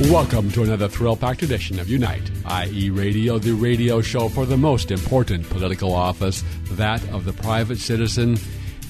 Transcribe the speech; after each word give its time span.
Welcome 0.00 0.50
to 0.52 0.62
another 0.62 0.88
thrill 0.88 1.16
packed 1.16 1.42
edition 1.42 1.78
of 1.78 1.88
Unite, 1.88 2.28
IE, 2.66 2.90
Radio, 2.90 3.38
the 3.38 3.52
radio 3.52 4.00
show 4.00 4.28
for 4.28 4.46
the 4.46 4.56
most 4.56 4.90
important 4.90 5.48
political 5.48 5.94
office, 5.94 6.42
that 6.72 7.06
of 7.10 7.24
the 7.24 7.32
private 7.34 7.78
citizen. 7.78 8.38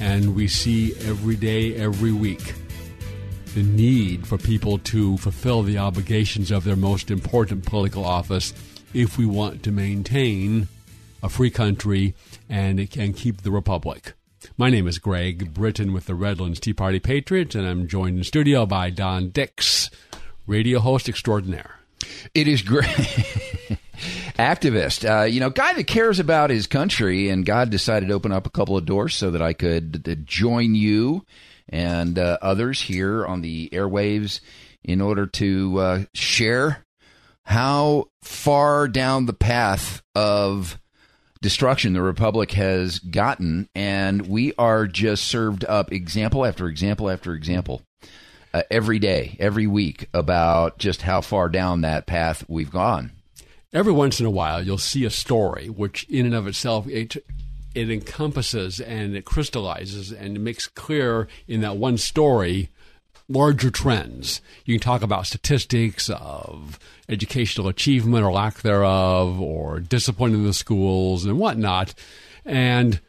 And 0.01 0.35
we 0.35 0.47
see 0.47 0.95
every 1.01 1.37
day, 1.37 1.75
every 1.75 2.13
week, 2.13 2.55
the 3.55 3.65
need 3.65 4.27
for 4.27 4.39
people 4.39 4.79
to 4.79 5.19
fulfill 5.19 5.63
the 5.63 5.77
obligations 5.77 6.51
of 6.51 6.65
their 6.65 6.77
most 6.77 7.11
important 7.11 7.67
political 7.67 8.05
office 8.05 8.55
if 8.95 9.19
we 9.19 9.27
want 9.27 9.65
to 9.65 9.73
maintain 9.73 10.69
a 11.23 11.29
free 11.29 11.51
country 11.51 12.15
and, 12.49 12.79
and 12.97 13.17
keep 13.17 13.43
the 13.43 13.51
republic. 13.51 14.15
My 14.57 14.71
name 14.71 14.87
is 14.87 14.99
Greg 14.99 15.53
Britton 15.53 15.93
with 15.93 16.07
the 16.07 16.15
Redlands 16.15 16.61
Tea 16.61 16.73
Party 16.73 17.01
Patriots, 17.01 17.55
and 17.55 17.67
I'm 17.67 17.87
joined 17.87 18.19
in 18.19 18.25
studio 18.25 18.67
by 18.67 18.91
Don 18.91 19.29
Dix, 19.31 19.91
radio 20.47 20.79
host 20.81 21.09
extraordinaire. 21.09 21.77
It 22.35 22.49
is 22.49 22.63
great. 22.63 22.87
Activist, 24.39 25.09
uh, 25.09 25.25
you 25.25 25.39
know, 25.39 25.51
guy 25.51 25.75
that 25.75 25.87
cares 25.87 26.19
about 26.19 26.51
his 26.51 26.67
country, 26.67 27.29
and 27.29 27.47
God 27.47 27.71
decided 27.71 28.09
to 28.09 28.15
open 28.15 28.33
up 28.33 28.47
a 28.47 28.51
couple 28.51 28.77
of 28.77 28.87
doors 28.87 29.15
so 29.15 29.31
that 29.31 29.43
I 29.43 29.53
could 29.53 30.05
uh, 30.09 30.15
join 30.25 30.75
you 30.75 31.25
and 31.69 32.19
uh, 32.19 32.39
others 32.43 32.81
here 32.81 33.25
on 33.25 33.43
the 33.43 33.69
airwaves 33.73 34.41
in 34.83 35.01
order 35.01 35.27
to 35.27 35.79
uh, 35.79 36.05
share 36.15 36.85
how 37.45 38.09
far 38.23 38.89
down 38.89 39.27
the 39.27 39.33
path 39.33 40.03
of 40.15 40.79
destruction 41.41 41.93
the 41.93 42.03
republic 42.03 42.53
has 42.53 42.99
gotten, 42.99 43.69
and 43.75 44.27
we 44.27 44.53
are 44.59 44.87
just 44.87 45.25
served 45.25 45.65
up 45.65 45.93
example 45.93 46.45
after 46.45 46.69
example 46.69 47.11
after 47.11 47.35
example 47.35 47.83
uh, 48.55 48.63
every 48.71 48.99
day, 48.99 49.37
every 49.41 49.67
week 49.67 50.09
about 50.13 50.79
just 50.79 51.03
how 51.03 51.21
far 51.21 51.49
down 51.49 51.81
that 51.81 52.07
path 52.07 52.45
we've 52.49 52.71
gone. 52.71 53.13
Every 53.73 53.93
once 53.93 54.21
in 54.21 54.27
a 54.27 54.31
while, 54.31 54.63
you'll 54.63 54.79
see 54.79 55.05
a 55.05 55.11
story 55.11 55.69
which, 55.69 56.05
in 56.05 56.27
and 56.27 56.35
of 56.35 56.47
itself, 56.47 56.87
it, 56.89 57.17
it 57.75 57.91
encompasses 57.91 58.81
and 58.81 59.17
it 59.17 59.25
crystallizes 59.25 60.13
and 60.13 60.37
it 60.37 60.41
makes 60.41 60.69
clear 60.69 61.27
in 61.49 61.63
that 61.63 61.77
one 61.77 61.97
story 61.97 62.69
larger 63.29 63.71
trends. 63.71 64.41
You 64.65 64.75
can 64.75 64.83
talk 64.83 65.03
about 65.03 65.27
statistics 65.27 66.11
of 66.11 66.79
educational 67.09 67.69
achievement 67.69 68.25
or 68.25 68.33
lack 68.33 68.61
thereof, 68.61 69.41
or 69.41 69.81
discipline 69.81 70.35
in 70.35 70.45
the 70.45 70.53
schools 70.53 71.25
and 71.25 71.39
whatnot, 71.39 71.95
and 72.45 73.01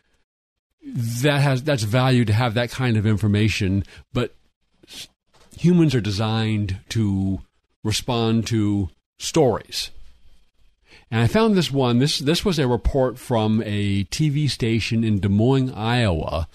that 0.86 1.42
has 1.42 1.64
that's 1.64 1.84
value 1.84 2.26
to 2.26 2.34
have 2.34 2.54
that 2.54 2.72
kind 2.72 2.98
of 2.98 3.06
information. 3.06 3.84
But 4.14 4.36
humans 5.64 5.96
are 5.96 6.02
designed 6.02 6.78
to 6.90 7.40
respond 7.84 8.46
to 8.48 8.90
stories. 9.18 9.92
And 11.10 11.22
I 11.22 11.28
found 11.28 11.56
this 11.56 11.72
one. 11.72 12.00
This 12.00 12.20
this 12.20 12.44
was 12.44 12.60
a 12.60 12.68
report 12.68 13.18
from 13.18 13.62
a 13.66 14.04
TV 14.06 14.50
station 14.50 15.04
in 15.04 15.20
Des 15.20 15.30
Moines, 15.30 15.72
Iowa, 15.72 16.48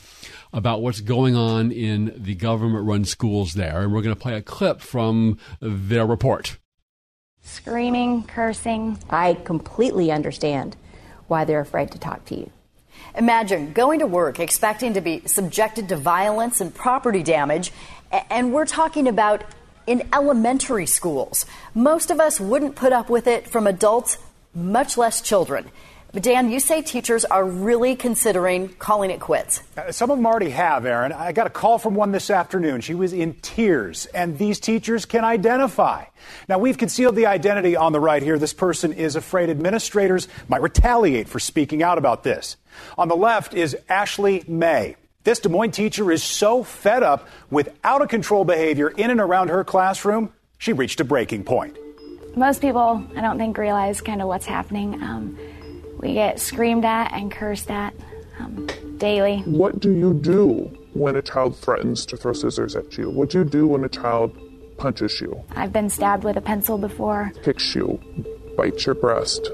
about 0.53 0.83
what's 0.83 1.01
going 1.01 1.35
on 1.35 1.71
in 1.73 2.13
the 2.17 2.35
government-run 2.35 3.05
schools 3.05 3.55
there. 3.55 3.83
And 3.83 3.93
we're 3.93 4.03
going 4.03 4.15
to 4.15 4.21
play 4.21 4.35
a 4.35 4.43
clip 4.43 4.81
from 4.81 5.39
their 5.61 6.07
report. 6.07 6.59
Screaming, 7.43 8.25
cursing. 8.25 8.99
I 9.09 9.35
completely 9.35 10.13
understand 10.13 10.77
why 11.29 11.45
they're 11.45 11.61
afraid 11.61 11.93
to 11.93 11.99
talk 11.99 12.25
to 12.27 12.37
you. 12.37 12.51
Imagine 13.15 13.73
going 13.73 14.01
to 14.01 14.07
work 14.07 14.39
expecting 14.39 14.95
to 14.95 15.01
be 15.01 15.23
subjected 15.27 15.89
to 15.89 15.97
violence 15.97 16.61
and 16.61 16.75
property 16.75 17.23
damage, 17.23 17.73
and 18.11 18.53
we're 18.53 18.67
talking 18.67 19.09
about 19.09 19.45
in 19.87 20.09
elementary 20.13 20.87
schools. 20.87 21.47
Most 21.75 22.11
of 22.11 22.21
us 22.21 22.39
wouldn't 22.39 22.77
put 22.77 22.93
up 22.93 23.09
with 23.09 23.27
it 23.27 23.49
from 23.49 23.67
adults, 23.67 24.19
much 24.55 24.97
less 24.97 25.21
children. 25.21 25.71
But 26.13 26.23
Dan, 26.23 26.51
you 26.51 26.59
say 26.59 26.81
teachers 26.81 27.27
are 27.27 27.45
really 27.45 27.95
considering 27.95 28.71
calling 28.71 29.11
it 29.11 29.21
quits. 29.21 29.63
Uh, 29.77 29.93
some 29.93 30.11
of 30.11 30.17
them 30.17 30.27
already 30.27 30.49
have, 30.51 30.87
Aaron. 30.87 31.13
I 31.13 31.33
got 31.33 31.47
a 31.47 31.51
call 31.51 31.79
from 31.79 31.95
one 31.95 32.13
this 32.13 32.31
afternoon. 32.31 32.81
She 32.81 32.95
was 32.95 33.13
in 33.13 33.35
tears, 33.35 34.07
and 34.07 34.39
these 34.39 34.59
teachers 34.59 35.05
can 35.05 35.23
identify. 35.23 36.07
Now, 36.49 36.59
we've 36.59 36.79
concealed 36.79 37.15
the 37.15 37.27
identity 37.27 37.77
on 37.77 37.93
the 37.93 38.01
right 38.01 38.23
here. 38.23 38.39
This 38.39 38.55
person 38.55 38.95
is 38.95 39.17
afraid 39.17 39.51
administrators 39.51 40.29
might 40.49 40.63
retaliate 40.63 41.29
for 41.29 41.41
speaking 41.41 41.83
out 41.83 41.99
about 41.99 42.25
this. 42.25 42.57
On 42.97 43.09
the 43.09 43.17
left 43.17 43.53
is 43.53 43.77
Ashley 43.91 44.45
May. 44.49 44.97
This 45.29 45.41
Des 45.41 45.51
Moines 45.51 45.73
teacher 45.73 46.11
is 46.11 46.23
so 46.23 46.63
fed 46.63 47.03
up 47.03 47.29
with 47.51 47.69
out 47.85 48.01
of 48.01 48.09
control 48.09 48.47
behavior 48.47 48.89
in 48.89 49.11
and 49.11 49.21
around 49.21 49.49
her 49.49 49.63
classroom, 49.63 50.33
she 50.57 50.73
reached 50.73 51.01
a 51.01 51.05
breaking 51.05 51.45
point. 51.45 51.77
Most 52.35 52.63
people, 52.63 53.05
I 53.15 53.21
don't 53.21 53.37
think, 53.37 53.59
realize 53.59 54.01
kind 54.01 54.23
of 54.23 54.29
what's 54.29 54.47
happening. 54.47 54.95
Um, 55.03 55.39
we 55.99 56.15
get 56.15 56.41
screamed 56.41 56.87
at 56.87 57.13
and 57.13 57.31
cursed 57.31 57.71
at 57.71 57.93
um, 58.41 58.71
daily. 58.97 59.41
What 59.41 59.81
do 59.81 59.93
you 59.93 60.15
do 60.15 60.75
when 60.95 61.15
a 61.15 61.21
child 61.21 61.59
threatens 61.59 62.07
to 62.07 62.17
throw 62.17 62.33
scissors 62.33 62.75
at 62.75 62.97
you? 62.97 63.11
What 63.11 63.29
do 63.29 63.41
you 63.41 63.45
do 63.45 63.67
when 63.67 63.85
a 63.85 63.91
child 63.91 64.35
punches 64.79 65.21
you? 65.21 65.45
I've 65.55 65.75
been 65.75 65.91
stabbed 65.91 66.25
with 66.25 66.39
a 66.39 66.41
pencil 66.41 66.79
before. 66.79 67.33
Kicks 67.45 67.75
you, 67.75 68.01
bites 68.57 68.87
your 68.87 68.95
breast. 68.95 69.51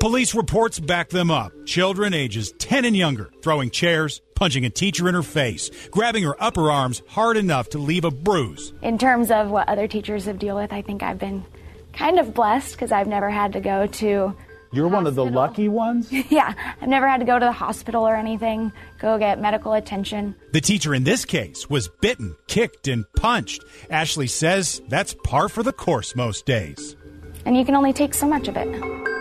Police 0.00 0.34
reports 0.34 0.80
back 0.80 1.10
them 1.10 1.30
up. 1.30 1.52
Children 1.66 2.14
ages 2.14 2.52
10 2.52 2.86
and 2.86 2.96
younger 2.96 3.30
throwing 3.42 3.68
chairs, 3.68 4.22
punching 4.34 4.64
a 4.64 4.70
teacher 4.70 5.10
in 5.10 5.14
her 5.14 5.22
face, 5.22 5.70
grabbing 5.90 6.24
her 6.24 6.42
upper 6.42 6.70
arms 6.70 7.02
hard 7.06 7.36
enough 7.36 7.68
to 7.68 7.78
leave 7.78 8.06
a 8.06 8.10
bruise. 8.10 8.72
In 8.80 8.96
terms 8.96 9.30
of 9.30 9.50
what 9.50 9.68
other 9.68 9.86
teachers 9.86 10.24
have 10.24 10.38
dealt 10.38 10.58
with, 10.58 10.72
I 10.72 10.80
think 10.80 11.02
I've 11.02 11.18
been 11.18 11.44
kind 11.92 12.18
of 12.18 12.32
blessed 12.32 12.72
because 12.72 12.92
I've 12.92 13.08
never 13.08 13.28
had 13.28 13.52
to 13.52 13.60
go 13.60 13.88
to. 13.88 14.34
You're 14.72 14.88
one 14.88 15.06
of 15.06 15.16
the 15.16 15.24
lucky 15.26 15.68
ones? 15.68 16.10
yeah, 16.30 16.54
I've 16.80 16.88
never 16.88 17.06
had 17.06 17.18
to 17.18 17.26
go 17.26 17.38
to 17.38 17.44
the 17.44 17.52
hospital 17.52 18.08
or 18.08 18.16
anything, 18.16 18.72
go 19.00 19.18
get 19.18 19.38
medical 19.38 19.74
attention. 19.74 20.34
The 20.52 20.62
teacher 20.62 20.94
in 20.94 21.04
this 21.04 21.26
case 21.26 21.68
was 21.68 21.90
bitten, 22.00 22.36
kicked, 22.46 22.88
and 22.88 23.04
punched. 23.16 23.64
Ashley 23.90 24.28
says 24.28 24.80
that's 24.88 25.14
par 25.24 25.50
for 25.50 25.62
the 25.62 25.74
course 25.74 26.16
most 26.16 26.46
days. 26.46 26.96
And 27.44 27.54
you 27.54 27.66
can 27.66 27.74
only 27.74 27.92
take 27.92 28.14
so 28.14 28.26
much 28.26 28.48
of 28.48 28.56
it. 28.56 29.19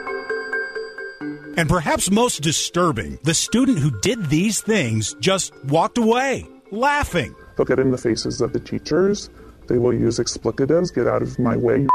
And 1.60 1.68
perhaps 1.68 2.10
most 2.10 2.42
disturbing, 2.42 3.20
the 3.24 3.34
student 3.34 3.80
who 3.80 3.92
did 4.00 4.30
these 4.30 4.62
things 4.62 5.14
just 5.16 5.52
walked 5.66 5.98
away, 5.98 6.48
laughing. 6.72 7.36
They'll 7.58 7.66
get 7.66 7.80
in 7.80 7.92
the 7.92 7.98
faces 7.98 8.40
of 8.40 8.54
the 8.54 8.62
teachers. 8.62 9.30
They 9.68 9.78
will 9.78 9.94
use 9.94 10.20
explicatives, 10.20 10.96
get 10.96 11.06
out 11.06 11.22
of 11.22 11.38
my 11.38 11.58
way, 11.58 11.86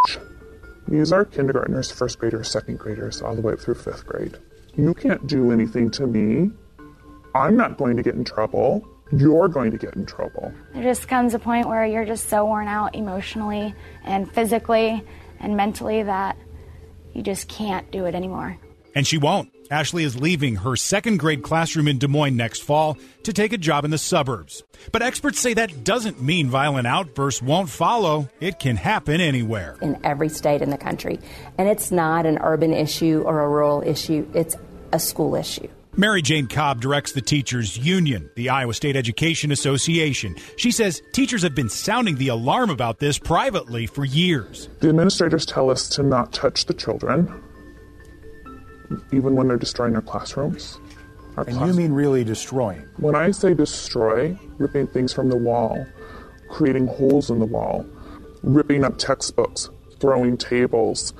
these 0.88 1.12
are 1.12 1.26
kindergartners, 1.26 1.92
first 1.92 2.18
graders, 2.18 2.50
second 2.50 2.78
graders, 2.78 3.20
all 3.20 3.34
the 3.34 3.42
way 3.42 3.52
up 3.52 3.60
through 3.60 3.74
fifth 3.74 4.06
grade. 4.06 4.38
You 4.76 4.94
can't 4.94 5.26
do 5.26 5.52
anything 5.52 5.90
to 5.90 6.06
me. 6.06 6.50
I'm 7.34 7.54
not 7.54 7.76
going 7.76 7.98
to 7.98 8.02
get 8.02 8.14
in 8.14 8.24
trouble. 8.24 8.82
You're 9.12 9.48
going 9.48 9.72
to 9.72 9.76
get 9.76 9.94
in 9.94 10.06
trouble. 10.06 10.54
There 10.72 10.82
just 10.82 11.06
comes 11.06 11.34
a 11.34 11.38
point 11.38 11.68
where 11.68 11.84
you're 11.84 12.06
just 12.06 12.30
so 12.30 12.46
worn 12.46 12.66
out 12.66 12.94
emotionally 12.94 13.74
and 14.04 14.32
physically 14.32 15.04
and 15.38 15.54
mentally 15.54 16.02
that 16.02 16.38
you 17.12 17.22
just 17.22 17.46
can't 17.46 17.90
do 17.90 18.06
it 18.06 18.14
anymore. 18.14 18.56
And 18.96 19.06
she 19.06 19.18
won't. 19.18 19.52
Ashley 19.70 20.04
is 20.04 20.18
leaving 20.18 20.56
her 20.56 20.74
second 20.74 21.18
grade 21.18 21.42
classroom 21.42 21.86
in 21.86 21.98
Des 21.98 22.08
Moines 22.08 22.34
next 22.34 22.62
fall 22.62 22.96
to 23.24 23.32
take 23.32 23.52
a 23.52 23.58
job 23.58 23.84
in 23.84 23.90
the 23.90 23.98
suburbs. 23.98 24.62
But 24.90 25.02
experts 25.02 25.38
say 25.38 25.52
that 25.54 25.84
doesn't 25.84 26.22
mean 26.22 26.48
violent 26.48 26.86
outbursts 26.86 27.42
won't 27.42 27.68
follow. 27.68 28.30
It 28.40 28.58
can 28.58 28.76
happen 28.76 29.20
anywhere. 29.20 29.76
In 29.82 29.98
every 30.02 30.30
state 30.30 30.62
in 30.62 30.70
the 30.70 30.78
country. 30.78 31.20
And 31.58 31.68
it's 31.68 31.92
not 31.92 32.24
an 32.24 32.38
urban 32.38 32.72
issue 32.72 33.22
or 33.26 33.42
a 33.42 33.48
rural 33.48 33.82
issue, 33.82 34.26
it's 34.32 34.56
a 34.92 34.98
school 34.98 35.34
issue. 35.34 35.68
Mary 35.98 36.20
Jane 36.22 36.46
Cobb 36.46 36.80
directs 36.80 37.12
the 37.12 37.22
Teachers 37.22 37.78
Union, 37.78 38.30
the 38.34 38.50
Iowa 38.50 38.74
State 38.74 38.96
Education 38.96 39.50
Association. 39.50 40.36
She 40.56 40.70
says 40.70 41.02
teachers 41.12 41.42
have 41.42 41.54
been 41.54 41.70
sounding 41.70 42.16
the 42.16 42.28
alarm 42.28 42.68
about 42.68 42.98
this 42.98 43.18
privately 43.18 43.86
for 43.86 44.04
years. 44.04 44.68
The 44.80 44.90
administrators 44.90 45.46
tell 45.46 45.70
us 45.70 45.88
to 45.90 46.02
not 46.02 46.34
touch 46.34 46.66
the 46.66 46.74
children, 46.74 47.42
even 49.12 49.34
when 49.36 49.48
they're 49.48 49.56
destroying 49.56 49.92
their 49.92 50.02
classrooms. 50.02 50.78
Our 51.36 51.44
And 51.44 51.56
class- 51.56 51.68
you 51.68 51.74
mean 51.74 51.92
really 51.92 52.24
destroying? 52.24 52.82
When 52.98 53.14
I 53.14 53.30
say 53.30 53.54
destroy, 53.54 54.38
ripping 54.58 54.86
things 54.88 55.12
from 55.12 55.28
the 55.28 55.36
wall, 55.36 55.84
creating 56.48 56.86
holes 56.86 57.30
in 57.30 57.38
the 57.38 57.46
wall, 57.46 57.84
ripping 58.42 58.84
up 58.84 58.98
textbooks, 58.98 59.68
throwing 60.00 60.36
tables, 60.36 61.12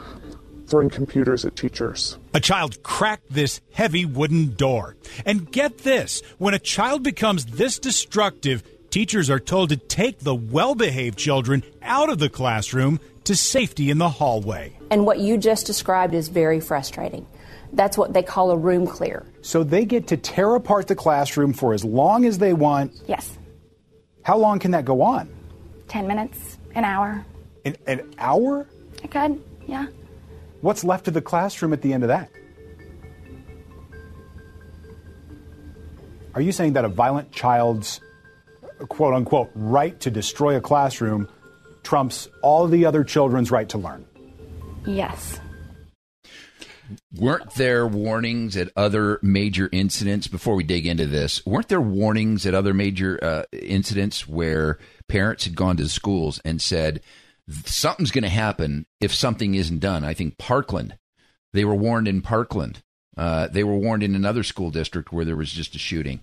throwing 0.69 0.91
computers 0.91 1.45
at 1.45 1.55
teachers. 1.57 2.19
A 2.35 2.41
child 2.41 2.83
cracked 2.83 3.31
this 3.31 3.61
heavy 3.73 4.05
wooden 4.05 4.55
door. 4.55 4.97
And 5.25 5.51
get 5.51 5.79
this 5.79 6.23
when 6.39 6.55
a 6.55 6.59
child 6.59 7.03
becomes 7.03 7.47
this 7.47 7.79
destructive, 7.79 8.63
teachers 8.91 9.31
are 9.31 9.39
told 9.41 9.69
to 9.71 9.77
take 9.77 10.21
the 10.21 10.35
well 10.35 10.75
behaved 10.75 11.19
children 11.19 11.63
out 11.83 12.09
of 12.09 12.19
the 12.19 12.29
classroom 12.29 13.01
to 13.25 13.37
safety 13.37 13.91
in 13.91 13.99
the 13.99 14.09
hallway. 14.09 14.77
And 14.91 15.05
what 15.05 15.19
you 15.19 15.37
just 15.37 15.67
described 15.67 16.15
is 16.15 16.29
very 16.29 16.61
frustrating. 16.61 17.27
That's 17.73 17.99
what 17.99 18.13
they 18.13 18.23
call 18.23 18.51
a 18.51 18.57
room 18.57 18.87
clear. 18.87 19.27
So 19.43 19.65
they 19.65 19.85
get 19.85 20.07
to 20.09 20.17
tear 20.17 20.55
apart 20.55 20.87
the 20.87 20.95
classroom 20.95 21.53
for 21.53 21.75
as 21.75 21.85
long 21.85 22.25
as 22.25 22.39
they 22.39 22.53
want. 22.53 22.93
Yes. 23.07 23.39
How 24.23 24.37
long 24.37 24.59
can 24.59 24.73
that 24.73 24.85
go 24.85 25.03
on? 25.03 25.29
10 25.89 26.07
minutes, 26.07 26.59
an 26.75 26.85
hour. 26.85 27.25
An, 27.65 27.77
an 27.87 28.15
hour? 28.19 28.67
I 29.03 29.07
could, 29.07 29.43
yeah. 29.67 29.87
What's 30.61 30.85
left 30.85 31.07
of 31.09 31.15
the 31.15 31.23
classroom 31.23 31.73
at 31.73 31.83
the 31.83 31.93
end 31.93 32.03
of 32.03 32.09
that? 32.09 32.31
Are 36.35 36.41
you 36.41 36.53
saying 36.53 36.75
that 36.75 36.85
a 36.85 36.89
violent 36.89 37.33
child's 37.33 38.01
quote 38.89 39.15
unquote 39.15 39.51
right 39.55 39.99
to 40.01 40.11
destroy 40.11 40.57
a 40.57 40.61
classroom 40.61 41.29
trumps 41.83 42.29
all 42.43 42.67
the 42.67 42.85
other 42.85 43.05
children's 43.05 43.51
right 43.51 43.69
to 43.71 43.79
learn? 43.79 44.05
Yes. 44.85 45.41
Weren't 47.15 47.55
there 47.55 47.87
warnings 47.87 48.57
at 48.57 48.71
other 48.77 49.19
major 49.23 49.69
incidents 49.73 50.29
before 50.29 50.55
we 50.55 50.65
dig 50.65 50.87
into 50.87 51.07
this? 51.07 51.45
Weren't 51.45 51.69
there 51.69 51.81
warnings 51.81 52.47
at 52.47 52.55
other 52.55 52.75
major 52.75 53.19
uh, 53.23 53.43
incidents 53.53 54.29
where 54.29 54.79
parents 55.09 55.45
had 55.45 55.57
gone 55.57 55.77
to 55.77 55.83
the 55.83 55.89
schools 55.89 56.41
and 56.45 56.61
said 56.61 57.01
something's 57.65 58.11
going 58.11 58.25
to 58.25 58.29
happen 58.29 58.87
if 59.01 59.15
something 59.15 59.55
isn't 59.55 59.81
done? 59.81 60.05
I 60.05 60.15
think 60.15 60.39
Parkland, 60.39 60.97
they 61.53 61.65
were 61.65 61.75
warned 61.75 62.09
in 62.09 62.23
Parkland. 62.23 62.83
Uh, 63.17 63.49
they 63.49 63.65
were 63.65 63.77
warned 63.77 64.03
in 64.03 64.15
another 64.15 64.43
school 64.43 64.71
district 64.71 65.13
where 65.13 65.25
there 65.25 65.37
was 65.37 65.51
just 65.51 65.75
a 65.75 65.79
shooting. 65.79 66.21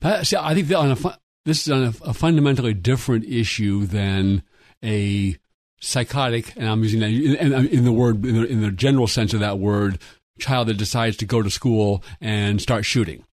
But 0.00 0.26
see, 0.26 0.36
I 0.36 0.54
think 0.54 0.72
on 0.72 0.92
a 0.92 1.18
this 1.44 1.66
is 1.66 1.72
on 1.72 1.82
a, 1.84 2.10
a 2.10 2.14
fundamentally 2.14 2.74
different 2.74 3.24
issue 3.24 3.86
than 3.86 4.42
a 4.82 5.36
psychotic, 5.84 6.54
and 6.56 6.68
I'm 6.68 6.82
using 6.82 7.00
that 7.00 7.10
in, 7.10 7.52
in, 7.52 7.66
in 7.68 7.84
the 7.84 7.92
word 7.92 8.24
in 8.24 8.34
the, 8.34 8.46
in 8.46 8.60
the 8.62 8.70
general 8.70 9.06
sense 9.06 9.34
of 9.34 9.40
that 9.40 9.58
word, 9.58 9.98
child 10.38 10.68
that 10.68 10.74
decides 10.78 11.16
to 11.18 11.26
go 11.26 11.42
to 11.42 11.50
school 11.50 12.02
and 12.20 12.60
start 12.60 12.84
shooting. 12.84 13.24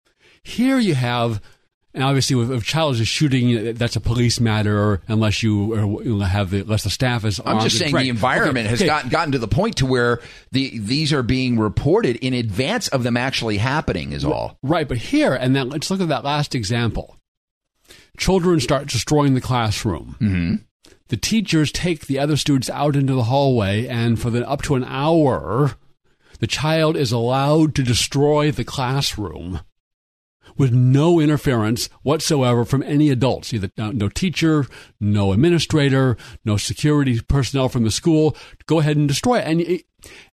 Here 0.43 0.79
you 0.79 0.95
have, 0.95 1.41
and 1.93 2.03
obviously, 2.03 2.41
if 2.41 2.51
a 2.63 2.65
child 2.65 2.97
is 2.97 3.07
shooting, 3.09 3.75
that's 3.75 3.97
a 3.97 4.01
police 4.01 4.41
matter 4.41 5.03
unless 5.09 5.43
you 5.43 6.19
have 6.21 6.51
the 6.51 6.61
unless 6.61 6.85
the 6.85 6.91
staff 6.91 7.25
is. 7.25 7.41
I'm 7.45 7.61
just 7.61 7.79
saying 7.79 7.91
trained. 7.93 8.07
the 8.07 8.11
environment 8.11 8.67
Okay, 8.67 8.69
has 8.71 8.81
okay. 8.81 8.87
gotten 8.87 9.11
gotten 9.11 9.33
to 9.33 9.39
the 9.39 9.49
point 9.49 9.77
to 9.79 9.87
where 9.87 10.21
the 10.51 10.79
these 10.79 11.13
are 11.13 11.23
being 11.23 11.59
reported 11.59 12.17
in 12.17 12.33
advance 12.35 12.89
of 12.89 13.03
them 13.03 13.17
actually 13.17 13.59
happening. 13.59 14.13
Is 14.13 14.25
all. 14.25 14.57
Right, 14.63 14.89
but 14.89 14.97
here, 14.99 15.35
and 15.35 15.55
then 15.55 15.69
let's 15.69 15.91
look 15.91 16.01
at 16.01 16.09
that 16.09 16.25
last 16.25 16.55
example. 16.55 17.17
Children 18.17 18.61
start 18.61 18.87
destroying 18.89 19.35
the 19.35 19.41
classroom. 19.41 20.17
Mm-hmm. 20.21 20.55
The 21.11 21.17
teachers 21.17 21.73
take 21.73 22.07
the 22.07 22.21
other 22.21 22.37
students 22.37 22.71
out 22.71 22.95
into 22.95 23.15
the 23.15 23.25
hallway, 23.25 23.89
and 23.89 24.19
for 24.19 24.31
the, 24.31 24.49
up 24.49 24.63
to 24.63 24.77
an 24.77 24.85
hour, 24.85 25.73
the 26.39 26.47
child 26.47 26.97
is 26.97 27.11
allowed 27.11 27.75
to 27.75 27.83
destroy 27.83 28.53
the 28.53 28.63
classroom 28.63 29.61
with 30.57 30.73
no 30.73 31.19
interference 31.19 31.89
whatsoever 32.03 32.65
from 32.65 32.85
any 32.85 33.11
adults, 33.11 33.53
either 33.53 33.71
no, 33.77 34.09
teacher, 34.09 34.67
no 35.01 35.33
administrator, 35.33 36.17
no 36.45 36.57
security 36.57 37.21
personnel 37.21 37.69
from 37.69 37.83
the 37.83 37.91
school. 37.91 38.37
Go 38.67 38.79
ahead 38.79 38.97
and 38.97 39.09
destroy 39.09 39.39
it. 39.41 39.49
And 39.49 39.61
it, 39.63 39.87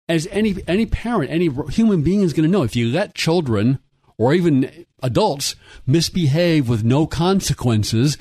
as 0.07 0.27
any 0.29 0.57
any 0.67 0.85
parent, 0.85 1.31
any 1.31 1.49
human 1.71 2.03
being 2.03 2.21
is 2.21 2.33
going 2.33 2.47
to 2.47 2.51
know, 2.51 2.63
if 2.63 2.75
you 2.75 2.87
let 2.87 3.15
children 3.15 3.79
or 4.19 4.35
even 4.35 4.85
adults 5.01 5.55
misbehave 5.87 6.69
with 6.69 6.83
no 6.83 7.07
consequences, 7.07 8.17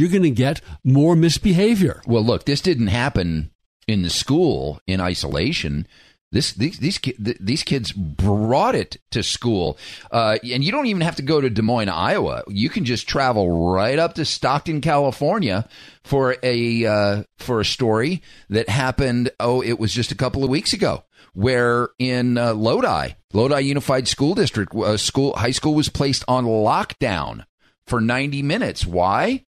you're 0.00 0.08
going 0.08 0.22
to 0.22 0.30
get 0.30 0.60
more 0.82 1.14
misbehavior. 1.14 2.00
Well, 2.06 2.24
look, 2.24 2.44
this 2.44 2.60
didn't 2.60 2.88
happen 2.88 3.50
in 3.86 4.02
the 4.02 4.10
school 4.10 4.80
in 4.86 5.00
isolation. 5.00 5.86
This 6.32 6.52
these 6.52 6.78
these 6.78 7.00
these 7.18 7.64
kids 7.64 7.90
brought 7.90 8.76
it 8.76 8.98
to 9.10 9.20
school, 9.20 9.76
uh, 10.12 10.38
and 10.44 10.62
you 10.62 10.70
don't 10.70 10.86
even 10.86 11.02
have 11.02 11.16
to 11.16 11.22
go 11.22 11.40
to 11.40 11.50
Des 11.50 11.60
Moines, 11.60 11.88
Iowa. 11.88 12.44
You 12.46 12.68
can 12.68 12.84
just 12.84 13.08
travel 13.08 13.72
right 13.74 13.98
up 13.98 14.14
to 14.14 14.24
Stockton, 14.24 14.80
California, 14.80 15.68
for 16.04 16.36
a 16.44 16.86
uh, 16.86 17.22
for 17.38 17.58
a 17.58 17.64
story 17.64 18.22
that 18.48 18.68
happened. 18.68 19.32
Oh, 19.40 19.60
it 19.60 19.80
was 19.80 19.92
just 19.92 20.12
a 20.12 20.16
couple 20.16 20.44
of 20.44 20.50
weeks 20.50 20.72
ago, 20.72 21.02
where 21.34 21.88
in 21.98 22.38
uh, 22.38 22.54
Lodi, 22.54 23.14
Lodi 23.32 23.60
Unified 23.62 24.06
School 24.06 24.36
District, 24.36 24.72
uh, 24.72 24.96
school 24.96 25.34
high 25.36 25.50
school 25.50 25.74
was 25.74 25.88
placed 25.88 26.24
on 26.28 26.44
lockdown 26.44 27.44
for 27.88 28.00
ninety 28.00 28.40
minutes. 28.40 28.86
Why? 28.86 29.46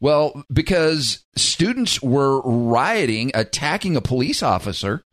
Well, 0.00 0.44
because 0.50 1.24
students 1.36 2.02
were 2.02 2.40
rioting, 2.40 3.30
attacking 3.34 3.96
a 3.96 4.00
police 4.00 4.42
officer 4.42 5.04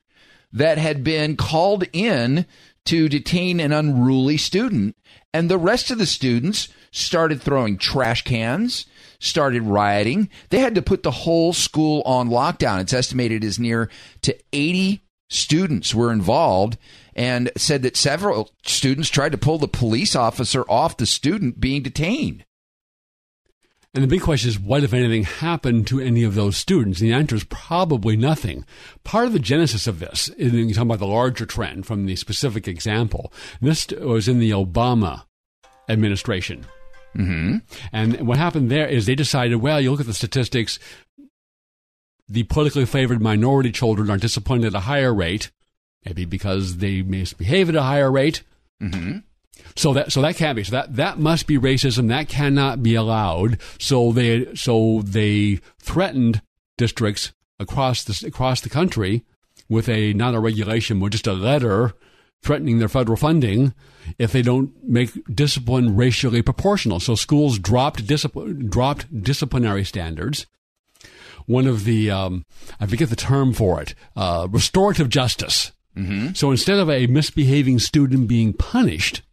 that 0.54 0.78
had 0.78 1.04
been 1.04 1.36
called 1.36 1.84
in 1.92 2.46
to 2.86 3.10
detain 3.10 3.60
an 3.60 3.74
unruly 3.74 4.38
student. 4.38 4.96
And 5.34 5.52
the 5.52 5.58
rest 5.58 5.92
of 5.92 5.98
the 5.98 6.06
students 6.06 6.70
started 6.92 7.42
throwing 7.42 7.78
trash 7.78 8.24
cans, 8.24 8.86
started 9.20 9.64
rioting. 9.64 10.30
They 10.50 10.60
had 10.60 10.76
to 10.76 10.82
put 10.82 11.04
the 11.04 11.12
whole 11.12 11.52
school 11.52 12.02
on 12.06 12.30
lockdown. 12.30 12.80
It's 12.80 12.94
estimated 12.94 13.44
as 13.44 13.60
near 13.60 13.90
to 14.22 14.38
80 14.54 15.02
students 15.30 15.94
were 15.94 16.14
involved 16.14 16.78
and 17.14 17.52
said 17.58 17.84
that 17.84 17.98
several 17.98 18.52
students 18.66 19.10
tried 19.10 19.34
to 19.34 19.38
pull 19.38 19.58
the 19.58 19.68
police 19.68 20.16
officer 20.16 20.64
off 20.70 20.96
the 20.96 21.06
student 21.06 21.60
being 21.60 21.84
detained. 21.84 22.46
And 23.98 24.04
the 24.04 24.08
big 24.08 24.22
question 24.22 24.50
is, 24.50 24.60
what, 24.60 24.84
if 24.84 24.94
anything, 24.94 25.24
happened 25.24 25.88
to 25.88 26.00
any 26.00 26.24
of 26.24 26.36
those 26.36 26.56
students? 26.56 27.02
And 27.02 27.10
the 27.10 27.16
answer 27.16 27.36
is 27.36 27.44
probably 27.46 28.16
nothing. 28.16 28.64
Part 29.04 29.26
of 29.26 29.34
the 29.34 29.40
genesis 29.40 29.88
of 29.88 29.98
this, 29.98 30.28
and 30.38 30.54
you're 30.54 30.68
talking 30.68 30.84
about 30.84 31.00
the 31.00 31.08
larger 31.08 31.48
trend 31.48 31.88
from 31.88 32.06
the 32.06 32.16
specific 32.16 32.68
example, 32.68 33.34
this 33.60 33.88
was 33.88 34.28
in 34.28 34.38
the 34.38 34.52
Obama 34.52 35.24
administration. 35.90 36.68
Mm-hmm. 37.16 37.58
And 37.92 38.28
what 38.28 38.38
happened 38.38 38.70
there 38.70 38.88
is 38.88 39.08
they 39.08 39.16
decided, 39.16 39.56
well, 39.56 39.82
you 39.82 39.90
look 39.90 40.02
at 40.02 40.06
the 40.06 40.14
statistics, 40.14 40.78
the 42.30 42.44
politically 42.44 42.86
favored 42.86 43.20
minority 43.20 43.72
children 43.72 44.12
are 44.12 44.18
disciplined 44.18 44.64
at 44.64 44.76
a 44.76 44.82
higher 44.82 45.12
rate, 45.12 45.50
maybe 46.06 46.24
because 46.24 46.78
they 46.78 47.02
misbehave 47.02 47.70
at 47.70 47.76
a 47.76 47.82
higher 47.82 48.12
rate. 48.12 48.44
Mm-hmm. 48.80 49.22
So 49.76 49.94
that 49.94 50.12
so 50.12 50.22
that 50.22 50.36
can't 50.36 50.56
be. 50.56 50.64
So 50.64 50.72
that 50.72 50.96
that 50.96 51.20
must 51.20 51.48
be 51.48 51.58
racism. 51.58 52.08
That 52.08 52.30
cannot 52.30 52.82
be 52.82 52.96
allowed. 52.96 53.60
So 53.80 54.12
they 54.12 54.54
so 54.56 55.02
they 55.04 55.60
threatened 55.80 56.42
districts 56.78 57.32
across 57.60 58.04
the 58.04 58.28
across 58.28 58.62
the 58.62 58.70
country 58.70 59.24
with 59.70 59.88
a 59.90 60.14
not 60.14 60.36
a 60.36 60.40
regulation, 60.40 61.00
but 61.00 61.12
just 61.12 61.28
a 61.28 61.34
letter 61.34 61.94
threatening 62.44 62.80
their 62.80 62.88
federal 62.88 63.18
funding 63.18 63.74
if 64.18 64.32
they 64.32 64.42
don't 64.42 64.72
make 64.84 65.12
discipline 65.34 65.96
racially 65.96 66.42
proportional. 66.42 67.00
So 67.00 67.16
schools 67.16 67.60
dropped 67.60 68.06
discipline 68.06 68.70
dropped 68.70 69.24
disciplinary 69.24 69.84
standards. 69.84 70.48
One 71.46 71.68
of 71.68 71.86
the 71.86 72.12
um, 72.12 72.46
I 72.80 72.86
forget 72.86 73.10
the 73.10 73.16
term 73.16 73.54
for 73.54 73.82
it, 73.82 73.96
uh, 74.16 74.48
restorative 74.50 75.10
justice. 75.10 75.72
Mm-hmm. 75.96 76.34
So 76.34 76.52
instead 76.52 76.78
of 76.78 76.90
a 76.90 77.08
misbehaving 77.08 77.80
student 77.80 78.28
being 78.28 78.54
punished, 78.54 79.24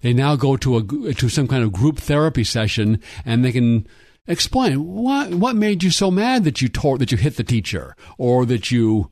they 0.00 0.12
now 0.12 0.36
go 0.36 0.56
to 0.56 0.76
a 0.76 1.14
to 1.14 1.28
some 1.28 1.48
kind 1.48 1.64
of 1.64 1.72
group 1.72 1.98
therapy 1.98 2.44
session 2.44 3.00
and 3.24 3.44
they 3.44 3.52
can 3.52 3.86
explain 4.26 4.86
what 4.86 5.34
what 5.34 5.56
made 5.56 5.82
you 5.82 5.90
so 5.90 6.10
mad 6.10 6.44
that 6.44 6.62
you 6.62 6.68
tore 6.68 6.98
that 6.98 7.10
you 7.10 7.18
hit 7.18 7.36
the 7.36 7.44
teacher 7.44 7.96
or 8.18 8.46
that 8.46 8.70
you 8.70 9.10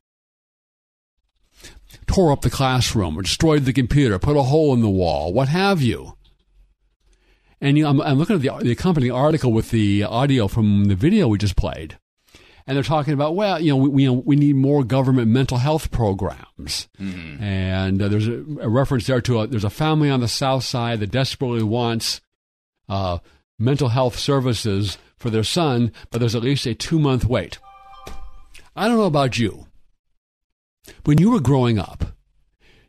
tore 2.07 2.33
up 2.33 2.43
the 2.43 2.51
classroom 2.51 3.17
or 3.17 3.23
destroyed 3.23 3.65
the 3.65 3.73
computer, 3.73 4.19
put 4.19 4.37
a 4.37 4.43
hole 4.43 4.75
in 4.75 4.81
the 4.81 4.91
wall, 4.91 5.33
what 5.33 5.49
have 5.49 5.81
you. 5.81 6.17
And 7.61 7.77
you 7.77 7.87
I'm, 7.87 8.01
I'm 8.01 8.19
looking 8.19 8.37
at 8.37 8.43
the, 8.43 8.51
the 8.63 8.73
accompanying 8.73 9.13
article 9.13 9.53
with 9.53 9.71
the 9.71 10.03
audio 10.05 10.49
from 10.49 10.87
the 10.87 10.95
video 10.95 11.29
we 11.29 11.39
just 11.39 11.57
played, 11.57 11.99
and 12.71 12.77
they're 12.77 12.85
talking 12.85 13.15
about 13.15 13.35
well, 13.35 13.61
you 13.61 13.73
know, 13.73 13.77
we 13.77 13.89
we, 13.89 14.03
you 14.05 14.09
know, 14.09 14.23
we 14.25 14.37
need 14.37 14.55
more 14.55 14.85
government 14.85 15.27
mental 15.27 15.59
health 15.59 15.91
programs, 15.91 16.89
and 17.43 18.01
uh, 18.01 18.07
there's 18.07 18.29
a, 18.29 18.45
a 18.61 18.69
reference 18.69 19.09
there 19.09 19.21
to 19.23 19.41
a, 19.41 19.47
there's 19.49 19.65
a 19.65 19.71
family 19.71 20.09
on 20.09 20.21
the 20.21 20.29
south 20.29 20.63
side 20.63 21.01
that 21.01 21.11
desperately 21.11 21.65
wants 21.65 22.21
uh, 22.89 23.19
mental 23.59 23.89
health 23.89 24.17
services 24.17 24.99
for 25.17 25.31
their 25.31 25.43
son, 25.43 25.91
but 26.13 26.21
there's 26.21 26.37
at 26.37 26.45
least 26.45 26.65
a 26.65 26.73
two 26.73 27.01
month 27.01 27.25
wait. 27.25 27.59
I 28.77 28.87
don't 28.87 28.99
know 28.99 29.03
about 29.03 29.37
you. 29.37 29.67
When 31.03 31.19
you 31.19 31.33
were 31.33 31.41
growing 31.41 31.81
up, 31.81 32.05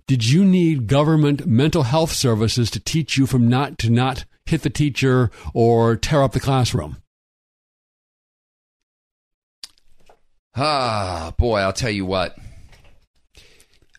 did 0.05 0.29
you 0.29 0.45
need 0.45 0.85
government 0.85 1.47
mental 1.47 1.83
health 1.83 2.11
services 2.11 2.69
to 2.69 2.79
teach 2.79 3.17
you 3.17 3.25
from 3.25 3.49
not 3.49 3.79
to 3.79 3.89
not 3.89 4.25
hit 4.45 4.61
the 4.61 4.69
teacher 4.69 5.31
or 5.55 5.95
tear 5.95 6.21
up 6.21 6.33
the 6.33 6.39
classroom? 6.39 6.97
Ah, 10.55 11.33
boy, 11.37 11.59
I'll 11.59 11.73
tell 11.73 11.89
you 11.91 12.05
what. 12.05 12.35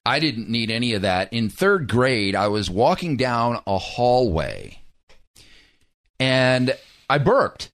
I 0.04 0.18
didn't 0.18 0.48
need 0.48 0.70
any 0.70 0.94
of 0.94 1.02
that. 1.02 1.32
In 1.32 1.48
third 1.48 1.88
grade, 1.88 2.34
I 2.34 2.48
was 2.48 2.68
walking 2.68 3.16
down 3.16 3.60
a 3.66 3.78
hallway 3.78 4.82
and 6.18 6.76
I 7.08 7.18
burped. 7.18 7.70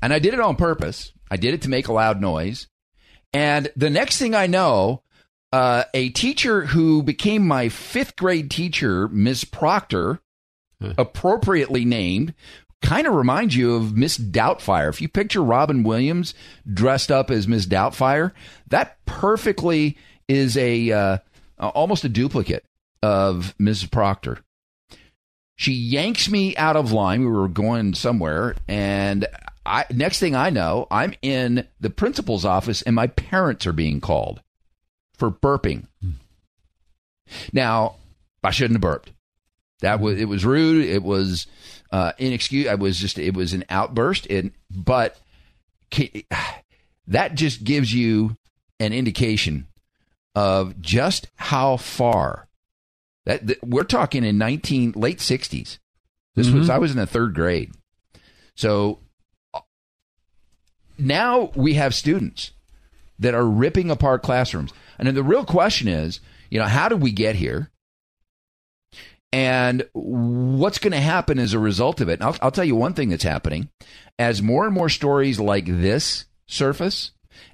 And 0.00 0.12
I 0.12 0.18
did 0.18 0.34
it 0.34 0.40
on 0.40 0.56
purpose. 0.56 1.12
I 1.30 1.36
did 1.36 1.54
it 1.54 1.62
to 1.62 1.70
make 1.70 1.88
a 1.88 1.92
loud 1.92 2.20
noise. 2.20 2.68
And 3.32 3.72
the 3.74 3.90
next 3.90 4.18
thing 4.18 4.34
I 4.34 4.46
know, 4.46 5.02
uh, 5.52 5.84
a 5.92 6.10
teacher 6.10 6.66
who 6.66 7.02
became 7.02 7.46
my 7.46 7.68
fifth 7.68 8.16
grade 8.16 8.50
teacher, 8.50 9.08
Miss 9.08 9.44
Proctor, 9.44 10.20
appropriately 10.98 11.84
named, 11.84 12.34
kind 12.84 13.06
of 13.06 13.14
reminds 13.14 13.56
you 13.56 13.74
of 13.74 13.96
Miss 13.96 14.18
Doubtfire. 14.18 14.90
If 14.90 15.00
you 15.00 15.08
picture 15.08 15.42
Robin 15.42 15.82
Williams 15.82 16.34
dressed 16.70 17.10
up 17.10 17.30
as 17.30 17.48
Miss 17.48 17.66
Doubtfire, 17.66 18.32
that 18.68 18.98
perfectly 19.06 19.96
is 20.28 20.56
a 20.56 20.92
uh, 20.92 21.18
almost 21.58 22.04
a 22.04 22.08
duplicate 22.08 22.64
of 23.02 23.54
Mrs. 23.58 23.90
Proctor. 23.90 24.38
She 25.56 25.72
yanks 25.72 26.28
me 26.28 26.56
out 26.56 26.76
of 26.76 26.92
line. 26.92 27.20
We 27.20 27.30
were 27.30 27.48
going 27.48 27.94
somewhere, 27.94 28.54
and 28.68 29.26
I 29.64 29.86
next 29.90 30.18
thing 30.18 30.34
I 30.34 30.50
know, 30.50 30.86
I'm 30.90 31.14
in 31.22 31.66
the 31.80 31.90
principal's 31.90 32.44
office, 32.44 32.82
and 32.82 32.94
my 32.94 33.06
parents 33.06 33.66
are 33.66 33.72
being 33.72 34.00
called 34.00 34.42
for 35.16 35.30
burping. 35.30 35.86
Now, 37.52 37.96
I 38.42 38.50
shouldn't 38.50 38.74
have 38.74 38.82
burped. 38.82 39.10
That 39.80 40.00
was 40.00 40.20
it 40.20 40.26
was 40.26 40.44
rude. 40.44 40.84
It 40.84 41.02
was 41.02 41.46
uh, 41.94 42.12
inexcusable. 42.18 42.72
I 42.72 42.74
was 42.74 42.98
just 42.98 43.18
it 43.20 43.34
was 43.34 43.52
an 43.52 43.64
outburst. 43.70 44.26
And 44.26 44.50
but 44.68 45.16
that 47.06 47.34
just 47.36 47.62
gives 47.62 47.94
you 47.94 48.36
an 48.80 48.92
indication 48.92 49.68
of 50.34 50.80
just 50.80 51.28
how 51.36 51.76
far 51.76 52.48
that, 53.26 53.46
that 53.46 53.62
we're 53.62 53.84
talking 53.84 54.24
in 54.24 54.38
19 54.38 54.94
late 54.96 55.20
60s. 55.20 55.78
This 56.34 56.50
was 56.50 56.68
I 56.68 56.78
was 56.78 56.90
in 56.90 56.96
the 56.96 57.06
third 57.06 57.32
grade. 57.32 57.70
So 58.56 58.98
now 60.98 61.52
we 61.54 61.74
have 61.74 61.94
students 61.94 62.50
that 63.20 63.34
are 63.34 63.46
ripping 63.46 63.92
apart 63.92 64.24
classrooms. 64.24 64.72
And 64.98 65.06
then 65.06 65.14
the 65.14 65.22
real 65.22 65.44
question 65.44 65.86
is, 65.86 66.18
you 66.50 66.58
know, 66.58 66.66
how 66.66 66.88
did 66.88 67.00
we 67.00 67.12
get 67.12 67.36
here? 67.36 67.70
And 69.34 69.84
what's 69.94 70.78
going 70.78 70.92
to 70.92 71.00
happen 71.00 71.40
as 71.40 71.54
a 71.54 71.58
result 71.58 72.00
of 72.00 72.08
it? 72.08 72.22
I'll, 72.22 72.36
I'll 72.40 72.52
tell 72.52 72.64
you 72.64 72.76
one 72.76 72.94
thing 72.94 73.08
that's 73.08 73.24
happening. 73.24 73.68
As 74.16 74.40
more 74.40 74.64
and 74.64 74.72
more 74.72 74.88
stories 74.88 75.40
like 75.40 75.66
this 75.66 76.26
surface, 76.46 77.10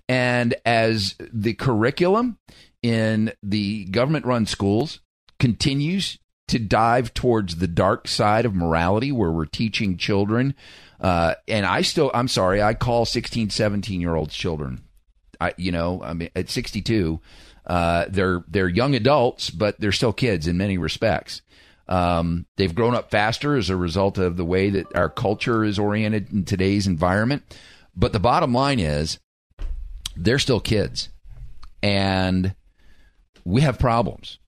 and 0.07 0.55
as 0.67 1.15
the 1.33 1.55
curriculum 1.55 2.37
in 2.83 3.33
the 3.43 3.87
government 3.87 4.27
run 4.27 4.45
schools 4.45 5.01
continues 5.39 6.19
to 6.49 6.59
dive 6.59 7.15
towards 7.15 7.57
the 7.57 7.67
dark 7.67 8.09
side 8.09 8.45
of 8.45 8.55
morality 8.55 9.11
where 9.11 9.31
we're 9.31 9.47
teaching 9.47 9.97
children 9.97 10.55
uh, 11.01 11.35
and 11.47 11.65
i 11.65 11.81
still 11.81 12.11
i'm 12.13 12.29
sorry 12.29 12.61
i 12.63 12.75
call 12.75 13.05
16 13.05 13.51
17 13.51 14.01
year 14.01 14.15
olds 14.15 14.35
children 14.35 14.83
i 15.41 15.55
you 15.57 15.71
know 15.71 16.03
i 16.03 16.13
mean 16.13 16.31
at 16.35 16.51
62 16.51 17.21
uh, 17.67 18.07
they're 18.09 18.43
they're 18.49 18.69
young 18.69 18.95
adults 18.95 19.49
but 19.51 19.79
they're 19.79 19.93
still 19.93 20.13
kids 20.13 20.47
in 20.47 20.57
many 20.57 20.77
respects 20.77 21.43
um, 21.91 22.47
they've 22.57 22.75
grown 22.75 22.95
up 22.95 23.11
faster 23.11 23.57
as 23.57 23.69
a 23.69 23.77
result 23.77 24.17
of 24.17 24.37
the 24.37 24.45
way 24.45 24.71
that 24.71 24.97
our 24.97 25.11
culture 25.11 25.65
is 25.65 25.79
oriented 25.79 26.33
in 26.33 26.45
today's 26.45 26.87
environment. 26.87 27.43
But 27.97 28.13
the 28.13 28.21
bottom 28.21 28.55
line 28.55 28.79
is 28.79 29.19
they're 30.17 30.39
still 30.39 30.61
kids. 30.61 31.09
And 31.83 32.55
we 33.45 33.63
have 33.63 33.79
problems. 33.79 34.39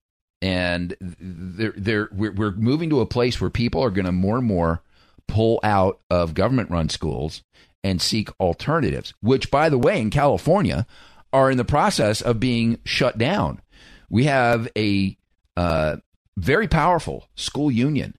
And 0.41 0.97
they're, 1.01 1.75
they're, 1.77 2.09
we're, 2.13 2.33
we're 2.33 2.53
moving 2.53 2.91
to 2.91 3.01
a 3.01 3.07
place 3.07 3.41
where 3.41 3.51
people 3.51 3.83
are 3.83 3.91
going 3.91 4.07
to 4.07 4.13
more 4.13 4.39
and 4.39 4.47
more 4.47 4.83
pull 5.27 5.61
out 5.63 6.01
of 6.11 6.35
government 6.35 6.71
run 6.71 6.89
schools 6.89 7.43
and 7.83 8.01
seek 8.01 8.29
alternatives, 8.41 9.15
which, 9.21 9.51
by 9.51 9.69
the 9.69 9.79
way, 9.79 10.01
in 10.01 10.11
California 10.11 10.87
are 11.33 11.51
in 11.51 11.59
the 11.59 11.65
process 11.65 12.21
of 12.21 12.39
being 12.39 12.79
shut 12.85 13.19
down. 13.19 13.61
We 14.11 14.25
have 14.25 14.69
a 14.77 15.17
uh, 15.57 15.97
very 16.37 16.69
powerful 16.69 17.29
school 17.35 17.71
union 17.71 18.15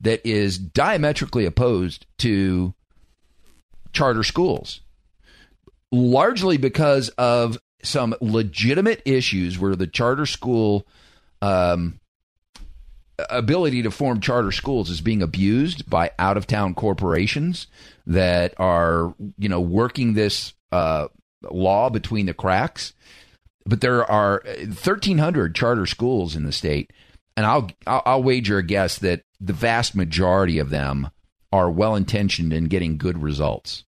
that 0.00 0.20
is 0.26 0.58
diametrically 0.58 1.46
opposed 1.46 2.06
to 2.18 2.74
charter 3.92 4.22
schools, 4.22 4.80
largely 5.90 6.56
because 6.56 7.08
of 7.10 7.58
some 7.82 8.14
legitimate 8.20 9.02
issues 9.04 9.58
where 9.58 9.76
the 9.76 9.86
charter 9.86 10.26
school 10.26 10.86
um, 11.42 12.00
ability 13.30 13.82
to 13.82 13.90
form 13.90 14.20
charter 14.20 14.52
schools 14.52 14.90
is 14.90 15.00
being 15.00 15.22
abused 15.22 15.88
by 15.88 16.10
out 16.18 16.36
of 16.36 16.46
town 16.46 16.74
corporations 16.74 17.66
that 18.06 18.54
are, 18.58 19.14
you 19.38 19.48
know, 19.48 19.60
working 19.60 20.14
this 20.14 20.52
uh, 20.72 21.08
law 21.50 21.90
between 21.90 22.26
the 22.26 22.34
cracks. 22.34 22.92
But 23.66 23.80
there 23.80 24.04
are 24.04 24.42
1,300 24.44 25.54
charter 25.54 25.86
schools 25.86 26.36
in 26.36 26.44
the 26.44 26.52
state, 26.52 26.92
and 27.36 27.44
I'll 27.46 27.70
I'll 27.86 28.22
wager 28.22 28.58
a 28.58 28.62
guess 28.62 28.98
that 28.98 29.22
the 29.40 29.52
vast 29.52 29.94
majority 29.94 30.58
of 30.58 30.70
them 30.70 31.10
are 31.52 31.70
well 31.70 31.94
intentioned 31.94 32.52
in 32.52 32.64
getting 32.64 32.98
good 32.98 33.22
results. 33.22 33.84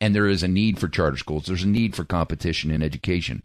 And 0.00 0.14
there 0.14 0.26
is 0.28 0.42
a 0.42 0.48
need 0.48 0.78
for 0.78 0.88
charter 0.88 1.16
schools. 1.16 1.46
There's 1.46 1.62
a 1.62 1.68
need 1.68 1.94
for 1.94 2.04
competition 2.04 2.70
in 2.70 2.82
education. 2.82 3.42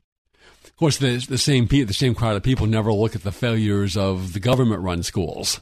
Of 0.65 0.75
course, 0.75 0.97
the, 0.97 1.17
the 1.17 1.37
same 1.37 1.67
the 1.67 1.93
same 1.93 2.15
crowd 2.15 2.35
of 2.35 2.43
people 2.43 2.65
never 2.67 2.91
look 2.91 3.15
at 3.15 3.23
the 3.23 3.31
failures 3.31 3.95
of 3.95 4.33
the 4.33 4.39
government-run 4.39 5.03
schools, 5.03 5.61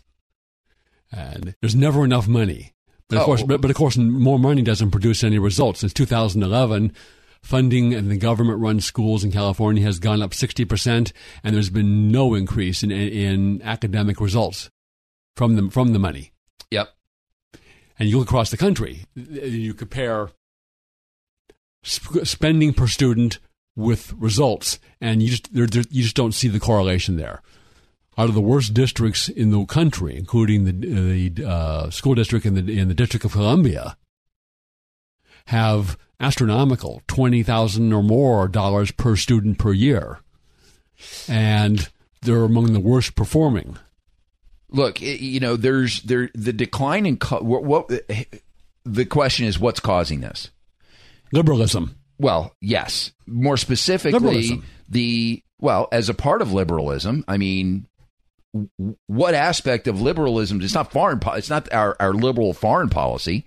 and 1.12 1.56
there's 1.62 1.76
never 1.76 2.04
enough 2.04 2.28
money. 2.28 2.74
But 3.10 3.18
of 3.18 3.22
Oh. 3.22 3.26
course, 3.26 3.44
but, 3.44 3.62
but 3.62 3.70
of 3.72 3.78
course, 3.78 3.96
more 3.98 4.40
money 4.40 4.62
doesn't 4.62 4.92
produce 4.92 5.24
any 5.24 5.40
results. 5.40 5.80
Since 5.80 5.94
2011, 5.94 6.94
funding 7.42 7.92
in 7.94 8.10
the 8.10 8.18
government-run 8.18 8.82
schools 8.82 9.24
in 9.24 9.32
California 9.32 9.84
has 9.84 10.00
gone 10.00 10.22
up 10.22 10.34
60 10.34 10.66
percent, 10.66 11.14
and 11.44 11.56
there's 11.56 11.70
been 11.70 12.12
no 12.12 12.34
increase 12.34 12.84
in 12.84 12.92
in 12.92 13.62
academic 13.62 14.20
results 14.20 14.70
from 15.36 15.56
the 15.56 15.70
from 15.70 15.94
the 15.94 16.00
money. 16.00 16.32
Yep. 16.72 16.90
And 18.00 18.10
you 18.10 18.20
look 18.20 18.28
across 18.28 18.52
the 18.52 18.58
country, 18.58 19.06
you 19.16 19.74
compare 19.74 20.30
sp- 21.84 22.26
spending 22.26 22.74
per 22.74 22.88
student 22.88 23.40
with 23.76 24.14
results, 24.14 24.80
and 25.00 25.22
you 25.22 25.30
just 25.30 25.54
there, 25.54 25.68
there, 25.68 25.84
you 25.90 26.04
just 26.04 26.16
don't 26.16 26.34
see 26.34 26.48
the 26.48 26.60
correlation 26.60 27.18
there. 27.18 27.42
Out 28.18 28.30
of 28.30 28.36
the 28.36 28.42
worst 28.42 28.74
districts 28.74 29.30
in 29.30 29.52
the 29.52 29.64
country, 29.66 30.18
including 30.18 30.66
the 30.66 30.72
the 31.32 31.46
uh, 31.48 31.90
school 31.92 32.16
district 32.16 32.46
in 32.46 32.56
the 32.56 32.80
in 32.80 32.88
the 32.88 32.96
District 32.96 33.24
of 33.24 33.32
Columbia, 33.32 33.96
have 35.48 35.98
astronomical 36.20 37.02
twenty 37.08 37.44
thousand 37.44 37.94
or 37.94 38.04
more 38.04 38.48
dollars 38.48 38.92
per 38.92 39.16
student 39.16 39.58
per 39.58 39.74
year, 39.74 40.20
and 41.28 41.90
they're 42.22 42.44
among 42.44 42.74
the 42.74 42.80
worst 42.80 43.16
performing. 43.16 43.78
Look, 44.70 45.00
you 45.02 45.40
know, 45.40 45.56
there's 45.56 46.02
there 46.02 46.30
the 46.34 46.54
decline 46.54 47.06
in 47.06 47.18
co- 47.18 47.42
what, 47.42 47.64
what 47.64 47.90
the 48.84 49.06
question 49.06 49.46
is 49.46 49.60
what's 49.60 49.80
causing 49.80 50.22
this? 50.22 50.50
Liberalism. 51.32 51.96
Well, 52.20 52.56
yes. 52.62 53.12
More 53.26 53.58
specifically, 53.58 54.20
Liberalism. 54.20 54.64
the 54.90 55.44
well, 55.60 55.88
as 55.92 56.10
a 56.10 56.14
part 56.14 56.42
of 56.42 56.52
liberalism, 56.52 57.24
I 57.28 57.38
mean, 57.38 57.88
what 59.08 59.34
aspect 59.34 59.88
of 59.88 60.02
liberalism? 60.02 60.62
It's 60.62 60.74
not 60.74 60.92
foreign. 60.92 61.20
Po- 61.20 61.34
it's 61.34 61.50
not 61.50 61.72
our, 61.72 61.96
our 62.00 62.14
liberal 62.14 62.54
foreign 62.54 62.90
policy. 62.90 63.46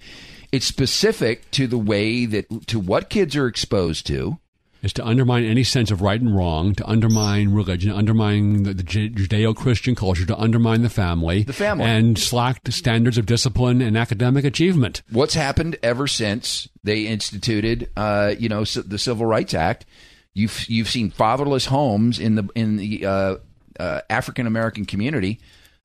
It's 0.52 0.66
specific 0.66 1.50
to 1.52 1.66
the 1.66 1.78
way 1.78 2.26
that 2.26 2.66
to 2.68 2.80
what 2.80 3.08
kids 3.08 3.36
are 3.36 3.46
exposed 3.46 4.06
to. 4.08 4.38
is 4.82 4.92
to 4.94 5.04
undermine 5.06 5.44
any 5.44 5.62
sense 5.62 5.90
of 5.90 6.00
right 6.00 6.20
and 6.20 6.34
wrong, 6.34 6.74
to 6.74 6.86
undermine 6.88 7.50
religion, 7.50 7.92
undermine 7.92 8.62
the, 8.62 8.72
the 8.72 8.82
Judeo 8.82 9.54
Christian 9.54 9.94
culture, 9.94 10.24
to 10.24 10.36
undermine 10.38 10.80
the 10.82 10.88
family, 10.88 11.42
The 11.42 11.52
family. 11.52 11.84
and 11.84 12.18
slack 12.18 12.64
the 12.64 12.72
standards 12.72 13.18
of 13.18 13.26
discipline 13.26 13.82
and 13.82 13.96
academic 13.96 14.44
achievement. 14.44 15.02
What's 15.10 15.34
happened 15.34 15.76
ever 15.82 16.06
since 16.06 16.66
they 16.82 17.02
instituted, 17.06 17.90
uh, 17.94 18.34
you 18.38 18.48
know, 18.48 18.64
the 18.64 18.98
Civil 18.98 19.26
Rights 19.26 19.52
Act? 19.54 19.84
You've 20.32 20.64
you've 20.70 20.88
seen 20.88 21.10
fatherless 21.10 21.66
homes 21.66 22.18
in 22.18 22.36
the 22.36 22.48
in 22.54 22.76
the 22.76 23.04
uh, 23.04 23.36
uh, 23.78 24.00
African 24.08 24.46
American 24.46 24.84
community 24.86 25.40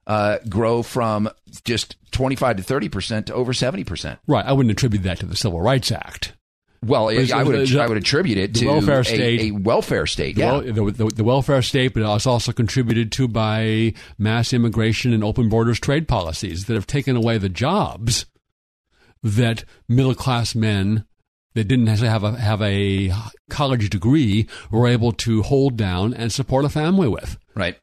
uh, 0.07 0.37
grow 0.47 0.83
from 0.83 1.29
just 1.63 1.95
twenty 2.11 2.35
five 2.35 2.57
to 2.57 2.63
thirty 2.63 2.89
percent 2.89 3.27
to 3.27 3.33
over 3.33 3.53
seventy 3.53 3.83
percent. 3.83 4.19
Right. 4.27 4.45
I 4.45 4.53
wouldn't 4.53 4.71
attribute 4.71 5.03
that 5.03 5.19
to 5.19 5.25
the 5.25 5.35
Civil 5.35 5.61
Rights 5.61 5.91
Act. 5.91 6.33
Well, 6.83 7.05
But 7.07 7.31
I 7.31 7.43
would 7.43 7.75
I 7.75 7.87
would 7.87 7.97
attribute 7.97 8.37
it 8.37 8.53
the 8.53 8.59
to 8.59 8.65
welfare 8.67 8.99
a, 8.99 9.05
state. 9.05 9.41
a 9.41 9.51
welfare 9.51 10.05
state. 10.05 10.35
The, 10.35 10.41
Yeah, 10.41 10.59
the, 10.59 10.91
the, 10.91 11.05
the 11.07 11.23
welfare 11.23 11.63
state, 11.63 11.95
but 11.95 12.03
it's 12.03 12.27
also 12.27 12.51
contributed 12.51 13.11
to 13.13 13.27
by 13.27 13.93
mass 14.19 14.53
immigration 14.53 15.11
and 15.11 15.23
open 15.23 15.49
borders 15.49 15.79
trade 15.79 16.07
policies 16.07 16.65
that 16.65 16.75
have 16.75 16.85
taken 16.85 17.15
away 17.15 17.39
the 17.39 17.49
jobs 17.49 18.27
that 19.23 19.63
middle 19.87 20.13
class 20.13 20.53
men 20.53 21.05
that 21.55 21.63
didn't 21.63 21.85
necessarily 21.85 22.11
have 22.11 22.23
a 22.35 22.39
have 22.39 22.61
a 22.61 23.11
college 23.49 23.89
degree 23.89 24.47
were 24.69 24.87
able 24.87 25.11
to 25.13 25.41
hold 25.41 25.77
down 25.77 26.13
and 26.13 26.31
support 26.31 26.65
a 26.65 26.69
family 26.69 27.07
with. 27.07 27.37
right. 27.55 27.77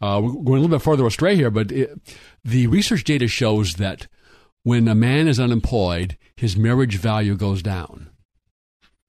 Uh, 0.00 0.20
we're 0.22 0.30
going 0.32 0.58
a 0.58 0.62
little 0.62 0.68
bit 0.68 0.82
further 0.82 1.06
astray 1.06 1.34
here, 1.34 1.50
but 1.50 1.72
it, 1.72 1.90
the 2.44 2.66
research 2.68 3.04
data 3.04 3.26
shows 3.28 3.74
that 3.74 4.06
when 4.62 4.86
a 4.88 4.94
man 4.94 5.26
is 5.28 5.40
unemployed, 5.40 6.16
his 6.36 6.56
marriage 6.56 6.96
value 6.98 7.36
goes 7.36 7.62
down. 7.62 8.08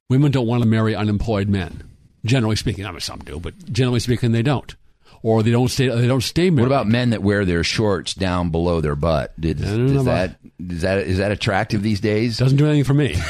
Women 0.09 0.31
don't 0.31 0.47
want 0.47 0.63
to 0.63 0.69
marry 0.69 0.95
unemployed 0.95 1.47
men. 1.49 1.83
Generally 2.25 2.55
speaking, 2.57 2.85
I 2.85 2.91
mean 2.91 2.99
some 2.99 3.19
do, 3.19 3.39
but 3.39 3.71
generally 3.71 3.99
speaking, 3.99 4.31
they 4.31 4.41
don't, 4.41 4.75
or 5.21 5.43
they 5.43 5.51
don't 5.51 5.69
stay. 5.69 5.87
They 5.87 6.07
don't 6.07 6.21
stay 6.21 6.49
married. 6.49 6.69
What 6.69 6.75
about 6.75 6.87
men 6.87 7.11
that 7.11 7.21
wear 7.21 7.45
their 7.45 7.63
shorts 7.63 8.13
down 8.13 8.49
below 8.49 8.81
their 8.81 8.95
butt? 8.95 9.39
Did, 9.39 9.61
about- 9.63 10.05
that 10.05 10.35
is 10.59 10.81
that 10.81 10.97
is 10.99 11.17
that 11.19 11.31
attractive 11.31 11.81
these 11.83 12.01
days? 12.01 12.37
Doesn't 12.37 12.57
do 12.57 12.65
anything 12.65 12.83
for 12.83 12.93
me. 12.93 13.15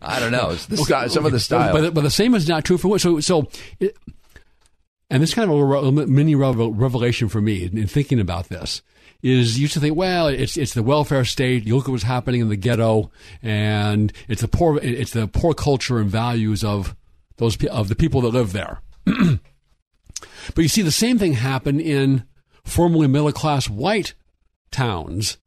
I 0.00 0.20
don't 0.20 0.32
know. 0.32 0.54
Sty- 0.54 1.08
some 1.08 1.26
of 1.26 1.32
the 1.32 1.40
style. 1.40 1.72
But, 1.72 1.92
but 1.92 2.02
the 2.02 2.10
same 2.10 2.34
is 2.34 2.48
not 2.48 2.64
true 2.64 2.78
for 2.78 2.88
women. 2.88 2.98
So, 3.00 3.20
so 3.20 3.48
it, 3.80 3.96
and 5.10 5.22
this 5.22 5.34
kind 5.34 5.50
of 5.50 5.70
a 5.70 5.92
mini 6.06 6.34
revelation 6.34 7.28
for 7.28 7.40
me 7.40 7.64
in, 7.64 7.78
in 7.78 7.86
thinking 7.86 8.20
about 8.20 8.48
this 8.48 8.82
is 9.22 9.58
you 9.58 9.62
used 9.62 9.74
to 9.74 9.80
think, 9.80 9.96
well, 9.96 10.28
it's 10.28 10.56
it's 10.56 10.74
the 10.74 10.82
welfare 10.82 11.24
state. 11.24 11.66
You 11.66 11.76
look 11.76 11.86
at 11.86 11.90
what's 11.90 12.04
happening 12.04 12.40
in 12.40 12.48
the 12.48 12.56
ghetto, 12.56 13.10
and 13.42 14.12
it's 14.28 14.42
the 14.42 14.48
poor 14.48 14.78
it's 14.78 15.12
the 15.12 15.26
poor 15.26 15.54
culture 15.54 15.98
and 15.98 16.10
values 16.10 16.62
of 16.62 16.94
those 17.36 17.62
of 17.66 17.88
the 17.88 17.96
people 17.96 18.20
that 18.22 18.28
live 18.28 18.52
there. 18.52 18.80
but 19.04 19.40
you 20.58 20.68
see 20.68 20.82
the 20.82 20.92
same 20.92 21.18
thing 21.18 21.32
happen 21.32 21.80
in 21.80 22.24
formerly 22.64 23.06
middle 23.08 23.32
class 23.32 23.68
white 23.68 24.14
towns 24.70 25.38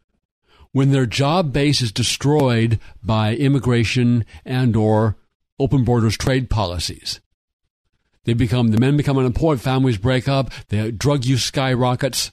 when 0.71 0.91
their 0.91 1.05
job 1.05 1.53
base 1.53 1.81
is 1.81 1.91
destroyed 1.91 2.79
by 3.03 3.35
immigration 3.35 4.25
and 4.45 4.75
or 4.75 5.17
open 5.59 5.83
borders 5.83 6.17
trade 6.17 6.49
policies. 6.49 7.19
They 8.25 8.33
become 8.33 8.69
the 8.69 8.79
men 8.79 8.97
become 8.97 9.17
unemployed, 9.17 9.61
families 9.61 9.97
break 9.97 10.27
up, 10.27 10.51
the 10.69 10.91
drug 10.91 11.25
use 11.25 11.43
skyrockets. 11.43 12.31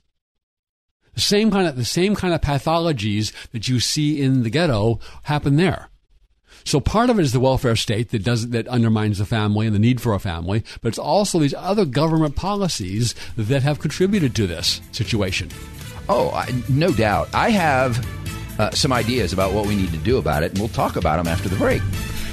The 1.15 1.21
same 1.21 1.51
kind 1.51 1.67
of 1.67 1.77
the 1.77 1.85
same 1.85 2.15
kind 2.15 2.35
of 2.35 2.41
pathologies 2.41 3.33
that 3.51 3.69
you 3.69 3.81
see 3.81 4.21
in 4.21 4.43
the 4.43 4.51
ghetto 4.51 5.01
happen 5.25 5.57
there. 5.57 5.89
So 6.65 6.81
part 6.81 7.09
of 7.09 7.19
it 7.19 7.23
is 7.23 7.33
the 7.33 7.41
welfare 7.41 7.77
state 7.77 8.11
that 8.11 8.23
does 8.23 8.51
that 8.51 8.69
undermines 8.69 9.19
the 9.19 9.25
family 9.25 9.67
and 9.67 9.75
the 9.75 9.81
need 9.81 10.01
for 10.01 10.13
a 10.13 10.21
family, 10.21 10.65
but 10.83 10.89
it's 10.89 10.99
also 10.99 11.39
these 11.39 11.55
other 11.55 11.85
government 11.85 12.37
policies 12.37 13.15
that 13.37 13.63
have 13.63 13.79
contributed 13.79 14.35
to 14.37 14.47
this 14.47 14.81
situation. 14.93 15.49
oh, 16.09 16.31
I, 16.31 16.53
no 16.69 16.93
doubt. 16.93 17.29
I 17.35 17.51
have 17.51 18.07
uh, 18.61 18.71
some 18.73 18.93
ideas 18.93 19.33
about 19.33 19.53
what 19.53 19.67
we 19.67 19.77
need 19.77 19.93
to 19.93 19.99
do 19.99 20.19
about 20.19 20.43
it, 20.43 20.51
and 20.51 20.59
we'll 20.59 20.69
talk 20.69 20.97
about 20.97 21.17
them 21.17 21.27
after 21.27 21.49
the 21.49 21.57
break. 21.57 21.81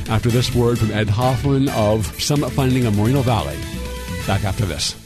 After 0.07 0.29
this 0.29 0.53
word 0.53 0.77
from 0.77 0.91
Ed 0.91 1.09
Hoffman 1.09 1.69
of 1.69 2.05
Summit 2.21 2.51
Funding 2.51 2.85
of 2.85 2.95
Moreno 2.95 3.21
Valley. 3.21 3.57
Back 4.27 4.43
after 4.43 4.65
this. 4.65 5.04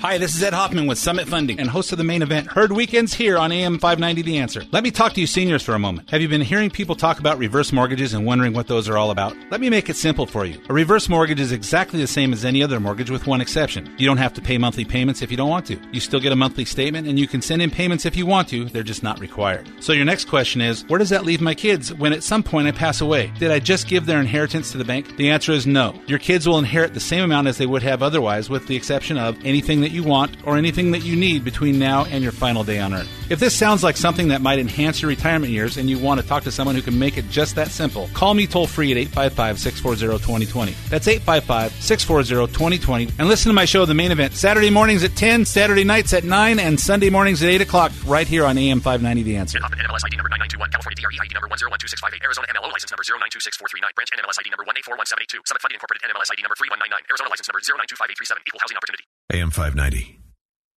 Hi, 0.00 0.16
this 0.16 0.34
is 0.34 0.42
Ed 0.42 0.54
Hoffman 0.54 0.86
with 0.86 0.96
Summit 0.96 1.28
Funding 1.28 1.60
and 1.60 1.68
host 1.68 1.92
of 1.92 1.98
the 1.98 2.04
main 2.04 2.22
event, 2.22 2.46
Heard 2.46 2.72
Weekends 2.72 3.12
here 3.12 3.36
on 3.36 3.52
AM 3.52 3.78
590 3.78 4.22
The 4.22 4.38
Answer. 4.38 4.64
Let 4.72 4.82
me 4.82 4.90
talk 4.90 5.12
to 5.12 5.20
you 5.20 5.26
seniors 5.26 5.62
for 5.62 5.74
a 5.74 5.78
moment. 5.78 6.08
Have 6.08 6.22
you 6.22 6.28
been 6.28 6.40
hearing 6.40 6.70
people 6.70 6.96
talk 6.96 7.18
about 7.18 7.36
reverse 7.36 7.70
mortgages 7.70 8.14
and 8.14 8.24
wondering 8.24 8.54
what 8.54 8.66
those 8.66 8.88
are 8.88 8.96
all 8.96 9.10
about? 9.10 9.36
Let 9.50 9.60
me 9.60 9.68
make 9.68 9.90
it 9.90 9.96
simple 9.96 10.24
for 10.24 10.46
you. 10.46 10.58
A 10.70 10.72
reverse 10.72 11.10
mortgage 11.10 11.38
is 11.38 11.52
exactly 11.52 12.00
the 12.00 12.06
same 12.06 12.32
as 12.32 12.46
any 12.46 12.62
other 12.62 12.80
mortgage 12.80 13.10
with 13.10 13.26
one 13.26 13.42
exception. 13.42 13.94
You 13.98 14.06
don't 14.06 14.16
have 14.16 14.32
to 14.32 14.40
pay 14.40 14.56
monthly 14.56 14.86
payments 14.86 15.20
if 15.20 15.30
you 15.30 15.36
don't 15.36 15.50
want 15.50 15.66
to. 15.66 15.78
You 15.92 16.00
still 16.00 16.18
get 16.18 16.32
a 16.32 16.36
monthly 16.36 16.64
statement 16.64 17.06
and 17.06 17.18
you 17.18 17.28
can 17.28 17.42
send 17.42 17.60
in 17.60 17.70
payments 17.70 18.06
if 18.06 18.16
you 18.16 18.24
want 18.24 18.48
to, 18.48 18.64
they're 18.70 18.82
just 18.82 19.02
not 19.02 19.20
required. 19.20 19.68
So 19.80 19.92
your 19.92 20.06
next 20.06 20.28
question 20.28 20.62
is, 20.62 20.82
where 20.88 20.98
does 20.98 21.10
that 21.10 21.26
leave 21.26 21.42
my 21.42 21.54
kids 21.54 21.92
when 21.92 22.14
at 22.14 22.22
some 22.22 22.42
point 22.42 22.68
I 22.68 22.72
pass 22.72 23.02
away? 23.02 23.30
Did 23.38 23.50
I 23.50 23.58
just 23.58 23.86
give 23.86 24.06
their 24.06 24.18
inheritance 24.18 24.72
to 24.72 24.78
the 24.78 24.84
bank? 24.86 25.18
The 25.18 25.28
answer 25.28 25.52
is 25.52 25.66
no. 25.66 25.94
Your 26.06 26.18
kids 26.18 26.48
will 26.48 26.58
inherit 26.58 26.94
the 26.94 27.00
same 27.00 27.22
amount 27.22 27.48
as 27.48 27.58
they 27.58 27.66
would 27.66 27.82
have 27.82 28.02
otherwise 28.02 28.48
with 28.48 28.66
the 28.66 28.76
exception 28.76 29.18
of 29.18 29.36
anything 29.44 29.82
that 29.82 29.89
you 29.90 30.02
want 30.02 30.36
or 30.46 30.56
anything 30.56 30.92
that 30.92 31.00
you 31.00 31.16
need 31.16 31.44
between 31.44 31.78
now 31.78 32.04
and 32.04 32.22
your 32.22 32.32
final 32.32 32.64
day 32.64 32.78
on 32.78 32.94
earth. 32.94 33.08
If 33.30 33.38
this 33.38 33.54
sounds 33.54 33.84
like 33.84 33.96
something 33.96 34.28
that 34.28 34.40
might 34.40 34.58
enhance 34.58 35.00
your 35.00 35.08
retirement 35.08 35.52
years 35.52 35.76
and 35.76 35.88
you 35.88 35.98
want 35.98 36.20
to 36.20 36.26
talk 36.26 36.42
to 36.44 36.50
someone 36.50 36.74
who 36.74 36.82
can 36.82 36.98
make 36.98 37.16
it 37.16 37.28
just 37.30 37.54
that 37.54 37.68
simple, 37.68 38.08
call 38.12 38.34
me 38.34 38.46
toll 38.46 38.66
free 38.66 38.90
at 38.90 38.98
855 38.98 39.58
640 39.60 40.18
2020. 40.18 40.74
That's 40.88 41.06
855 41.06 41.72
640 41.82 42.52
2020. 42.52 43.08
And 43.18 43.28
listen 43.28 43.50
to 43.50 43.54
my 43.54 43.64
show, 43.64 43.86
The 43.86 43.94
Main 43.94 44.10
Event, 44.10 44.34
Saturday 44.34 44.70
mornings 44.70 45.04
at 45.04 45.14
10, 45.14 45.44
Saturday 45.44 45.84
nights 45.84 46.12
at 46.12 46.24
9, 46.24 46.58
and 46.58 46.78
Sunday 46.78 47.10
mornings 47.10 47.42
at 47.42 47.48
8 47.50 47.60
o'clock, 47.60 47.92
right 48.04 48.26
here 48.26 48.44
on 48.44 48.58
AM 48.58 48.80
590 48.80 49.22
The 49.22 49.36
Answer. 49.36 49.58
NMLS 49.60 50.06
ID 50.06 50.16
number 50.16 50.30
9921, 50.30 50.70
California 50.70 50.96
DRE 50.98 51.18
ID 51.22 51.32
number 51.34 51.48
1012658, 51.48 52.24
Arizona 52.24 52.46
MLO 52.50 52.72
license 52.72 52.90
number 52.90 53.06
0926439, 53.06 53.94
branch 53.94 54.10
NMLS 54.10 54.38
ID 54.42 54.50
number 54.50 54.64
1841782, 54.66 55.38
Summit 55.46 55.62
Funding 55.62 55.78
Incorporated 55.78 56.02
NMLS 56.10 56.30
ID 56.34 56.42
number 56.42 56.58
3199, 56.58 57.10
Arizona 57.10 57.30
license 57.30 57.46
number 57.46 57.62
0925837, 57.62 58.42
equal 58.46 58.60
housing 58.60 58.76
opportunity. 58.76 59.04
AM 59.32 59.50
590. 59.50 60.18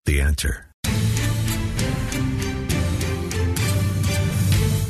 The 0.05 0.21
answer. 0.21 0.67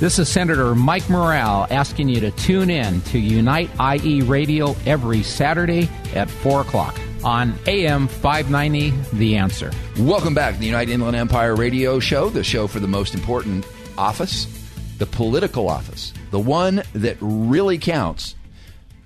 This 0.02 0.20
is 0.20 0.28
Senator 0.28 0.76
Mike 0.76 1.10
Morrell 1.10 1.66
asking 1.70 2.10
you 2.10 2.20
to 2.20 2.32
tune 2.32 2.70
in 2.70 3.00
to 3.04 3.20
Unite 3.20 3.70
IE 3.80 4.22
Radio 4.22 4.76
every 4.86 5.24
Saturday 5.24 5.90
at 6.14 6.30
4 6.30 6.62
o'clock 6.62 7.00
on 7.24 7.54
AM 7.68 8.10
590 8.10 8.92
The 9.16 9.38
Answer. 9.38 9.72
Welcome 9.98 10.34
back 10.34 10.56
to 10.56 10.60
the 10.60 10.66
United 10.66 10.92
Inland 10.92 11.16
Empire 11.16 11.56
Radio 11.56 12.00
Show, 12.00 12.30
the 12.30 12.44
show 12.44 12.68
for 12.68 12.82
the 12.82 12.88
most 12.88 13.16
important 13.16 13.66
office, 13.98 14.46
the 14.98 15.06
political 15.06 15.70
office, 15.70 16.12
the 16.32 16.40
one 16.40 16.84
that 16.92 17.16
really 17.22 17.78
counts. 17.78 18.36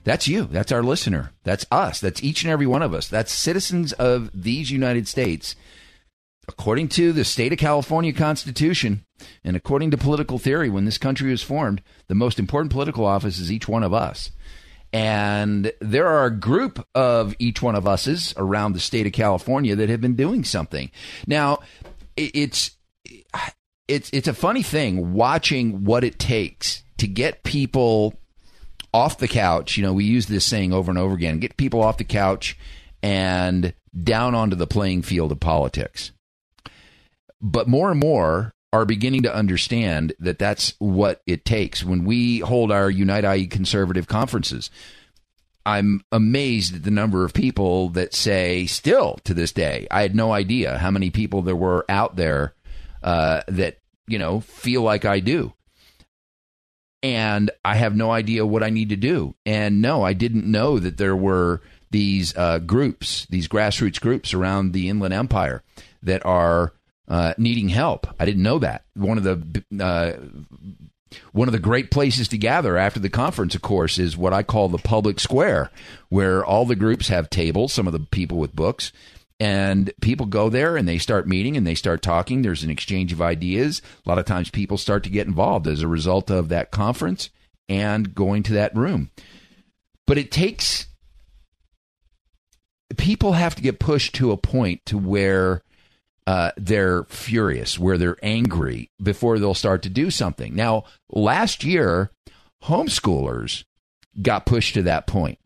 That's 0.08 0.26
you. 0.26 0.46
That's 0.46 0.72
our 0.72 0.84
listener. 0.84 1.34
That's 1.44 1.66
us. 1.70 2.00
That's 2.00 2.24
each 2.24 2.42
and 2.42 2.50
every 2.50 2.66
one 2.66 2.82
of 2.82 2.94
us. 2.94 3.10
That's 3.10 3.30
citizens 3.30 3.92
of 3.92 4.32
these 4.34 4.72
United 4.72 5.06
States. 5.06 5.54
According 6.48 6.88
to 6.90 7.12
the 7.12 7.26
state 7.26 7.52
of 7.52 7.60
California 7.60 8.14
Constitution 8.14 9.04
and 9.44 9.58
according 9.58 9.92
to 9.92 9.98
political 9.98 10.40
theory, 10.40 10.70
when 10.70 10.86
this 10.86 10.98
country 10.98 11.30
was 11.30 11.44
formed, 11.44 11.82
the 12.08 12.16
most 12.16 12.40
important 12.40 12.72
political 12.72 13.06
office 13.06 13.38
is 13.38 13.52
each 13.52 13.68
one 13.68 13.84
of 13.84 13.94
us. 13.94 14.32
And 14.94 15.74
there 15.82 16.08
are 16.08 16.28
a 16.28 16.40
group 16.40 16.88
of 16.96 17.36
each 17.38 17.62
one 17.62 17.76
of 17.76 17.86
us's 17.86 18.34
around 18.38 18.72
the 18.72 18.80
state 18.80 19.08
of 19.08 19.12
California 19.12 19.76
that 19.76 19.90
have 19.90 20.00
been 20.00 20.16
doing 20.16 20.46
something. 20.46 20.90
Now, 21.28 21.60
it's 22.16 22.72
it's 23.90 24.10
it's 24.14 24.30
a 24.30 24.34
funny 24.34 24.64
thing 24.64 25.12
watching 25.12 25.84
what 25.84 26.06
it 26.06 26.18
takes 26.18 26.84
to 27.00 27.08
get 27.08 27.44
people 27.44 28.14
off 28.94 29.18
the 29.18 29.28
couch. 29.28 29.78
You 29.78 29.84
know, 29.84 29.94
we 29.94 30.06
use 30.06 30.28
this 30.28 30.46
saying 30.46 30.74
over 30.74 30.92
and 30.92 31.00
over 31.00 31.16
again: 31.16 31.40
get 31.40 31.58
people 31.58 31.82
off 31.82 31.98
the 31.98 32.04
couch 32.04 32.58
and 33.02 33.74
down 34.04 34.36
onto 34.36 34.56
the 34.56 34.68
playing 34.68 35.02
field 35.02 35.32
of 35.32 35.40
politics. 35.40 36.12
But 37.42 37.68
more 37.68 37.92
and 37.92 38.00
more 38.00 38.54
are 38.74 38.86
beginning 38.86 39.24
to 39.24 39.34
understand 39.34 40.14
that 40.20 40.40
that's 40.40 40.74
what 40.80 41.22
it 41.26 41.46
takes 41.46 41.84
when 41.84 42.04
we 42.04 42.40
hold 42.40 42.72
our 42.72 42.90
Unite 42.90 43.24
IE 43.24 43.48
conservative 43.48 44.08
conferences. 44.08 44.70
I'm 45.66 46.02
amazed 46.12 46.76
at 46.76 46.84
the 46.84 46.92
number 46.92 47.26
of 47.26 47.34
people 47.34 47.90
that 47.90 48.14
say, 48.14 48.66
still 48.68 49.20
to 49.26 49.34
this 49.34 49.52
day, 49.52 49.88
I 49.92 50.02
had 50.02 50.16
no 50.16 50.32
idea 50.32 50.78
how 50.78 50.92
many 50.92 51.10
people 51.10 51.42
there 51.42 51.56
were 51.56 51.86
out 51.90 52.16
there 52.16 52.54
uh, 53.04 53.42
that, 53.48 53.80
you 54.08 54.18
know, 54.18 54.40
feel 54.40 54.82
like 54.82 55.06
I 55.06 55.20
do. 55.20 55.54
And 57.04 57.52
I 57.64 57.76
have 57.76 57.96
no 57.96 58.12
idea 58.12 58.46
what 58.46 58.64
I 58.64 58.70
need 58.70 58.90
to 58.90 58.96
do. 58.96 59.36
And 59.46 59.82
no, 59.82 60.04
I 60.04 60.14
didn't 60.14 60.50
know 60.50 60.80
that 60.80 60.98
there 60.98 61.16
were 61.16 61.62
these 61.92 62.36
uh, 62.36 62.60
groups, 62.60 63.28
these 63.30 63.48
grassroots 63.48 64.02
groups 64.02 64.34
around 64.34 64.74
the 64.74 64.90
Inland 64.90 65.14
Empire 65.14 65.64
that 66.04 66.26
are 66.26 66.74
uh, 67.08 67.34
needing 67.38 67.70
help. 67.70 68.08
I 68.20 68.26
didn't 68.26 68.44
know 68.44 68.60
that. 68.60 68.84
One 68.96 69.18
of 69.18 69.24
the 69.24 69.64
uh, 69.80 70.14
one 71.32 71.48
of 71.48 71.54
the 71.54 71.60
great 71.60 71.90
places 71.90 72.28
to 72.30 72.38
gather 72.38 72.78
after 72.78 73.00
the 73.00 73.10
conference, 73.10 73.56
of 73.56 73.62
course, 73.62 73.98
is 73.98 74.18
what 74.18 74.34
I 74.34 74.44
call 74.44 74.68
the 74.68 74.78
public 74.78 75.20
square, 75.20 75.72
where 76.10 76.44
all 76.44 76.66
the 76.66 76.76
groups 76.76 77.08
have 77.08 77.30
tables, 77.30 77.72
some 77.72 77.88
of 77.88 77.94
the 77.94 78.00
people 78.00 78.38
with 78.38 78.56
books, 78.56 78.92
and 79.40 79.92
people 80.02 80.26
go 80.26 80.50
there 80.50 80.78
and 80.78 80.88
they 80.88 80.98
start 80.98 81.28
meeting 81.28 81.58
and 81.58 81.66
they 81.66 81.76
start 81.76 82.02
talking. 82.02 82.42
There's 82.42 82.64
an 82.64 82.70
exchange 82.70 83.14
of 83.14 83.22
ideas. 83.22 83.82
A 84.06 84.10
lot 84.10 84.18
of 84.18 84.26
times 84.26 84.50
people 84.50 84.78
start 84.78 85.04
to 85.04 85.10
get 85.10 85.28
involved 85.28 85.68
as 85.68 85.82
a 85.82 85.88
result 85.88 86.32
of 86.32 86.50
that 86.50 86.72
conference 86.72 87.30
and 87.70 88.16
going 88.16 88.44
to 88.44 88.54
that 88.54 88.76
room. 88.76 89.12
But 90.06 90.18
it 90.18 90.32
takes 90.32 90.88
people 92.98 93.34
have 93.34 93.56
to 93.56 93.62
get 93.62 93.80
pushed 93.80 94.16
to 94.16 94.32
a 94.32 94.38
point 94.38 94.86
to 94.86 94.98
where 94.98 95.62
uh, 96.26 96.52
they're 96.58 97.04
furious, 97.06 97.78
where 97.78 97.98
they're 97.98 98.18
angry 98.24 98.90
before 99.02 99.40
they'll 99.40 99.54
start 99.54 99.82
to 99.84 99.90
do 99.90 100.10
something. 100.10 100.56
Now, 100.56 100.86
last 101.10 101.64
year, 101.64 102.12
homeschoolers 102.64 103.66
got 104.22 104.46
pushed 104.46 104.74
to 104.74 104.84
that 104.84 105.08
point. 105.08 105.40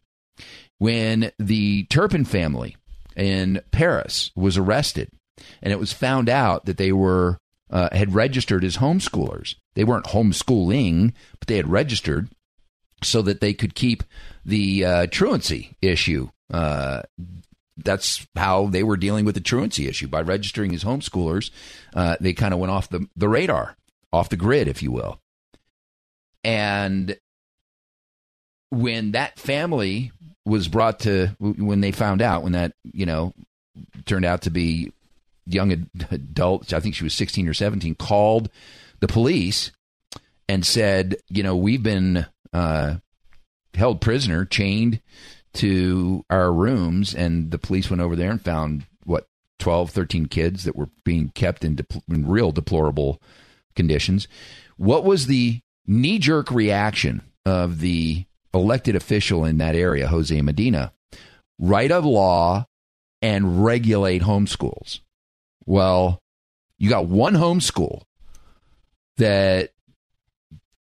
When 0.77 1.32
the 1.38 1.84
Turpin 1.86 2.25
family 2.25 2.77
in 3.15 3.62
Perris 3.71 4.32
was 4.36 4.58
arrested, 4.58 5.10
and 5.62 5.71
it 5.71 5.80
was 5.80 5.93
found 5.93 6.30
out 6.30 6.65
that 6.65 6.78
they 6.78 6.91
were 6.91 7.38
uh, 7.69 7.89
had 7.91 8.13
registered 8.13 8.63
as 8.63 8.78
homeschoolers. 8.78 9.56
They 9.76 9.84
weren't 9.84 10.06
homeschooling, 10.06 11.13
but 11.39 11.47
they 11.47 11.56
had 11.56 11.69
registered 11.69 12.30
so 13.04 13.21
that 13.21 13.41
they 13.41 13.54
could 13.54 13.74
keep 13.74 14.04
the 14.45 14.86
uh, 14.86 15.08
truancy 15.08 15.76
issue. 15.82 16.30
Uh, 16.52 17.02
that's 17.78 18.28
how 18.36 18.67
they 18.67 18.84
were 18.84 18.97
dealing 18.97 19.26
with 19.26 19.36
the 19.36 19.41
truancy 19.41 19.88
issue 19.88 20.08
by 20.08 20.21
registering 20.21 20.76
as 20.76 20.84
homeschoolers. 20.84 21.50
Uh, 21.95 22.17
they 22.19 22.34
kind 22.34 22.54
of 22.54 22.60
went 22.60 22.71
off 22.71 22.89
the, 22.89 23.08
the 23.15 23.30
radar, 23.30 23.76
off 24.12 24.30
the 24.30 24.38
grid, 24.38 24.67
if 24.67 24.84
you 24.84 24.91
will. 24.91 25.19
And 26.43 27.17
when 28.71 29.12
that 29.12 29.38
family 29.38 30.12
was 30.45 30.67
brought 30.67 31.01
to, 31.01 31.27
when 31.39 31.81
they 31.81 31.91
found 31.91 32.21
out, 32.21 32.41
when 32.41 32.53
that, 32.53 32.73
you 32.84 33.05
know, 33.05 33.34
turned 34.05 34.25
out 34.25 34.43
to 34.43 34.49
be 34.49 34.91
young 35.45 35.89
adult, 36.10 36.73
I 36.73 36.79
think 36.79 36.95
she 36.95 37.03
was 37.03 37.13
16 37.13 37.47
or 37.47 37.53
17, 37.53 37.95
called 37.95 38.49
the 38.99 39.07
police 39.07 39.71
and 40.49 40.65
said, 40.65 41.17
you 41.29 41.43
know, 41.43 41.55
we've 41.55 41.84
been 41.84 42.25
uh, 42.53 42.95
held 43.73 44.01
prisoner, 44.01 44.45
chained 44.45 45.01
to 45.53 46.25
our 46.29 46.51
rooms. 46.51 47.13
And 47.13 47.51
the 47.51 47.60
police 47.60 47.89
went 47.89 48.01
over 48.01 48.15
there 48.15 48.31
and 48.31 48.41
found, 48.41 48.86
what, 49.03 49.27
12, 49.60 49.91
13 49.91 50.25
kids 50.27 50.63
that 50.63 50.75
were 50.75 50.89
being 51.03 51.29
kept 51.29 51.63
in, 51.63 51.77
in 52.10 52.27
real 52.27 52.51
deplorable 52.51 53.21
conditions. 53.75 54.27
What 54.77 55.03
was 55.03 55.27
the 55.27 55.62
knee 55.86 56.19
jerk 56.19 56.49
reaction 56.51 57.21
of 57.45 57.79
the 57.79 58.25
elected 58.54 58.96
official 58.96 59.46
in 59.46 59.58
that 59.58 59.76
area, 59.76 60.08
Jose 60.08 60.42
Medina? 60.42 60.94
Write 61.60 61.92
a 61.92 62.00
law 62.00 62.66
and 63.22 63.64
regulate 63.64 64.24
homeschools. 64.24 65.00
Well, 65.66 66.22
you 66.78 66.90
got 66.90 67.06
one 67.06 67.36
homeschool 67.36 68.04
that 69.18 69.72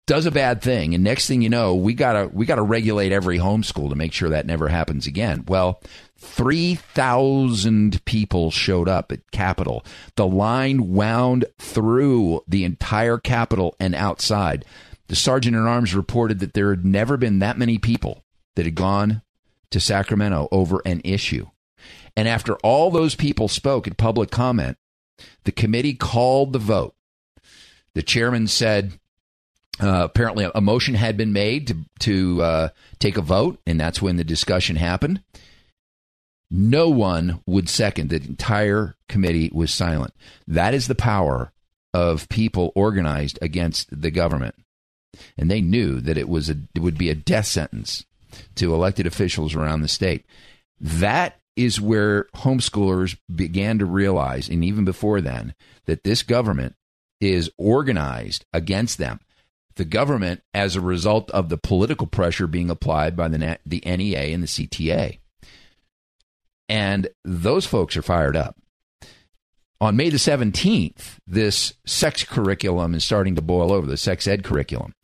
does 0.07 0.27
a 0.27 0.31
bad 0.33 0.61
thing 0.61 0.93
and 0.93 1.05
next 1.05 1.29
thing 1.29 1.41
you 1.41 1.49
know 1.49 1.77
we 1.77 1.95
got 1.95 2.15
to 2.15 2.27
we 2.33 2.45
got 2.45 2.57
to 2.57 2.63
regulate 2.63 3.13
every 3.13 3.39
homeschool 3.39 3.89
to 3.89 3.95
make 3.95 4.13
sure 4.13 4.31
that 4.31 4.45
never 4.45 4.67
happens 4.67 5.07
again 5.07 5.45
well 5.47 5.81
3000 6.17 8.05
people 8.05 8.51
showed 8.51 8.89
up 8.89 9.13
at 9.13 9.31
capitol 9.31 9.85
the 10.17 10.27
line 10.27 10.93
wound 10.95 11.45
through 11.61 12.43
the 12.49 12.65
entire 12.65 13.19
capitol 13.19 13.77
and 13.79 13.95
outside 13.95 14.65
the 15.11 15.16
sergeant 15.16 15.55
at 15.55 15.62
arms 15.62 15.94
reported 15.94 16.38
that 16.40 16.55
there 16.55 16.70
had 16.70 16.87
never 16.87 17.18
been 17.18 17.40
that 17.40 17.59
many 17.59 17.77
people 17.77 18.25
that 18.57 18.64
had 18.64 18.75
gone 18.75 19.20
to 19.70 19.79
sacramento 19.79 20.49
over 20.51 20.81
an 20.87 21.03
issue 21.05 21.46
and 22.16 22.29
after 22.29 22.57
all 22.57 22.90
those 22.90 23.14
people 23.14 23.49
spoke 23.49 23.87
at 23.87 23.96
public 23.96 24.31
comment, 24.31 24.77
the 25.44 25.53
committee 25.53 25.94
called 25.94 26.53
the 26.53 26.59
vote. 26.59 26.94
The 27.94 28.03
chairman 28.03 28.46
said, 28.46 28.92
uh, 29.81 30.05
apparently, 30.05 30.49
a 30.55 30.61
motion 30.61 30.94
had 30.94 31.16
been 31.16 31.33
made 31.33 31.66
to 31.68 31.77
to 32.01 32.42
uh, 32.42 32.68
take 32.99 33.16
a 33.16 33.23
vote, 33.23 33.59
and 33.66 33.81
that's 33.81 34.03
when 34.03 34.16
the 34.16 34.25
discussion 34.25 34.77
happened. 34.77 35.23
No 36.51 36.88
one 36.88 37.40
would 37.46 37.68
second. 37.68 38.11
The 38.11 38.16
entire 38.16 38.96
committee 39.09 39.51
was 39.53 39.73
silent. 39.73 40.12
That 40.46 40.75
is 40.75 40.88
the 40.88 40.94
power 40.94 41.53
of 41.94 42.29
people 42.29 42.73
organized 42.75 43.38
against 43.40 43.88
the 43.90 44.11
government, 44.11 44.55
and 45.37 45.51
they 45.51 45.61
knew 45.61 46.01
that 46.01 46.18
it 46.18 46.29
was 46.29 46.51
a 46.51 46.57
it 46.75 46.81
would 46.81 46.99
be 46.99 47.11
a 47.11 47.14
death 47.14 47.46
sentence 47.46 48.05
to 48.57 48.75
elected 48.75 49.07
officials 49.07 49.55
around 49.55 49.83
the 49.83 49.88
state. 49.88 50.25
That 50.81 51.40
is 51.57 51.81
where 51.81 52.25
homeschoolers 52.37 53.18
began 53.35 53.79
to 53.79 53.87
realize, 53.87 54.49
and 54.49 54.64
even 54.64 54.85
before 54.85 55.20
then, 55.20 55.55
that 55.87 56.05
this 56.05 56.23
government 56.23 56.75
is 57.20 57.51
organized 57.59 58.44
against 58.53 58.99
them. 58.99 59.20
The 59.77 59.85
government, 59.85 60.42
as 60.55 60.75
a 60.75 60.81
result 60.81 61.31
of 61.31 61.49
the 61.49 61.59
political 61.59 62.07
pressure 62.07 62.46
being 62.46 62.70
applied 62.70 63.16
by 63.16 63.29
the, 63.29 63.59
the 63.64 63.83
NEA 63.85 64.35
and 64.35 64.42
the 64.42 64.46
CTA. 64.46 65.18
And 66.68 67.09
those 67.25 67.66
folks 67.66 67.96
are 67.96 68.03
fired 68.03 68.37
up. 68.37 68.57
On 69.81 69.97
May 69.97 70.11
the 70.11 70.19
17th, 70.19 71.16
this 71.27 71.73
sex 71.87 72.23
curriculum 72.25 72.95
is 72.95 73.03
starting 73.05 73.35
to 73.37 73.43
boil 73.43 73.73
over, 73.73 73.87
the 73.87 73.97
sex 73.97 74.27
ed 74.27 74.45
curriculum. 74.45 74.95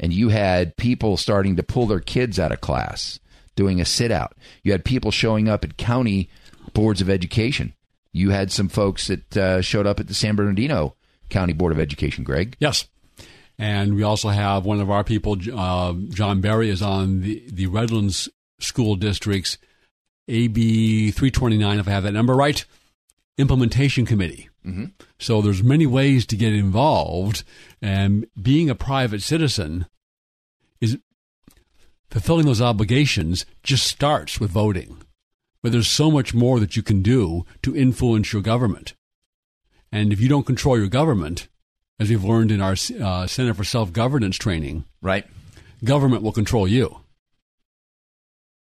And 0.00 0.12
you 0.12 0.30
had 0.30 0.76
people 0.76 1.16
starting 1.16 1.54
to 1.56 1.62
pull 1.62 1.86
their 1.86 2.00
kids 2.00 2.40
out 2.40 2.50
of 2.50 2.60
class 2.60 3.20
doing 3.54 3.80
a 3.80 3.84
sit 3.84 4.10
out. 4.10 4.36
You 4.64 4.72
had 4.72 4.84
people 4.84 5.12
showing 5.12 5.48
up 5.48 5.62
at 5.62 5.76
county 5.76 6.28
boards 6.72 7.00
of 7.00 7.08
education. 7.08 7.74
You 8.12 8.30
had 8.30 8.50
some 8.50 8.68
folks 8.68 9.06
that 9.06 9.36
uh, 9.36 9.62
showed 9.62 9.86
up 9.86 10.00
at 10.00 10.08
the 10.08 10.14
San 10.14 10.34
Bernardino 10.34 10.96
County 11.28 11.52
Board 11.52 11.72
of 11.72 11.78
Education, 11.78 12.24
Greg. 12.24 12.56
Yes. 12.58 12.86
And 13.56 13.94
we 13.94 14.02
also 14.02 14.30
have 14.30 14.64
one 14.64 14.80
of 14.80 14.90
our 14.90 15.04
people, 15.04 15.36
uh, 15.52 15.94
John 16.08 16.40
Berry, 16.40 16.70
is 16.70 16.82
on 16.82 17.20
the, 17.20 17.44
the 17.52 17.66
Redlands 17.66 18.28
School 18.58 18.96
District's 18.96 19.58
AB 20.26 21.10
329, 21.12 21.78
if 21.78 21.86
I 21.86 21.90
have 21.92 22.02
that 22.02 22.12
number 22.12 22.34
right, 22.34 22.64
implementation 23.38 24.06
committee. 24.06 24.48
Mm-hmm. 24.64 24.86
So 25.18 25.42
there's 25.42 25.62
many 25.62 25.86
ways 25.86 26.26
to 26.26 26.36
get 26.36 26.52
involved, 26.52 27.44
and 27.82 28.26
being 28.40 28.70
a 28.70 28.74
private 28.74 29.22
citizen 29.22 29.86
is 30.80 30.98
fulfilling 32.10 32.46
those 32.46 32.62
obligations 32.62 33.44
just 33.62 33.86
starts 33.86 34.40
with 34.40 34.50
voting. 34.50 34.98
But 35.62 35.72
there's 35.72 35.88
so 35.88 36.10
much 36.10 36.34
more 36.34 36.60
that 36.60 36.76
you 36.76 36.82
can 36.82 37.02
do 37.02 37.44
to 37.62 37.76
influence 37.76 38.32
your 38.32 38.42
government. 38.42 38.94
And 39.90 40.12
if 40.12 40.20
you 40.20 40.28
don't 40.28 40.46
control 40.46 40.78
your 40.78 40.88
government, 40.88 41.48
as 41.98 42.10
we've 42.10 42.24
learned 42.24 42.50
in 42.50 42.60
our 42.60 42.76
uh, 43.00 43.26
Center 43.26 43.54
for 43.54 43.64
Self 43.64 43.92
Governance 43.92 44.36
training, 44.36 44.84
right, 45.00 45.26
government 45.82 46.22
will 46.22 46.32
control 46.32 46.66
you. 46.66 47.00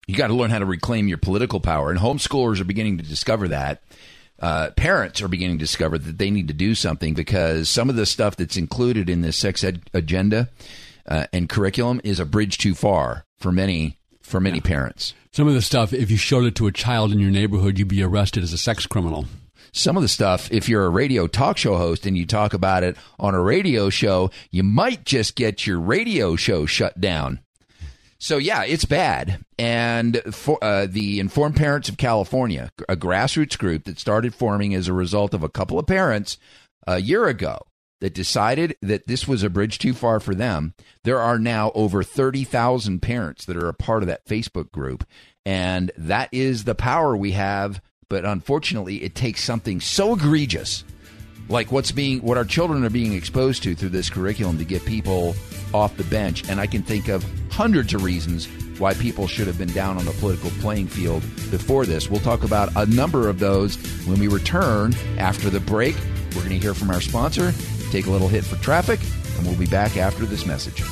You 0.07 0.17
got 0.17 0.27
to 0.27 0.35
learn 0.35 0.51
how 0.51 0.59
to 0.59 0.67
reclaim 0.67 1.09
your 1.09 1.19
political 1.19 1.61
power, 1.61 1.91
and 1.91 1.99
homeschoolers 1.99 2.61
are 2.61 2.65
beginning 2.65 2.99
to 2.99 3.05
discover 3.05 3.49
that. 3.49 3.83
Uh, 4.41 4.71
parents 4.73 5.23
are 5.23 5.29
beginning 5.29 5.59
to 5.59 5.65
discover 5.65 5.97
that 5.97 6.19
they 6.19 6.31
need 6.31 6.49
to 6.49 6.55
do 6.55 6.75
something 6.75 7.15
because 7.15 7.69
some 7.69 7.89
of 7.89 7.97
the 7.97 8.07
stuff 8.07 8.37
that's 8.37 8.57
included 8.57 9.09
in 9.09 9.21
this 9.21 9.37
sex 9.37 9.63
ed 9.63 9.83
agenda 9.95 10.49
uh, 11.07 11.27
and 11.33 11.49
curriculum 11.49 12.01
is 12.05 12.19
a 12.19 12.25
bridge 12.25 12.59
too 12.59 12.75
far 12.75 13.25
for 13.39 13.53
many 13.53 13.99
for 14.21 14.41
many 14.41 14.57
yeah. 14.57 14.65
parents. 14.65 15.15
Some 15.33 15.49
of 15.49 15.55
the 15.55 15.63
stuff, 15.63 15.93
if 15.93 16.11
you 16.11 16.17
showed 16.17 16.45
it 16.45 16.55
to 16.57 16.67
a 16.67 16.73
child 16.73 17.13
in 17.13 17.19
your 17.19 17.31
neighborhood, 17.31 17.79
you'd 17.79 17.89
be 17.89 18.03
arrested 18.03 18.43
as 18.43 18.53
a 18.53 18.59
sex 18.59 18.87
criminal. 18.87 19.27
Some 19.73 19.97
of 19.97 20.03
the 20.03 20.09
stuff, 20.09 20.51
if 20.53 20.69
you're 20.69 20.85
a 20.85 20.91
radio 20.91 21.27
talk 21.27 21.59
show 21.59 21.77
host 21.77 22.07
and 22.07 22.17
you 22.17 22.25
talk 22.25 22.55
about 22.55 22.85
it 22.85 22.97
on 23.19 23.35
a 23.35 23.43
radio 23.43 23.91
show, 23.91 24.31
you 24.51 24.63
might 24.63 25.05
just 25.05 25.35
get 25.35 25.67
your 25.67 25.81
radio 25.81 26.37
show 26.37 26.65
shut 26.65 27.01
down. 27.01 27.41
So 28.25 28.39
yeah, 28.39 28.65
it's 28.65 28.87
bad. 28.87 29.45
And 29.59 30.23
for 30.35 30.57
uh, 30.65 30.87
the 30.87 31.21
Informed 31.21 31.57
Parents 31.57 31.91
of 31.91 31.99
California, 31.99 32.71
a 32.89 32.97
grassroots 32.97 33.59
group 33.59 33.85
that 33.85 33.99
started 33.99 34.35
forming 34.35 34.75
as 34.75 34.89
a 34.89 34.95
result 34.95 35.35
of 35.35 35.43
a 35.43 35.51
couple 35.51 35.79
of 35.79 35.87
parents 35.87 36.39
a 36.87 37.03
year 37.03 37.27
ago, 37.27 37.59
that 38.01 38.15
decided 38.15 38.79
that 38.81 39.07
this 39.07 39.29
was 39.29 39.43
a 39.43 39.51
bridge 39.51 39.79
too 39.79 39.93
far 39.93 40.21
for 40.21 40.35
them. 40.35 40.73
There 41.03 41.21
are 41.21 41.39
now 41.39 41.71
over 41.75 42.03
30,000 42.03 43.01
parents 43.03 43.45
that 43.45 43.59
are 43.59 43.69
a 43.69 43.75
part 43.75 44.03
of 44.03 44.07
that 44.07 44.25
Facebook 44.25 44.73
group. 44.73 45.07
And 45.45 45.93
that 45.99 46.31
is 46.33 46.65
the 46.65 46.75
power 46.75 47.15
we 47.15 47.33
have. 47.33 47.83
But 48.09 48.25
unfortunately, 48.25 49.03
it 49.03 49.15
takes 49.15 49.45
something 49.45 49.83
so 49.83 50.15
egregious 50.15 50.83
like 51.49 51.71
what's 51.73 51.93
being 51.93 52.21
what 52.21 52.37
our 52.37 52.45
children 52.45 52.85
are 52.85 52.91
being 52.91 53.13
exposed 53.13 53.63
to 53.63 53.75
through 53.75 53.91
this 53.91 54.11
curriculum 54.11 54.59
to 54.59 54.65
get 54.65 54.85
people 54.85 55.35
off 55.73 55.97
the 55.97 56.05
bench. 56.05 56.49
And 56.49 56.61
i 56.61 56.67
can 56.67 56.83
think 56.83 57.09
of 57.09 57.25
hundreds 57.51 57.95
of 57.95 58.03
reasons 58.03 58.47
why 58.79 58.95
people 58.95 59.27
should 59.27 59.47
have 59.47 59.59
been 59.59 59.73
down 59.73 59.99
on 59.99 60.05
the 60.05 60.13
political 60.13 60.51
playing 60.61 60.89
field 60.89 61.23
before 61.51 61.87
this. 61.87 62.11
We'll 62.11 62.21
talk 62.21 62.43
about 62.43 62.71
a 62.77 62.87
number 62.87 63.29
of 63.29 63.39
those 63.39 63.77
when 64.07 64.19
we 64.19 64.29
return 64.29 64.95
after 65.19 65.51
the 65.51 65.61
break. 65.61 65.97
We're 66.35 66.43
going 66.43 66.51
to 66.51 66.59
hear 66.59 66.75
from 66.75 66.91
our 66.91 67.01
sponsor 67.01 67.53
take 67.91 68.07
a 68.07 68.11
little 68.11 68.27
hit 68.27 68.45
for 68.45 68.57
traffic, 68.57 68.99
and 69.37 69.47
we'll 69.47 69.57
be 69.57 69.67
back 69.67 69.97
after 69.97 70.27
this 70.27 70.45
message. 70.45 70.83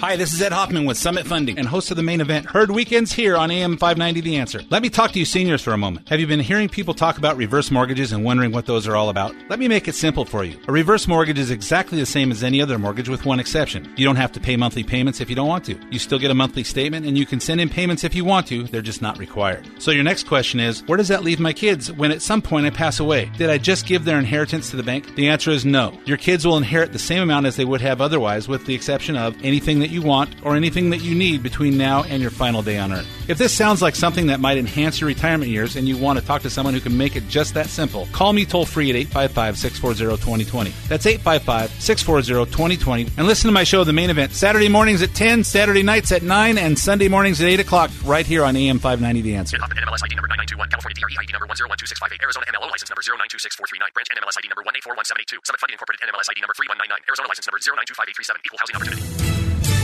Hi, 0.00 0.14
this 0.16 0.34
is 0.34 0.42
Ed 0.42 0.52
Hoffman 0.52 0.84
with 0.84 0.98
Summit 0.98 1.26
Funding 1.26 1.58
and 1.58 1.66
host 1.66 1.90
of 1.90 1.96
the 1.96 2.02
main 2.02 2.20
event, 2.20 2.44
Heard 2.44 2.70
Weekends 2.70 3.12
here 3.12 3.34
on 3.34 3.50
AM 3.50 3.78
590 3.78 4.20
The 4.20 4.36
Answer. 4.36 4.60
Let 4.68 4.82
me 4.82 4.90
talk 4.90 5.12
to 5.12 5.18
you 5.18 5.24
seniors 5.24 5.62
for 5.62 5.72
a 5.72 5.78
moment. 5.78 6.06
Have 6.10 6.20
you 6.20 6.26
been 6.26 6.38
hearing 6.38 6.68
people 6.68 6.92
talk 6.92 7.16
about 7.16 7.38
reverse 7.38 7.70
mortgages 7.70 8.12
and 8.12 8.22
wondering 8.22 8.52
what 8.52 8.66
those 8.66 8.86
are 8.86 8.94
all 8.94 9.08
about? 9.08 9.34
Let 9.48 9.58
me 9.58 9.68
make 9.68 9.88
it 9.88 9.94
simple 9.94 10.26
for 10.26 10.44
you. 10.44 10.60
A 10.68 10.72
reverse 10.72 11.08
mortgage 11.08 11.38
is 11.38 11.50
exactly 11.50 11.98
the 11.98 12.04
same 12.04 12.30
as 12.30 12.44
any 12.44 12.60
other 12.60 12.78
mortgage 12.78 13.08
with 13.08 13.24
one 13.24 13.40
exception. 13.40 13.90
You 13.96 14.04
don't 14.04 14.16
have 14.16 14.32
to 14.32 14.40
pay 14.40 14.54
monthly 14.54 14.84
payments 14.84 15.22
if 15.22 15.30
you 15.30 15.36
don't 15.36 15.48
want 15.48 15.64
to. 15.64 15.80
You 15.90 15.98
still 15.98 16.18
get 16.18 16.30
a 16.30 16.34
monthly 16.34 16.62
statement 16.62 17.06
and 17.06 17.16
you 17.16 17.24
can 17.24 17.40
send 17.40 17.62
in 17.62 17.70
payments 17.70 18.04
if 18.04 18.14
you 18.14 18.26
want 18.26 18.46
to, 18.48 18.64
they're 18.64 18.82
just 18.82 19.00
not 19.00 19.18
required. 19.18 19.66
So 19.78 19.92
your 19.92 20.04
next 20.04 20.26
question 20.26 20.60
is, 20.60 20.82
where 20.86 20.98
does 20.98 21.08
that 21.08 21.24
leave 21.24 21.40
my 21.40 21.54
kids 21.54 21.90
when 21.90 22.12
at 22.12 22.20
some 22.20 22.42
point 22.42 22.66
I 22.66 22.70
pass 22.70 23.00
away? 23.00 23.30
Did 23.38 23.48
I 23.48 23.56
just 23.56 23.86
give 23.86 24.04
their 24.04 24.18
inheritance 24.18 24.70
to 24.70 24.76
the 24.76 24.82
bank? 24.82 25.14
The 25.14 25.30
answer 25.30 25.50
is 25.50 25.64
no. 25.64 25.98
Your 26.04 26.18
kids 26.18 26.46
will 26.46 26.58
inherit 26.58 26.92
the 26.92 26.98
same 26.98 27.22
amount 27.22 27.46
as 27.46 27.56
they 27.56 27.64
would 27.64 27.80
have 27.80 28.02
otherwise 28.02 28.46
with 28.46 28.66
the 28.66 28.74
exception 28.74 29.16
of 29.16 29.34
anything 29.42 29.85
that 29.86 29.92
you 29.92 30.02
want 30.02 30.34
or 30.42 30.56
anything 30.56 30.90
that 30.90 31.02
you 31.02 31.14
need 31.14 31.42
between 31.42 31.76
now 31.78 32.02
and 32.02 32.20
your 32.20 32.30
final 32.30 32.60
day 32.60 32.76
on 32.78 32.92
Earth. 32.92 33.06
If 33.28 33.38
this 33.38 33.52
sounds 33.52 33.80
like 33.82 33.94
something 33.94 34.26
that 34.26 34.40
might 34.40 34.58
enhance 34.58 35.00
your 35.00 35.06
retirement 35.06 35.50
years 35.50 35.76
and 35.76 35.86
you 35.86 35.96
want 35.96 36.18
to 36.18 36.24
talk 36.24 36.42
to 36.42 36.50
someone 36.50 36.74
who 36.74 36.80
can 36.80 36.96
make 36.96 37.14
it 37.14 37.28
just 37.28 37.54
that 37.54 37.66
simple, 37.66 38.06
call 38.10 38.32
me 38.32 38.44
toll 38.44 38.66
free 38.66 38.90
at 38.90 38.96
855 38.96 39.58
640 39.58 40.22
2020. 40.22 40.70
That's 40.88 41.06
855 41.06 41.70
640 41.80 42.50
2020. 42.50 43.06
And 43.16 43.26
listen 43.26 43.46
to 43.46 43.52
my 43.52 43.62
show, 43.62 43.84
The 43.84 43.92
Main 43.92 44.10
Event, 44.10 44.32
Saturday 44.32 44.68
mornings 44.68 45.02
at 45.02 45.14
10, 45.14 45.44
Saturday 45.44 45.82
nights 45.82 46.10
at 46.10 46.22
9, 46.22 46.58
and 46.58 46.78
Sunday 46.78 47.08
mornings 47.08 47.40
at 47.40 47.46
8 47.46 47.60
o'clock, 47.60 47.90
right 48.04 48.26
here 48.26 48.44
on 48.44 48.56
AM 48.56 48.78
590 48.78 49.22
The 49.22 49.36
Answer. 49.36 49.58
NMLS 49.58 50.02
ID 50.02 50.14
number 50.14 50.30
9921, 50.34 50.68
California 50.70 50.98
DRE 50.98 51.14
ID 51.22 51.30
number 51.30 51.46
1012658, 51.46 52.22
Arizona 52.22 52.46
MLO 52.50 52.70
license 52.70 52.90
number 52.90 53.02
0926439, 53.02 53.94
Branch 53.94 54.08
NMLS 54.10 54.38
ID 54.38 54.48
number 54.50 54.62
1841782, 54.66 55.46
Summit 55.46 55.60
Funding 55.62 55.74
Incorporated 55.78 56.02
NMLS 56.06 56.30
ID 56.30 56.42
number 56.42 56.54
3199, 56.54 56.98
Arizona 57.06 57.28
license 57.30 57.46
number 57.46 57.58
0925837, 57.62 58.46
Equal 58.46 58.58
Housing 58.58 58.76
Opportunity. 58.76 59.75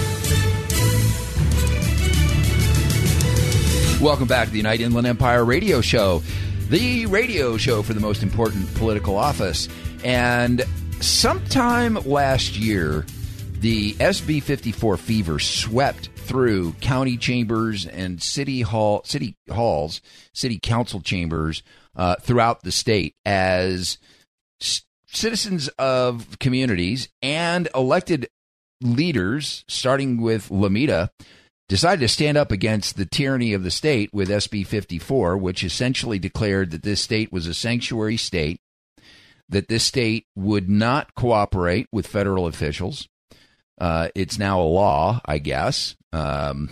Welcome 4.02 4.26
back 4.26 4.46
to 4.46 4.50
the 4.50 4.56
United 4.56 4.82
Inland 4.82 5.06
Empire 5.06 5.44
Radio 5.44 5.80
Show, 5.80 6.24
the 6.68 7.06
radio 7.06 7.56
show 7.56 7.82
for 7.82 7.94
the 7.94 8.00
most 8.00 8.24
important 8.24 8.74
political 8.74 9.16
office. 9.16 9.68
And 10.02 10.64
sometime 11.00 11.94
last 12.04 12.56
year, 12.56 13.06
the 13.60 13.92
SB 13.92 14.42
54 14.42 14.96
fever 14.96 15.38
swept 15.38 16.08
through 16.16 16.72
county 16.80 17.16
chambers 17.16 17.86
and 17.86 18.20
city 18.20 18.62
hall, 18.62 19.02
city 19.04 19.36
halls, 19.48 20.00
city 20.32 20.58
council 20.60 21.00
chambers 21.00 21.62
uh, 21.94 22.16
throughout 22.16 22.64
the 22.64 22.72
state 22.72 23.14
as 23.24 23.98
citizens 25.06 25.68
of 25.78 26.40
communities 26.40 27.08
and 27.22 27.68
elected 27.72 28.26
leaders, 28.80 29.64
starting 29.68 30.20
with 30.20 30.50
Lamita, 30.50 31.12
decided 31.72 32.02
to 32.02 32.08
stand 32.08 32.36
up 32.36 32.52
against 32.52 32.98
the 32.98 33.06
tyranny 33.06 33.54
of 33.54 33.62
the 33.62 33.70
state 33.70 34.12
with 34.12 34.28
SB 34.28 34.66
54, 34.66 35.38
which 35.38 35.64
essentially 35.64 36.18
declared 36.18 36.70
that 36.70 36.82
this 36.82 37.00
state 37.00 37.32
was 37.32 37.46
a 37.46 37.54
sanctuary 37.54 38.18
state, 38.18 38.60
that 39.48 39.68
this 39.68 39.82
state 39.82 40.26
would 40.36 40.68
not 40.68 41.14
cooperate 41.14 41.86
with 41.90 42.06
federal 42.06 42.46
officials. 42.46 43.08
Uh, 43.80 44.08
it's 44.14 44.38
now 44.38 44.60
a 44.60 44.68
law, 44.68 45.22
I 45.24 45.38
guess. 45.38 45.96
Um, 46.12 46.68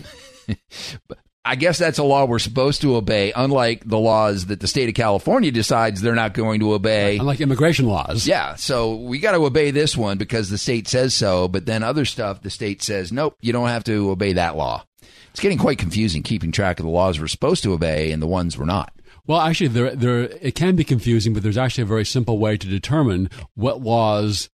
I 1.44 1.56
guess 1.56 1.78
that's 1.78 1.98
a 1.98 2.04
law 2.04 2.26
we're 2.26 2.38
supposed 2.38 2.82
to 2.82 2.96
obey, 2.96 3.32
unlike 3.34 3.88
the 3.88 3.98
laws 3.98 4.46
that 4.46 4.60
the 4.60 4.66
state 4.66 4.90
of 4.90 4.94
California 4.94 5.50
decides 5.50 6.00
they're 6.00 6.14
not 6.14 6.34
going 6.34 6.60
to 6.60 6.74
obey. 6.74 7.16
Unlike 7.16 7.40
immigration 7.40 7.86
laws. 7.86 8.26
Yeah, 8.26 8.56
so 8.56 8.96
we 8.96 9.18
got 9.20 9.32
to 9.32 9.44
obey 9.44 9.70
this 9.70 9.96
one 9.96 10.18
because 10.18 10.50
the 10.50 10.58
state 10.58 10.86
says 10.86 11.14
so, 11.14 11.48
but 11.48 11.64
then 11.64 11.82
other 11.82 12.04
stuff 12.04 12.42
the 12.42 12.50
state 12.50 12.82
says, 12.82 13.10
nope, 13.10 13.36
you 13.40 13.54
don't 13.54 13.68
have 13.68 13.84
to 13.84 14.10
obey 14.10 14.34
that 14.34 14.56
law. 14.56 14.84
It's 15.30 15.40
getting 15.40 15.58
quite 15.58 15.78
confusing 15.78 16.22
keeping 16.22 16.52
track 16.52 16.78
of 16.78 16.84
the 16.84 16.90
laws 16.90 17.18
we're 17.18 17.28
supposed 17.28 17.62
to 17.62 17.72
obey 17.72 18.12
and 18.12 18.20
the 18.20 18.26
ones 18.26 18.58
we're 18.58 18.66
not. 18.66 18.92
Well, 19.26 19.40
actually, 19.40 19.68
there, 19.68 19.94
there, 19.94 20.20
it 20.42 20.54
can 20.54 20.76
be 20.76 20.84
confusing, 20.84 21.32
but 21.32 21.42
there's 21.42 21.58
actually 21.58 21.82
a 21.82 21.86
very 21.86 22.04
simple 22.04 22.38
way 22.38 22.56
to 22.56 22.66
determine 22.66 23.30
what 23.54 23.80
laws 23.80 24.50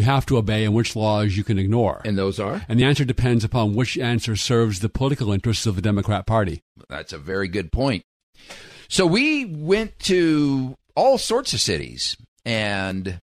you 0.00 0.06
have 0.06 0.26
to 0.26 0.38
obey 0.38 0.64
and 0.64 0.74
which 0.74 0.96
laws 0.96 1.36
you 1.36 1.44
can 1.44 1.58
ignore. 1.58 2.00
And 2.04 2.16
those 2.16 2.40
are? 2.40 2.64
And 2.68 2.80
the 2.80 2.84
answer 2.84 3.04
depends 3.04 3.44
upon 3.44 3.74
which 3.74 3.98
answer 3.98 4.34
serves 4.34 4.80
the 4.80 4.88
political 4.88 5.32
interests 5.32 5.66
of 5.66 5.76
the 5.76 5.82
Democrat 5.82 6.26
Party. 6.26 6.62
That's 6.88 7.12
a 7.12 7.18
very 7.18 7.48
good 7.48 7.70
point. 7.70 8.02
So 8.88 9.06
we 9.06 9.44
went 9.44 9.98
to 10.00 10.74
all 10.96 11.18
sorts 11.18 11.52
of 11.52 11.60
cities 11.60 12.16
and 12.44 13.20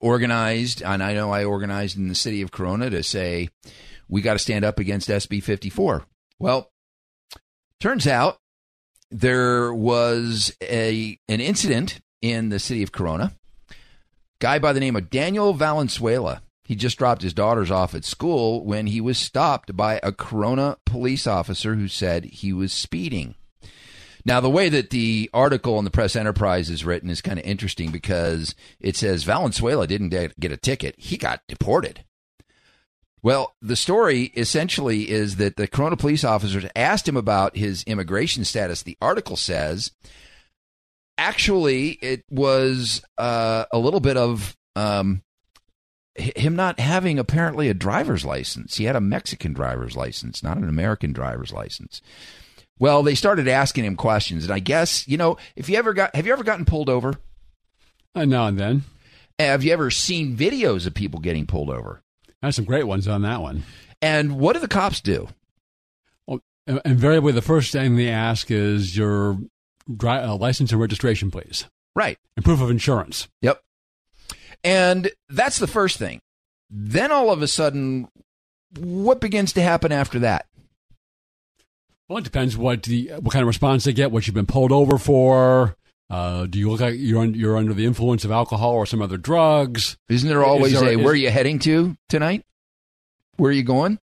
organized, 0.00 0.82
and 0.82 1.02
I 1.02 1.14
know 1.14 1.32
I 1.32 1.44
organized 1.44 1.96
in 1.96 2.08
the 2.08 2.14
city 2.14 2.42
of 2.42 2.52
Corona 2.52 2.90
to 2.90 3.02
say 3.02 3.48
we 4.08 4.22
got 4.22 4.34
to 4.34 4.38
stand 4.38 4.64
up 4.64 4.78
against 4.78 5.08
SB 5.08 5.42
54. 5.42 6.04
Well, 6.38 6.70
turns 7.80 8.06
out 8.06 8.38
there 9.10 9.74
was 9.74 10.56
a 10.62 11.18
an 11.28 11.40
incident 11.40 12.00
in 12.22 12.48
the 12.50 12.58
city 12.60 12.82
of 12.82 12.92
Corona. 12.92 13.32
Guy 14.38 14.58
by 14.58 14.72
the 14.72 14.80
name 14.80 14.96
of 14.96 15.10
Daniel 15.10 15.54
Valenzuela. 15.54 16.42
He 16.64 16.74
just 16.74 16.98
dropped 16.98 17.22
his 17.22 17.34
daughters 17.34 17.70
off 17.70 17.94
at 17.94 18.04
school 18.04 18.64
when 18.64 18.86
he 18.86 19.00
was 19.00 19.18
stopped 19.18 19.76
by 19.76 20.00
a 20.02 20.12
Corona 20.12 20.78
police 20.86 21.26
officer 21.26 21.74
who 21.74 21.88
said 21.88 22.24
he 22.24 22.52
was 22.52 22.72
speeding. 22.72 23.34
Now, 24.24 24.40
the 24.40 24.48
way 24.48 24.70
that 24.70 24.88
the 24.88 25.28
article 25.34 25.78
in 25.78 25.84
the 25.84 25.90
Press 25.90 26.16
Enterprise 26.16 26.70
is 26.70 26.84
written 26.84 27.10
is 27.10 27.20
kind 27.20 27.38
of 27.38 27.44
interesting 27.44 27.90
because 27.90 28.54
it 28.80 28.96
says 28.96 29.24
Valenzuela 29.24 29.86
didn't 29.86 30.08
get 30.08 30.52
a 30.52 30.56
ticket, 30.56 30.94
he 30.96 31.18
got 31.18 31.42
deported. 31.46 32.04
Well, 33.22 33.54
the 33.60 33.76
story 33.76 34.32
essentially 34.34 35.10
is 35.10 35.36
that 35.36 35.56
the 35.56 35.66
Corona 35.66 35.96
police 35.96 36.24
officers 36.24 36.64
asked 36.74 37.06
him 37.06 37.16
about 37.16 37.56
his 37.56 37.82
immigration 37.84 38.44
status. 38.44 38.82
The 38.82 38.96
article 39.00 39.36
says 39.36 39.92
actually 41.18 41.90
it 41.90 42.24
was 42.30 43.02
uh, 43.18 43.64
a 43.72 43.78
little 43.78 44.00
bit 44.00 44.16
of 44.16 44.56
um, 44.76 45.22
him 46.14 46.56
not 46.56 46.78
having 46.78 47.18
apparently 47.18 47.68
a 47.68 47.74
driver's 47.74 48.24
license. 48.24 48.76
He 48.76 48.84
had 48.84 48.96
a 48.96 49.00
Mexican 49.00 49.52
driver's 49.52 49.96
license, 49.96 50.42
not 50.42 50.56
an 50.56 50.68
American 50.68 51.12
driver's 51.12 51.52
license. 51.52 52.00
Well, 52.78 53.02
they 53.02 53.14
started 53.14 53.46
asking 53.48 53.84
him 53.84 53.96
questions, 53.96 54.44
and 54.44 54.52
I 54.52 54.58
guess 54.58 55.06
you 55.06 55.16
know 55.16 55.36
if 55.56 55.68
you 55.68 55.76
ever 55.76 55.92
got 55.92 56.14
have 56.14 56.26
you 56.26 56.32
ever 56.32 56.44
gotten 56.44 56.64
pulled 56.64 56.88
over? 56.88 57.14
Uh, 58.14 58.24
now 58.24 58.46
and 58.46 58.58
then. 58.58 58.82
Have 59.38 59.64
you 59.64 59.72
ever 59.72 59.90
seen 59.90 60.36
videos 60.36 60.86
of 60.86 60.94
people 60.94 61.18
getting 61.18 61.46
pulled 61.46 61.68
over? 61.68 62.02
There's 62.40 62.54
some 62.54 62.64
great 62.64 62.86
ones 62.86 63.08
on 63.08 63.22
that 63.22 63.40
one. 63.40 63.64
And 64.00 64.38
what 64.38 64.52
do 64.52 64.60
the 64.60 64.68
cops 64.68 65.00
do? 65.00 65.28
Well, 66.26 66.40
invariably, 66.84 67.32
the 67.32 67.42
first 67.42 67.72
thing 67.72 67.96
they 67.96 68.10
ask 68.10 68.50
is 68.50 68.96
your 68.96 69.38
dri- 69.94 70.10
uh, 70.10 70.36
license 70.36 70.72
and 70.72 70.80
registration, 70.80 71.30
please. 71.30 71.66
Right. 71.94 72.18
And 72.36 72.44
proof 72.44 72.60
of 72.60 72.70
insurance. 72.70 73.28
Yep. 73.42 73.60
And 74.62 75.10
that's 75.28 75.58
the 75.58 75.66
first 75.66 75.98
thing. 75.98 76.20
Then 76.70 77.12
all 77.12 77.30
of 77.30 77.42
a 77.42 77.46
sudden, 77.48 78.08
what 78.78 79.20
begins 79.20 79.52
to 79.54 79.62
happen 79.62 79.92
after 79.92 80.18
that? 80.20 80.46
Well, 82.08 82.18
it 82.18 82.24
depends 82.24 82.56
what 82.56 82.82
the 82.82 83.12
what 83.20 83.32
kind 83.32 83.42
of 83.42 83.46
response 83.46 83.84
they 83.84 83.92
get, 83.92 84.10
what 84.10 84.26
you've 84.26 84.34
been 84.34 84.46
pulled 84.46 84.72
over 84.72 84.98
for. 84.98 85.76
Uh, 86.10 86.44
do 86.46 86.58
you 86.58 86.70
look 86.70 86.80
like 86.80 86.94
you're 86.98 87.22
un- 87.22 87.34
you're 87.34 87.56
under 87.56 87.72
the 87.72 87.86
influence 87.86 88.24
of 88.24 88.30
alcohol 88.30 88.72
or 88.74 88.84
some 88.86 89.00
other 89.00 89.16
drugs? 89.16 89.96
Isn't 90.08 90.28
there 90.28 90.44
always 90.44 90.74
Is 90.74 90.80
there- 90.80 90.90
a 90.90 90.92
is- 90.92 90.98
where 90.98 91.12
are 91.12 91.16
you 91.16 91.30
heading 91.30 91.58
to 91.60 91.96
tonight? 92.08 92.44
Where 93.36 93.50
are 93.50 93.54
you 93.54 93.62
going? 93.62 93.98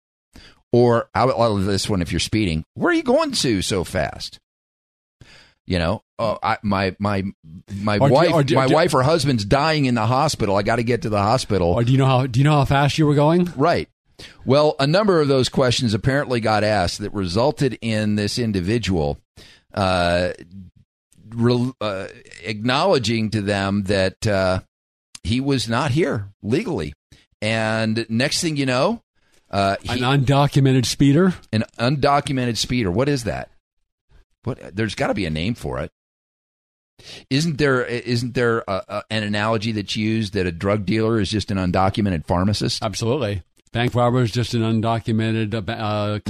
Or 0.73 1.09
I 1.15 1.25
love 1.25 1.65
this 1.65 1.89
one 1.89 2.03
if 2.03 2.12
you're 2.12 2.21
speeding. 2.21 2.65
Where 2.75 2.91
are 2.91 2.95
you 2.95 3.03
going 3.03 3.33
to 3.33 3.62
so 3.62 3.83
fast? 3.83 4.39
You 5.67 5.79
know, 5.81 6.03
oh, 6.19 6.39
I, 6.43 6.59
my 6.63 6.95
my 7.01 7.25
my 7.83 7.99
Or 7.99 8.09
wife 8.09 8.33
or 8.33 8.45
do- 8.45 8.55
my 8.55 8.69
do- 8.69 8.75
wife 8.75 8.95
or 8.95 9.03
husband's 9.03 9.45
dying 9.45 9.87
in 9.87 9.95
the 9.97 10.07
hospital. 10.07 10.57
I 10.57 10.63
got 10.63 10.77
to 10.77 10.85
get 10.85 11.03
to 11.03 11.09
the 11.09 11.19
hospital. 11.23 11.73
Or 11.73 11.83
do 11.83 11.91
you 11.91 11.99
know 11.99 12.07
how 12.07 12.27
do 12.27 12.39
you 12.39 12.45
know 12.45 12.53
how 12.53 12.65
fast 12.65 12.99
you 12.99 13.07
were 13.07 13.15
going? 13.17 13.53
Right. 13.57 13.89
Well, 14.45 14.77
a 14.79 14.87
number 14.87 15.21
of 15.21 15.29
those 15.29 15.49
questions 15.49 15.93
apparently 15.93 16.41
got 16.41 16.63
asked 16.65 17.01
that 17.01 17.13
resulted 17.13 17.77
in 17.83 18.15
this 18.15 18.39
individual 18.39 19.19
uh, 19.75 20.31
re- 21.35 21.73
uh, 21.81 22.07
acknowledging 22.45 23.31
to 23.31 23.43
them 23.43 23.83
that 23.85 24.27
uh, 24.27 24.61
he 25.23 25.41
was 25.41 25.69
not 25.69 25.91
here 25.91 26.29
legally. 26.43 26.95
And 27.43 28.07
next 28.09 28.41
thing 28.41 28.57
you 28.57 28.65
know, 28.67 29.03
uh, 29.51 29.77
An 29.89 29.99
undocumented 29.99 30.87
speeder. 30.87 31.35
an 31.53 31.65
undocumented 31.79 32.57
speeder. 32.57 32.91
What 32.91 33.09
is 33.09 33.25
that? 33.25 33.51
What? 34.47 34.77
There's 34.77 34.95
got 34.95 35.09
to 35.09 35.15
be 35.15 35.27
a 35.27 35.31
name 35.31 35.55
for 35.55 35.81
it. 35.81 35.91
Isn't 37.31 37.59
there? 37.59 37.85
Isn't 37.85 38.35
there 38.35 38.61
a, 38.69 38.83
a, 38.89 39.03
an 39.11 39.25
analogy 39.25 39.73
that's 39.73 39.97
used 39.97 40.35
that 40.35 40.47
a 40.47 40.53
drug 40.53 40.87
dealer 40.87 41.21
is 41.21 41.29
just 41.29 41.51
an 41.51 41.59
undocumented 41.59 42.27
pharmacist? 42.27 42.83
Absolutely. 42.83 43.43
Bank 43.73 43.93
robber 43.97 44.23
is 44.23 44.31
just 44.31 44.55
an 44.55 44.63
undocumented 44.63 45.53
uh, 45.53 45.73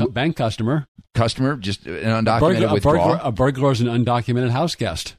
uh, 0.02 0.07
bank 0.09 0.37
customer. 0.37 0.87
Customer, 1.14 1.57
just 1.57 1.87
an 1.87 1.94
A 1.96 2.22
undocumented 2.22 2.40
burglar, 2.40 2.66
a, 2.68 2.72
withdrawal. 2.72 3.09
burglar, 3.09 3.20
a 3.22 3.33
burglar 3.33 3.72
is 3.72 3.81
an 3.83 3.87
undocumented 3.88 4.50
house 4.50 4.74
guest. 4.74 5.16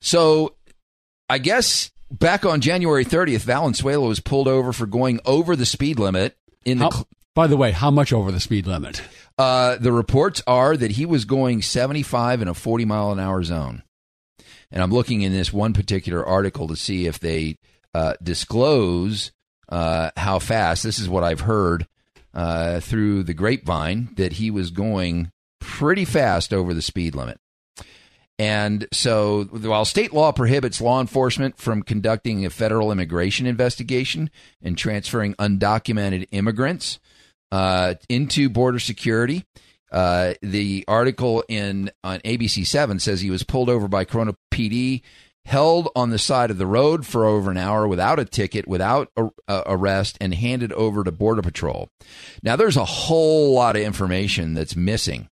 So, 0.00 0.54
I 1.28 1.38
guess 1.38 1.90
back 2.10 2.44
on 2.46 2.60
January 2.60 3.04
30th, 3.04 3.40
Valenzuela 3.40 4.06
was 4.06 4.20
pulled 4.20 4.46
over 4.48 4.72
for 4.72 4.86
going 4.86 5.18
over 5.26 5.56
the 5.56 5.66
speed 5.66 5.98
limit 5.98 6.36
in 6.64 6.78
the. 6.78 6.84
How- 6.84 6.90
cl- 6.90 7.08
by 7.40 7.46
the 7.46 7.56
way, 7.56 7.70
how 7.70 7.90
much 7.90 8.12
over 8.12 8.30
the 8.30 8.38
speed 8.38 8.66
limit? 8.66 9.00
Uh, 9.38 9.76
the 9.76 9.92
reports 9.92 10.42
are 10.46 10.76
that 10.76 10.90
he 10.90 11.06
was 11.06 11.24
going 11.24 11.62
75 11.62 12.42
in 12.42 12.48
a 12.48 12.52
40 12.52 12.84
mile 12.84 13.12
an 13.12 13.18
hour 13.18 13.42
zone. 13.42 13.82
And 14.70 14.82
I'm 14.82 14.90
looking 14.90 15.22
in 15.22 15.32
this 15.32 15.50
one 15.50 15.72
particular 15.72 16.22
article 16.22 16.68
to 16.68 16.76
see 16.76 17.06
if 17.06 17.18
they 17.18 17.56
uh, 17.94 18.12
disclose 18.22 19.32
uh, 19.70 20.10
how 20.18 20.38
fast. 20.38 20.82
This 20.82 20.98
is 20.98 21.08
what 21.08 21.24
I've 21.24 21.40
heard 21.40 21.86
uh, 22.34 22.80
through 22.80 23.22
the 23.22 23.32
grapevine 23.32 24.10
that 24.16 24.34
he 24.34 24.50
was 24.50 24.70
going 24.70 25.32
pretty 25.60 26.04
fast 26.04 26.52
over 26.52 26.74
the 26.74 26.82
speed 26.82 27.14
limit. 27.14 27.40
And 28.38 28.86
so, 28.92 29.44
while 29.44 29.86
state 29.86 30.12
law 30.12 30.30
prohibits 30.32 30.82
law 30.82 31.00
enforcement 31.00 31.56
from 31.56 31.84
conducting 31.84 32.44
a 32.44 32.50
federal 32.50 32.92
immigration 32.92 33.46
investigation 33.46 34.28
and 34.60 34.76
transferring 34.76 35.32
undocumented 35.36 36.28
immigrants, 36.32 37.00
uh, 37.52 37.94
into 38.08 38.48
border 38.48 38.78
security. 38.78 39.44
Uh, 39.90 40.34
the 40.40 40.84
article 40.86 41.42
in 41.48 41.90
on 42.04 42.20
ABC 42.20 42.66
Seven 42.66 43.00
says 43.00 43.20
he 43.20 43.30
was 43.30 43.42
pulled 43.42 43.68
over 43.68 43.88
by 43.88 44.04
Corona 44.04 44.36
PD, 44.52 45.02
held 45.44 45.88
on 45.96 46.10
the 46.10 46.18
side 46.18 46.50
of 46.50 46.58
the 46.58 46.66
road 46.66 47.04
for 47.04 47.24
over 47.24 47.50
an 47.50 47.56
hour 47.56 47.88
without 47.88 48.20
a 48.20 48.24
ticket, 48.24 48.68
without 48.68 49.08
a, 49.16 49.28
a 49.48 49.62
arrest, 49.66 50.16
and 50.20 50.34
handed 50.34 50.72
over 50.74 51.02
to 51.02 51.10
Border 51.10 51.42
Patrol. 51.42 51.88
Now, 52.42 52.54
there's 52.54 52.76
a 52.76 52.84
whole 52.84 53.52
lot 53.52 53.74
of 53.74 53.82
information 53.82 54.54
that's 54.54 54.76
missing 54.76 55.28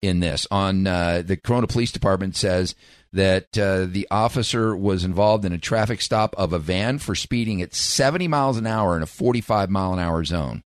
in 0.00 0.20
this. 0.20 0.46
On 0.50 0.86
uh, 0.86 1.22
the 1.24 1.36
Corona 1.36 1.66
Police 1.66 1.92
Department 1.92 2.34
says 2.34 2.74
that 3.12 3.58
uh, 3.58 3.86
the 3.86 4.06
officer 4.10 4.76
was 4.76 5.04
involved 5.04 5.44
in 5.44 5.52
a 5.52 5.58
traffic 5.58 6.00
stop 6.00 6.34
of 6.36 6.52
a 6.52 6.58
van 6.58 6.98
for 6.98 7.14
speeding 7.14 7.62
at 7.62 7.74
70 7.74 8.28
miles 8.28 8.56
an 8.56 8.66
hour 8.66 8.96
in 8.96 9.02
a 9.02 9.06
45 9.06 9.70
mile 9.70 9.92
an 9.92 9.98
hour 9.98 10.24
zone. 10.24 10.62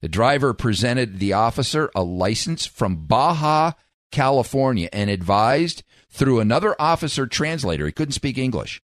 The 0.00 0.08
driver 0.08 0.54
presented 0.54 1.18
the 1.18 1.32
officer 1.32 1.90
a 1.94 2.02
license 2.02 2.66
from 2.66 3.06
Baja, 3.06 3.72
California, 4.12 4.88
and 4.92 5.10
advised 5.10 5.82
through 6.10 6.40
another 6.40 6.80
officer 6.80 7.26
translator, 7.26 7.86
he 7.86 7.92
couldn't 7.92 8.12
speak 8.12 8.38
English, 8.38 8.80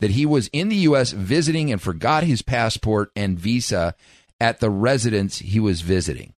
that 0.00 0.12
he 0.12 0.24
was 0.24 0.48
in 0.52 0.68
the 0.68 0.76
U.S. 0.76 1.12
visiting 1.12 1.70
and 1.70 1.80
forgot 1.80 2.24
his 2.24 2.42
passport 2.42 3.10
and 3.14 3.38
visa 3.38 3.94
at 4.40 4.60
the 4.60 4.70
residence 4.70 5.38
he 5.38 5.60
was 5.60 5.82
visiting. 5.82 6.34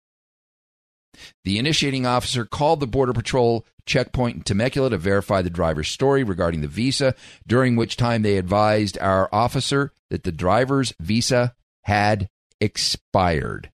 The 1.44 1.58
initiating 1.58 2.06
officer 2.06 2.46
called 2.46 2.80
the 2.80 2.86
Border 2.86 3.12
Patrol 3.12 3.66
checkpoint 3.84 4.36
in 4.36 4.42
Temecula 4.42 4.90
to 4.90 4.96
verify 4.96 5.42
the 5.42 5.50
driver's 5.50 5.88
story 5.88 6.24
regarding 6.24 6.62
the 6.62 6.68
visa, 6.68 7.14
during 7.46 7.76
which 7.76 7.96
time 7.96 8.22
they 8.22 8.38
advised 8.38 8.96
our 8.98 9.28
officer 9.32 9.92
that 10.08 10.24
the 10.24 10.32
driver's 10.32 10.94
visa 10.98 11.54
had 11.82 12.30
expired. 12.60 13.70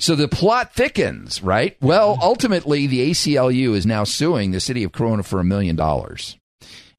So 0.00 0.14
the 0.14 0.28
plot 0.28 0.74
thickens, 0.74 1.42
right? 1.42 1.76
Well, 1.80 2.18
ultimately, 2.22 2.86
the 2.86 3.10
ACLU 3.10 3.74
is 3.74 3.84
now 3.84 4.04
suing 4.04 4.52
the 4.52 4.60
city 4.60 4.84
of 4.84 4.92
Corona 4.92 5.24
for 5.24 5.40
a 5.40 5.44
million 5.44 5.74
dollars. 5.74 6.36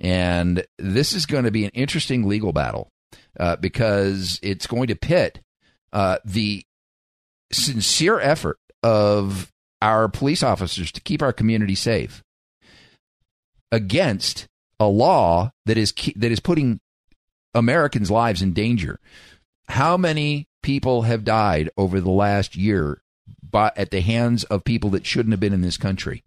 And 0.01 0.65
this 0.77 1.13
is 1.13 1.25
going 1.25 1.45
to 1.45 1.51
be 1.51 1.65
an 1.65 1.71
interesting 1.73 2.27
legal 2.27 2.51
battle 2.51 2.89
uh, 3.39 3.55
because 3.57 4.39
it's 4.41 4.67
going 4.67 4.87
to 4.87 4.95
pit 4.95 5.39
uh, 5.93 6.19
the 6.25 6.63
sincere 7.51 8.19
effort 8.19 8.57
of 8.83 9.51
our 9.81 10.07
police 10.07 10.43
officers 10.43 10.91
to 10.91 11.01
keep 11.01 11.21
our 11.21 11.33
community 11.33 11.75
safe 11.75 12.21
against 13.71 14.47
a 14.79 14.87
law 14.87 15.51
that 15.65 15.77
is 15.77 15.93
that 16.15 16.31
is 16.31 16.39
putting 16.39 16.79
Americans' 17.53 18.11
lives 18.11 18.41
in 18.41 18.53
danger. 18.53 18.99
How 19.67 19.97
many 19.97 20.47
people 20.61 21.03
have 21.03 21.23
died 21.23 21.69
over 21.77 21.99
the 21.99 22.11
last 22.11 22.55
year 22.55 23.01
by, 23.49 23.71
at 23.75 23.91
the 23.91 24.01
hands 24.01 24.43
of 24.45 24.63
people 24.63 24.89
that 24.91 25.05
shouldn't 25.05 25.33
have 25.33 25.39
been 25.39 25.53
in 25.53 25.61
this 25.61 25.77
country? 25.77 26.23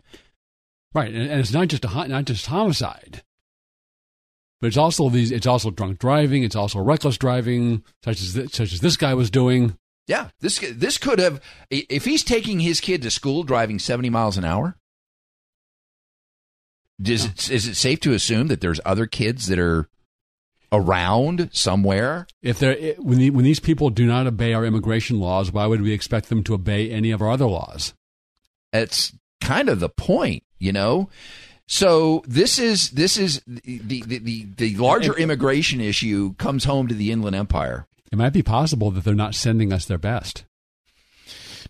Right, 0.95 1.13
and, 1.13 1.31
and 1.31 1.41
it's 1.41 1.53
not 1.53 1.69
just 1.69 1.85
a 1.85 2.09
not 2.09 2.25
just 2.25 2.47
homicide, 2.47 3.23
but 4.61 4.69
it's 4.69 4.77
also 4.77 5.09
these. 5.09 5.33
It's 5.33 5.47
also 5.47 5.71
drunk 5.71 5.99
driving. 5.99 6.45
It's 6.45 6.57
also 6.57 6.81
reckless 6.81 7.17
driving, 7.17 7.83
such 8.05 8.21
as 8.21 8.35
this, 8.35 8.53
such 8.53 8.73
as 8.73 8.81
this 8.81 8.97
guy 8.97 9.15
was 9.15 9.31
doing. 9.31 9.77
Yeah, 10.07 10.29
this 10.41 10.59
this 10.59 10.99
could 10.99 11.19
have 11.19 11.41
if 11.71 12.05
he's 12.05 12.23
taking 12.23 12.61
his 12.61 12.81
kid 12.81 13.03
to 13.03 13.11
school 13.11 13.43
driving 13.43 13.79
70 13.79 14.11
miles 14.11 14.37
an 14.37 14.45
hour. 14.45 14.77
Is 17.05 17.25
it, 17.25 17.51
is 17.51 17.67
it 17.67 17.75
safe 17.75 17.99
to 18.01 18.13
assume 18.13 18.47
that 18.49 18.61
there's 18.61 18.81
other 18.85 19.07
kids 19.07 19.47
that 19.49 19.59
are 19.59 19.89
around 20.73 21.51
somewhere? 21.53 22.27
If 22.41 22.59
they're 22.59 22.95
when 22.95 23.19
the, 23.19 23.31
when 23.31 23.45
these 23.45 23.61
people 23.61 23.91
do 23.91 24.07
not 24.07 24.27
obey 24.27 24.55
our 24.55 24.65
immigration 24.65 25.21
laws, 25.21 25.53
why 25.53 25.67
would 25.67 25.83
we 25.83 25.93
expect 25.93 26.29
them 26.29 26.43
to 26.45 26.55
obey 26.55 26.91
any 26.91 27.11
of 27.11 27.21
our 27.23 27.31
other 27.31 27.47
laws? 27.47 27.95
It's 28.73 29.13
kind 29.41 29.69
of 29.69 29.81
the 29.81 29.91
point, 29.91 30.43
you 30.59 30.73
know. 30.73 31.11
So 31.69 32.25
this 32.27 32.59
is 32.59 32.91
this 32.91 33.17
is 33.17 33.43
the 33.47 34.03
the 34.03 34.19
the, 34.19 34.47
the 34.57 34.77
larger 34.77 35.17
immigration 35.17 35.81
issue 35.81 36.35
comes 36.35 36.65
home 36.65 36.89
to 36.89 36.95
the 36.95 37.13
Inland 37.13 37.37
Empire. 37.37 37.87
It 38.11 38.19
might 38.19 38.33
be 38.33 38.43
possible 38.43 38.91
that 38.91 39.05
they're 39.05 39.15
not 39.15 39.35
sending 39.35 39.73
us 39.73 39.85
their 39.85 39.99
best. 39.99 40.45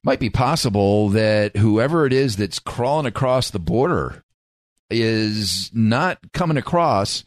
Might 0.03 0.19
be 0.19 0.31
possible 0.31 1.11
that 1.11 1.57
whoever 1.57 2.07
it 2.07 2.13
is 2.13 2.37
that's 2.37 2.59
crawling 2.59 3.07
across 3.07 3.51
the 3.51 3.61
border 3.61 4.25
is 4.91 5.71
not 5.73 6.19
coming 6.33 6.57
across 6.57 7.23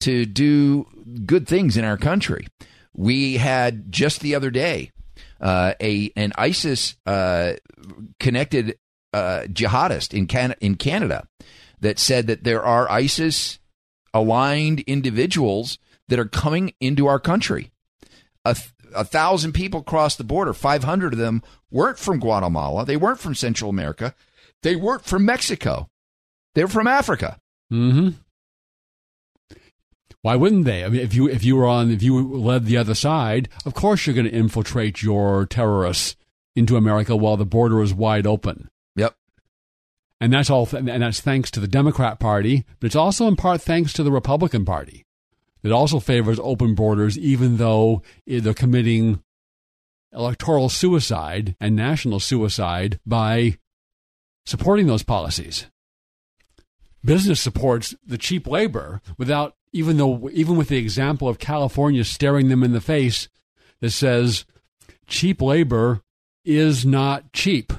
to 0.00 0.24
do 0.26 0.86
good 1.24 1.46
things 1.46 1.76
in 1.76 1.84
our 1.84 1.96
country. 1.96 2.46
We 2.94 3.36
had 3.36 3.90
just 3.92 4.20
the 4.20 4.34
other 4.34 4.50
day 4.50 4.92
uh, 5.40 5.74
a 5.80 6.10
an 6.16 6.32
ISIS 6.36 6.96
uh, 7.06 7.54
connected 8.18 8.78
uh, 9.12 9.42
jihadist 9.48 10.14
in 10.14 10.26
Can- 10.26 10.54
in 10.60 10.76
Canada 10.76 11.26
that 11.80 11.98
said 11.98 12.26
that 12.26 12.44
there 12.44 12.64
are 12.64 12.90
ISIS 12.90 13.58
aligned 14.14 14.80
individuals 14.80 15.78
that 16.08 16.18
are 16.18 16.24
coming 16.24 16.72
into 16.80 17.06
our 17.06 17.20
country. 17.20 17.70
A, 18.44 18.54
th- 18.54 18.70
a 18.94 19.04
thousand 19.04 19.52
people 19.52 19.82
crossed 19.82 20.18
the 20.18 20.24
border. 20.24 20.52
Five 20.54 20.84
hundred 20.84 21.12
of 21.12 21.18
them 21.18 21.42
weren't 21.70 21.98
from 21.98 22.18
Guatemala. 22.20 22.84
They 22.86 22.96
weren't 22.96 23.20
from 23.20 23.34
Central 23.34 23.68
America. 23.70 24.14
They 24.62 24.76
weren't 24.76 25.04
from 25.04 25.24
Mexico. 25.24 25.88
They're 26.54 26.68
from 26.68 26.86
Africa. 26.86 27.38
Mm-hmm. 27.72 28.10
Why 30.26 30.34
wouldn't 30.34 30.64
they? 30.64 30.82
I 30.82 30.88
mean, 30.88 31.02
if 31.02 31.14
you 31.14 31.28
if 31.28 31.44
you 31.44 31.54
were 31.54 31.68
on 31.68 31.92
if 31.92 32.02
you 32.02 32.36
led 32.36 32.64
the 32.64 32.76
other 32.76 32.96
side, 32.96 33.48
of 33.64 33.74
course 33.74 34.04
you're 34.04 34.14
going 34.14 34.26
to 34.26 34.36
infiltrate 34.36 35.00
your 35.00 35.46
terrorists 35.46 36.16
into 36.56 36.76
America 36.76 37.14
while 37.14 37.36
the 37.36 37.46
border 37.46 37.80
is 37.80 37.94
wide 37.94 38.26
open. 38.26 38.68
Yep. 38.96 39.14
And 40.20 40.32
that's 40.32 40.50
all, 40.50 40.68
and 40.72 40.88
that's 40.88 41.20
thanks 41.20 41.48
to 41.52 41.60
the 41.60 41.68
Democrat 41.68 42.18
Party, 42.18 42.64
but 42.80 42.86
it's 42.86 42.96
also 42.96 43.28
in 43.28 43.36
part 43.36 43.62
thanks 43.62 43.92
to 43.92 44.02
the 44.02 44.10
Republican 44.10 44.64
Party 44.64 45.06
that 45.62 45.70
also 45.70 46.00
favors 46.00 46.40
open 46.42 46.74
borders, 46.74 47.16
even 47.16 47.58
though 47.58 48.02
they're 48.26 48.52
committing 48.52 49.22
electoral 50.12 50.68
suicide 50.68 51.54
and 51.60 51.76
national 51.76 52.18
suicide 52.18 52.98
by 53.06 53.58
supporting 54.44 54.88
those 54.88 55.04
policies. 55.04 55.66
Business 57.04 57.40
supports 57.40 57.94
the 58.04 58.18
cheap 58.18 58.48
labor 58.48 59.00
without 59.16 59.54
even 59.76 59.98
though 59.98 60.28
even 60.32 60.56
with 60.56 60.68
the 60.68 60.78
example 60.78 61.28
of 61.28 61.38
California 61.38 62.02
staring 62.02 62.48
them 62.48 62.62
in 62.62 62.72
the 62.72 62.80
face 62.80 63.28
that 63.80 63.90
says 63.90 64.46
cheap 65.06 65.42
labor 65.42 66.00
is 66.44 66.86
not 66.86 67.32
cheap. 67.32 67.72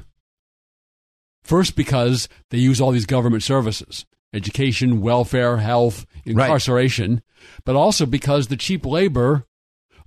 First, 1.44 1.76
because 1.76 2.28
they 2.52 2.58
use 2.58 2.80
all 2.80 2.92
these 2.92 3.06
government 3.06 3.44
services 3.44 4.06
education, 4.34 5.02
welfare, 5.02 5.58
health, 5.58 6.06
incarceration, 6.26 7.14
right. 7.14 7.22
but 7.64 7.76
also 7.76 8.06
because 8.06 8.48
the 8.48 8.58
cheap 8.58 8.86
labor 8.86 9.46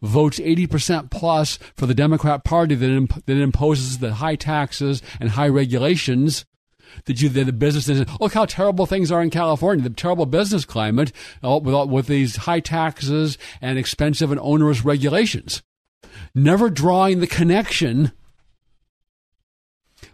votes 0.02 0.38
80% 0.38 1.10
plus 1.10 1.58
for 1.74 1.86
the 1.86 1.94
Democrat 1.94 2.44
Party 2.44 2.74
that, 2.74 2.90
imp- 2.90 3.24
that 3.24 3.36
imposes 3.36 3.98
the 3.98 4.14
high 4.14 4.36
taxes 4.36 5.02
and 5.18 5.30
high 5.30 5.48
regulations 5.48 6.44
that 7.04 7.20
you 7.20 7.28
the 7.28 7.52
businesses 7.52 8.06
look 8.20 8.34
how 8.34 8.44
terrible 8.44 8.86
things 8.86 9.10
are 9.10 9.22
in 9.22 9.30
California, 9.30 9.82
the 9.82 9.90
terrible 9.90 10.26
business 10.26 10.64
climate 10.64 11.12
uh, 11.44 11.58
with 11.62 11.88
with 11.88 12.06
these 12.06 12.36
high 12.36 12.60
taxes 12.60 13.38
and 13.60 13.78
expensive 13.78 14.30
and 14.30 14.40
onerous 14.40 14.84
regulations. 14.84 15.62
Never 16.34 16.70
drawing 16.70 17.20
the 17.20 17.26
connection 17.26 18.12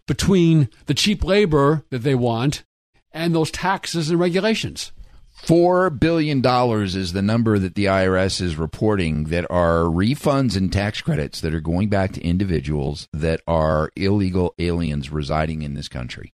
between 0.06 0.68
the 0.86 0.94
cheap 0.94 1.24
labor 1.24 1.84
that 1.90 2.02
they 2.02 2.14
want 2.14 2.64
and 3.12 3.34
those 3.34 3.50
taxes 3.50 4.10
and 4.10 4.20
regulations. 4.20 4.92
Four 5.36 5.90
billion 5.90 6.40
dollars 6.40 6.96
is 6.96 7.12
the 7.12 7.22
number 7.22 7.58
that 7.58 7.74
the 7.74 7.84
IRS 7.84 8.40
is 8.40 8.56
reporting 8.56 9.24
that 9.24 9.46
are 9.50 9.82
refunds 9.82 10.56
and 10.56 10.72
tax 10.72 11.02
credits 11.02 11.40
that 11.42 11.54
are 11.54 11.60
going 11.60 11.88
back 11.88 12.12
to 12.12 12.24
individuals 12.24 13.06
that 13.12 13.42
are 13.46 13.90
illegal 13.96 14.54
aliens 14.58 15.10
residing 15.10 15.62
in 15.62 15.74
this 15.74 15.88
country. 15.88 16.32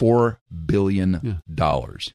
Four 0.00 0.40
billion 0.66 1.42
dollars. 1.54 2.12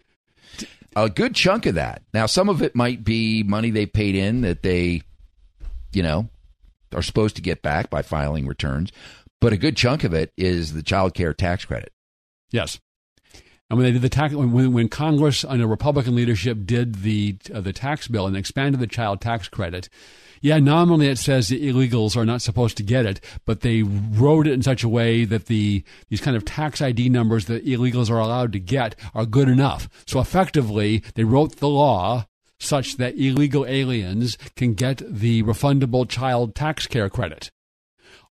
Yeah. 0.60 0.66
A 0.96 1.10
good 1.10 1.36
chunk 1.36 1.66
of 1.66 1.76
that. 1.76 2.02
Now, 2.14 2.26
some 2.26 2.50
of 2.50 2.62
it 2.62 2.76
might 2.76 3.04
be 3.04 3.44
money 3.44 3.70
they 3.70 3.86
paid 3.86 4.16
in 4.16 4.42
that 4.42 4.64
they, 4.64 5.04
you 5.94 6.02
know, 6.02 6.30
are 6.94 7.02
supposed 7.02 7.36
to 7.36 7.42
get 7.42 7.62
back 7.62 7.90
by 7.90 8.02
filing 8.02 8.48
returns, 8.48 8.92
but 9.40 9.54
a 9.54 9.58
good 9.58 9.78
chunk 9.78 10.04
of 10.04 10.14
it 10.14 10.34
is 10.36 10.74
the 10.74 10.82
child 10.82 11.14
care 11.14 11.34
tax 11.34 11.66
credit. 11.66 11.94
Yes. 12.52 12.80
And 13.70 13.78
when 13.78 13.86
they 13.86 13.92
did 13.92 14.02
the 14.02 14.10
tax, 14.10 14.34
when, 14.34 14.74
when 14.74 14.90
Congress 14.90 15.44
under 15.44 15.68
Republican 15.68 16.16
leadership 16.16 16.66
did 16.66 16.96
the 17.04 17.38
uh, 17.54 17.62
the 17.62 17.74
tax 17.74 18.08
bill 18.08 18.28
and 18.28 18.38
expanded 18.38 18.80
the 18.80 18.88
child 18.88 19.22
tax 19.22 19.48
credit, 19.48 19.90
yeah, 20.42 20.60
nominally 20.60 21.08
it 21.08 21.18
says 21.18 21.48
the 21.48 21.68
illegals 21.68 22.16
are 22.16 22.26
not 22.26 22.42
supposed 22.42 22.78
to 22.78 22.84
get 22.84 23.06
it, 23.06 23.20
but 23.46 23.62
they 23.62 23.84
wrote 23.84 24.48
it 24.48 24.54
in 24.54 24.62
such 24.62 24.84
a 24.84 24.90
way 24.90 25.26
that 25.26 25.46
the 25.48 25.84
these 26.10 26.22
kind 26.22 26.38
of 26.38 26.46
tax 26.46 26.82
ID 26.82 27.10
numbers 27.10 27.46
that 27.46 27.66
illegals 27.66 28.10
are 28.10 28.20
allowed 28.20 28.54
to 28.54 28.60
get 28.60 28.96
are 29.14 29.26
good 29.26 29.50
enough. 29.50 29.90
So 30.06 30.20
effectively, 30.20 31.04
they 31.16 31.24
wrote 31.24 31.58
the 31.58 31.70
law 31.70 32.26
such 32.60 32.98
that 32.98 33.18
illegal 33.18 33.66
aliens 33.66 34.38
can 34.56 34.74
get 34.76 35.02
the 35.06 35.44
refundable 35.44 36.08
child 36.08 36.56
tax 36.56 36.88
care 36.88 37.10
credit. 37.10 37.52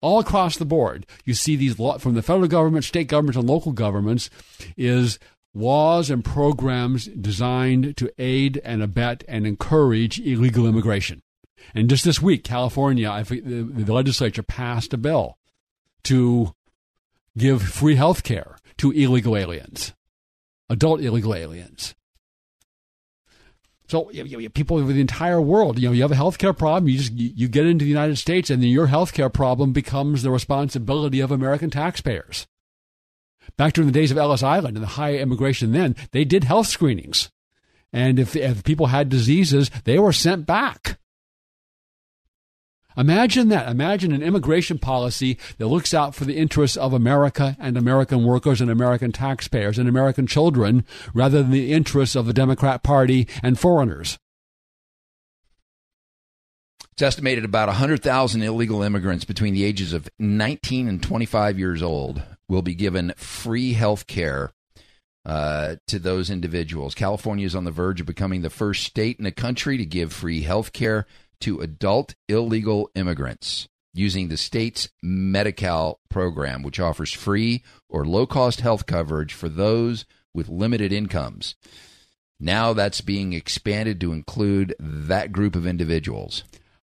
all 0.04 0.20
across 0.20 0.58
the 0.58 0.66
board. 0.66 1.06
You 1.24 1.34
see 1.34 1.56
these 1.56 1.80
law, 1.80 1.97
from 1.97 2.14
the 2.14 2.22
federal 2.22 2.49
government, 2.49 2.84
state 2.84 3.08
governments, 3.08 3.38
and 3.38 3.47
local 3.47 3.72
governments 3.72 4.30
is 4.76 5.18
laws 5.56 6.10
and 6.10 6.26
programs 6.26 7.06
designed 7.06 7.95
to 7.95 8.12
aid 8.18 8.60
and 8.66 8.84
abet 8.84 9.24
and 9.30 9.47
encourage 9.47 10.20
illegal 10.20 10.68
immigration. 10.68 11.22
And 11.74 11.89
just 11.89 12.03
this 12.05 12.22
week, 12.22 12.43
California, 12.43 13.09
I, 13.09 13.24
the, 13.24 13.64
the 13.64 13.93
legislature 13.93 14.43
passed 14.43 14.93
a 14.93 14.97
bill 14.97 15.38
to 16.03 16.53
give 17.38 17.61
free 17.61 17.95
health 17.95 18.24
care 18.24 18.57
to 18.78 18.91
illegal 18.91 19.36
aliens, 19.36 19.93
adult 20.70 21.01
illegal 21.01 21.34
aliens. 21.34 21.95
So 23.88 24.09
you 24.11 24.49
people 24.49 24.78
over 24.78 24.93
the 24.93 25.01
entire 25.01 25.41
world, 25.41 25.78
you 25.78 25.88
know, 25.88 25.93
you 25.93 26.01
have 26.01 26.11
a 26.11 26.16
healthcare 26.16 26.57
problem, 26.57 26.89
you 26.89 26.97
just 26.97 27.11
you 27.14 27.47
get 27.47 27.66
into 27.66 27.86
the 27.86 27.91
United 27.91 28.18
States, 28.18 28.49
and 28.49 28.64
then 28.64 28.70
your 28.70 28.88
healthcare 28.88 29.32
problem 29.32 29.72
becomes 29.74 30.24
the 30.24 30.32
responsibility 30.32 31.20
of 31.20 31.32
American 31.32 31.70
taxpayers. 31.70 32.47
Back 33.57 33.74
during 33.74 33.88
the 33.88 33.99
days 33.99 34.09
of 34.09 34.18
Ellis 34.18 34.41
Island 34.41 34.78
and 34.78 34.84
the 34.84 34.95
high 34.97 35.16
immigration, 35.16 35.74
then 35.74 35.95
they 36.11 36.24
did 36.24 36.45
health 36.45 36.68
screenings, 36.68 37.30
and 37.91 38.20
if 38.20 38.36
if 38.36 38.64
people 38.64 38.88
had 38.88 39.09
diseases, 39.09 39.70
they 39.84 39.99
were 39.99 40.14
sent 40.14 40.45
back. 40.45 40.97
Imagine 42.98 43.50
that. 43.50 43.70
Imagine 43.70 44.12
an 44.12 44.24
immigration 44.24 44.78
policy 44.78 45.38
that 45.58 45.68
looks 45.68 45.94
out 45.94 46.16
for 46.16 46.26
the 46.26 46.38
interests 46.38 46.78
of 46.78 46.94
America 46.94 47.56
and 47.60 47.78
American 47.78 48.24
workers 48.24 48.62
and 48.62 48.70
American 48.70 49.12
taxpayers 49.12 49.80
and 49.80 49.89
American 49.89 50.28
children 50.28 50.86
rather 51.14 51.41
than 51.41 51.52
the 51.52 51.74
interests 51.74 52.16
of 52.16 52.26
the 52.26 52.34
Democrat 52.34 52.84
Party 52.84 53.28
and 53.41 53.60
foreigners. 53.60 54.18
It's 56.94 57.02
estimated 57.02 57.44
about 57.44 57.70
100,000 57.70 58.44
illegal 58.44 58.84
immigrants 58.84 59.26
between 59.26 59.56
the 59.56 59.64
ages 59.64 59.94
of 59.94 60.08
19 60.20 60.88
and 60.88 61.02
25 61.02 61.58
years 61.58 61.82
old 61.82 62.22
will 62.48 62.62
be 62.62 62.76
given 62.76 63.14
free 63.18 63.74
health 63.74 64.06
care 64.06 64.52
uh, 65.26 65.78
to 65.88 65.98
those 65.98 66.30
individuals. 66.30 66.94
California 66.94 67.48
is 67.48 67.56
on 67.56 67.64
the 67.64 67.72
verge 67.72 68.00
of 68.00 68.06
becoming 68.06 68.44
the 68.44 68.50
first 68.52 68.84
state 68.84 69.18
in 69.18 69.24
the 69.24 69.32
country 69.32 69.78
to 69.78 69.86
give 69.86 70.14
free 70.14 70.44
health 70.44 70.72
care 70.72 71.08
to 71.42 71.60
adult 71.60 72.16
illegal 72.28 72.90
immigrants 72.96 73.68
using 73.94 74.28
the 74.28 74.38
state's 74.38 74.90
Medi-Cal 75.02 76.00
program, 76.10 76.64
which 76.64 76.80
offers 76.80 77.14
free 77.14 77.64
or 77.90 78.06
low 78.06 78.26
cost 78.26 78.62
health 78.62 78.86
coverage 78.86 79.34
for 79.34 79.50
those 79.50 80.06
with 80.34 80.50
limited 80.50 80.92
incomes. 80.92 81.56
Now 82.40 82.74
that's 82.74 83.02
being 83.02 83.34
expanded 83.34 84.02
to 84.02 84.12
include 84.12 84.76
that 84.80 85.32
group 85.32 85.56
of 85.56 85.68
individuals. 85.68 86.44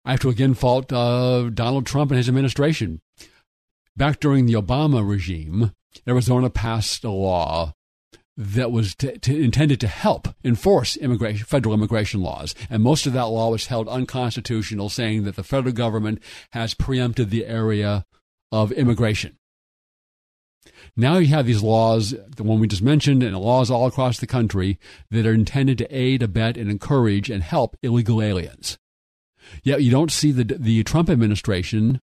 I 0.06 0.12
have 0.12 0.20
to 0.22 0.30
again 0.30 0.54
fault 0.54 0.92
uh, 0.94 1.50
Donald 1.50 1.86
Trump 1.86 2.12
and 2.12 2.18
his 2.18 2.30
administration. 2.30 3.02
Back 3.98 4.20
during 4.20 4.46
the 4.46 4.54
Obama 4.54 5.08
regime, 5.08 5.74
Arizona 6.08 6.50
passed 6.50 7.04
a 7.04 7.12
law 7.12 7.74
that 8.42 8.72
was 8.72 8.96
intended 9.28 9.80
to 9.80 9.88
help 9.88 10.28
enforce 10.44 10.98
immigration, 10.98 11.46
federal 11.46 11.76
immigration 11.76 12.22
laws. 12.22 12.56
And 12.72 12.82
most 12.82 13.06
of 13.06 13.14
that 13.14 13.28
law 13.28 13.52
was 13.52 13.68
held 13.68 13.88
unconstitutional, 13.88 14.90
saying 14.90 15.26
that 15.26 15.36
the 15.36 15.44
federal 15.44 15.74
government 15.74 16.24
has 16.52 16.74
preempted 16.74 17.30
the 17.30 17.46
area 17.46 18.04
of 18.52 18.72
immigration. 18.72 19.38
Now 20.98 21.20
you 21.20 21.28
have 21.28 21.46
these 21.46 21.62
laws, 21.62 22.16
the 22.36 22.44
one 22.44 22.60
we 22.60 22.68
just 22.68 22.82
mentioned, 22.82 23.22
and 23.22 23.38
laws 23.38 23.70
all 23.70 23.86
across 23.86 24.20
the 24.20 24.28
country 24.28 24.80
that 25.12 25.28
are 25.28 25.34
intended 25.34 25.78
to 25.78 25.96
aid, 25.96 26.24
abet, 26.24 26.58
and 26.58 26.70
encourage 26.70 27.30
and 27.30 27.44
help 27.44 27.78
illegal 27.84 28.24
aliens. 28.24 28.80
Yet 29.64 29.84
you 29.84 29.92
don't 29.92 30.12
see 30.12 30.32
the, 30.32 30.44
the 30.44 30.84
Trump 30.84 31.12
administration 31.12 32.00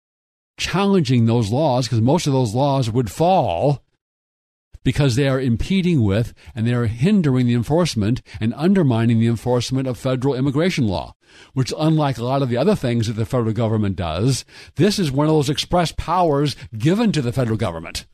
challenging 0.59 1.25
those 1.25 1.51
laws 1.51 1.87
because 1.87 2.03
most 2.03 2.27
of 2.27 2.35
those 2.35 2.55
laws 2.55 2.91
would 2.91 3.11
fall 3.11 3.83
because 4.87 5.17
they 5.17 5.27
are 5.27 5.41
impeding 5.41 6.01
with 6.01 6.33
and 6.55 6.65
they 6.65 6.73
are 6.73 6.87
hindering 6.87 7.45
the 7.45 7.55
enforcement 7.55 8.23
and 8.39 8.55
undermining 8.55 9.19
the 9.19 9.27
enforcement 9.27 9.89
of 9.89 9.99
federal 9.99 10.33
immigration 10.33 10.87
law, 10.87 11.17
which, 11.55 11.73
unlike 11.77 12.19
a 12.19 12.25
lot 12.25 12.41
of 12.41 12.49
the 12.49 12.57
other 12.57 12.77
things 12.77 13.09
that 13.09 13.15
the 13.15 13.27
federal 13.27 13.53
government 13.53 13.97
does, 13.97 14.45
this 14.77 15.01
is 15.01 15.11
one 15.11 15.27
of 15.27 15.33
those 15.33 15.51
express 15.51 15.91
powers 15.91 16.55
given 16.79 17.11
to 17.11 17.21
the 17.21 17.33
federal 17.33 17.57
government. 17.57 18.07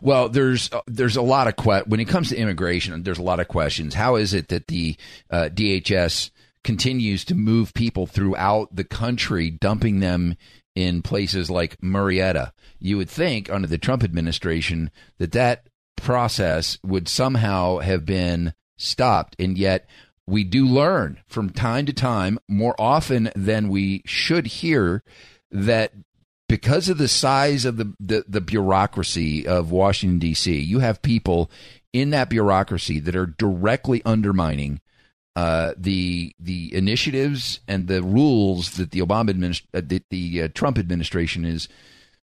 Well, 0.00 0.28
there's 0.28 0.72
uh, 0.72 0.82
there's 0.86 1.16
a 1.16 1.22
lot 1.22 1.48
of 1.48 1.56
que- 1.56 1.82
when 1.86 1.98
it 1.98 2.06
comes 2.06 2.28
to 2.28 2.36
immigration. 2.36 3.02
There's 3.02 3.18
a 3.18 3.22
lot 3.22 3.40
of 3.40 3.48
questions. 3.48 3.94
How 3.94 4.14
is 4.14 4.32
it 4.34 4.46
that 4.46 4.68
the 4.68 4.94
uh, 5.28 5.48
DHS 5.52 6.30
continues 6.62 7.24
to 7.24 7.34
move 7.34 7.74
people 7.74 8.06
throughout 8.06 8.76
the 8.76 8.84
country, 8.84 9.50
dumping 9.50 9.98
them 9.98 10.36
in 10.74 11.02
places 11.02 11.50
like 11.50 11.80
Murrieta. 11.80 12.52
You 12.78 12.96
would 12.96 13.10
think 13.10 13.50
under 13.50 13.68
the 13.68 13.78
Trump 13.78 14.02
administration 14.02 14.90
that 15.18 15.32
that 15.32 15.66
process 15.96 16.78
would 16.82 17.08
somehow 17.08 17.78
have 17.78 18.04
been 18.04 18.54
stopped, 18.76 19.36
and 19.38 19.56
yet 19.56 19.88
we 20.26 20.44
do 20.44 20.66
learn 20.66 21.20
from 21.26 21.50
time 21.50 21.86
to 21.86 21.92
time, 21.92 22.38
more 22.48 22.74
often 22.78 23.30
than 23.34 23.68
we 23.68 24.02
should 24.06 24.46
hear, 24.46 25.02
that 25.50 25.92
because 26.48 26.88
of 26.88 26.98
the 26.98 27.08
size 27.08 27.64
of 27.64 27.76
the, 27.76 27.94
the, 27.98 28.24
the 28.28 28.40
bureaucracy 28.40 29.46
of 29.46 29.70
Washington, 29.70 30.18
D.C., 30.18 30.60
you 30.60 30.80
have 30.80 31.02
people 31.02 31.50
in 31.92 32.10
that 32.10 32.28
bureaucracy 32.28 32.98
that 33.00 33.16
are 33.16 33.26
directly 33.26 34.02
undermining 34.04 34.80
uh, 35.34 35.72
the 35.76 36.34
the 36.38 36.74
initiatives 36.74 37.60
and 37.66 37.88
the 37.88 38.02
rules 38.02 38.72
that 38.72 38.90
the 38.90 39.00
Obama 39.00 39.30
administration, 39.30 39.68
uh, 39.74 39.80
the, 39.84 40.02
the 40.10 40.42
uh, 40.42 40.48
Trump 40.54 40.78
administration 40.78 41.44
is 41.44 41.68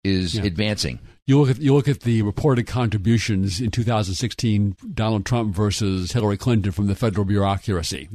is 0.04 0.36
yeah. 0.36 0.44
advancing. 0.44 1.00
You 1.26 1.40
look 1.40 1.50
at 1.50 1.60
you 1.60 1.74
look 1.74 1.88
at 1.88 2.02
the 2.02 2.22
reported 2.22 2.68
contributions 2.68 3.60
in 3.62 3.72
2016, 3.72 4.76
Donald 4.94 5.26
Trump 5.26 5.56
versus 5.56 6.12
Hillary 6.12 6.38
Clinton 6.38 6.72
from 6.72 6.88
the 6.88 6.96
federal 6.96 7.26
bureaucracy. 7.26 8.10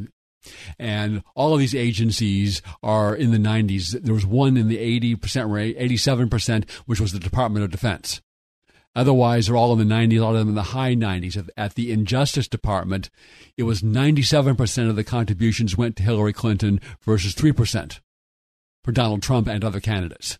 And 0.79 1.23
all 1.35 1.53
of 1.53 1.59
these 1.59 1.75
agencies 1.75 2.63
are 2.83 3.15
in 3.15 3.33
the 3.33 3.39
90s. 3.39 4.01
There 4.03 4.15
was 4.15 4.25
one 4.25 4.57
in 4.57 4.69
the 4.69 4.79
80% 5.17 5.51
rate, 5.53 5.79
87%, 5.79 6.71
which 6.87 7.01
was 7.01 7.13
the 7.13 7.19
Department 7.19 7.65
of 7.65 7.71
Defense. 7.71 8.23
Otherwise, 8.97 9.47
they're 9.47 9.57
all 9.57 9.79
in 9.79 9.87
the 9.87 9.95
90s, 9.95 10.19
a 10.19 10.25
lot 10.25 10.31
of 10.33 10.39
them 10.39 10.49
in 10.49 10.55
the 10.55 10.63
high 10.63 10.95
90s. 10.95 11.49
At 11.57 11.75
the 11.75 11.93
Injustice 11.93 12.49
Department, 12.49 13.11
it 13.57 13.63
was 13.63 13.83
97% 13.83 14.89
of 14.89 14.97
the 14.97 15.05
contributions 15.05 15.77
went 15.77 15.97
to 15.97 16.03
Hillary 16.03 16.33
Clinton 16.33 16.81
versus 17.03 17.35
3% 17.35 18.01
for 18.83 18.93
Donald 18.93 19.23
Trump 19.23 19.47
and 19.47 19.65
other 19.65 19.81
candidates. 19.81 20.39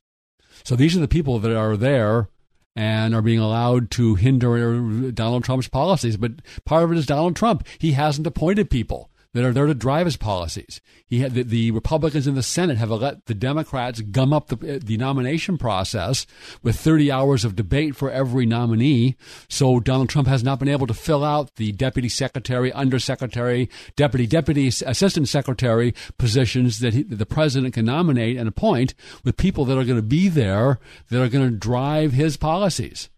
So 0.65 0.75
these 0.75 0.97
are 0.97 1.01
the 1.01 1.09
people 1.09 1.39
that 1.39 1.57
are 1.57 1.77
there 1.77 2.29
and 2.75 3.15
are 3.15 3.23
being 3.23 3.39
allowed 3.39 3.91
to 3.93 4.15
hinder 4.17 5.11
Donald 5.11 5.45
Trump's 5.45 5.69
policies. 5.69 6.17
But 6.17 6.33
part 6.65 6.85
of 6.85 6.93
it 6.93 6.99
is 6.99 7.07
Donald 7.07 7.37
Trump. 7.37 7.67
He 7.79 7.93
hasn't 7.93 8.27
appointed 8.27 8.71
people 8.71 9.11
that 9.35 9.45
are 9.45 9.53
there 9.53 9.67
to 9.67 9.75
drive 9.75 10.07
his 10.07 10.17
policies. 10.17 10.81
He 11.07 11.21
had, 11.21 11.35
the, 11.35 11.43
the, 11.43 11.71
Republicans 11.71 12.27
in 12.27 12.35
the 12.35 12.43
Senate 12.43 12.79
have 12.79 12.91
let 12.91 13.27
the 13.27 13.35
Democrats 13.35 14.01
gum 14.01 14.33
up 14.33 14.49
the, 14.49 14.79
the 14.83 14.97
nomination 14.97 15.59
process 15.59 16.27
with 16.63 16.77
30 16.77 17.13
hours 17.13 17.45
of 17.45 17.55
debate 17.55 17.95
for 17.95 18.11
every 18.11 18.47
nominee. 18.47 19.17
So 19.49 19.81
Donald 19.81 20.09
Trump 20.09 20.29
has 20.29 20.43
not 20.43 20.59
been 20.59 20.69
able 20.69 20.87
to 20.87 20.95
fill 20.95 21.25
out 21.25 21.57
the 21.57 21.73
deputy 21.73 22.09
secretary, 22.09 22.73
undersecretary, 22.73 23.69
deputy, 23.97 24.27
deputy 24.27 24.69
assistant 24.69 25.29
secretary 25.29 25.95
positions 26.17 26.81
that, 26.81 26.95
he, 26.95 27.03
that 27.03 27.17
the 27.17 27.27
president 27.27 27.75
can 27.75 27.85
nominate 27.85 28.37
and 28.39 28.49
appoint 28.49 28.95
with 29.25 29.37
people 29.37 29.65
that 29.67 29.79
are 29.79 29.85
going 29.85 29.97
to 29.97 30.03
be 30.03 30.29
there 30.29 30.79
that 31.11 31.23
are 31.23 31.29
going 31.29 31.49
to 31.49 31.57
drive 31.57 32.13
his 32.13 32.37
policies. 32.37 33.11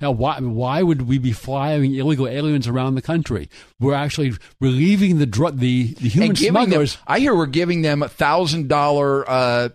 Now, 0.00 0.10
why, 0.10 0.38
why 0.40 0.82
would 0.82 1.02
we 1.02 1.18
be 1.18 1.32
flying 1.32 1.94
illegal 1.94 2.28
aliens 2.28 2.68
around 2.68 2.94
the 2.94 3.02
country? 3.02 3.48
We're 3.80 3.94
actually 3.94 4.34
relieving 4.60 5.18
the 5.18 5.26
drug, 5.26 5.58
the, 5.58 5.94
the 5.94 6.08
human 6.08 6.36
smugglers. 6.36 6.94
Them, 6.94 7.02
I 7.06 7.18
hear 7.20 7.34
we're 7.34 7.46
giving 7.46 7.82
them 7.82 8.02
thousand 8.02 8.68
dollar 8.68 9.28
uh, 9.28 9.68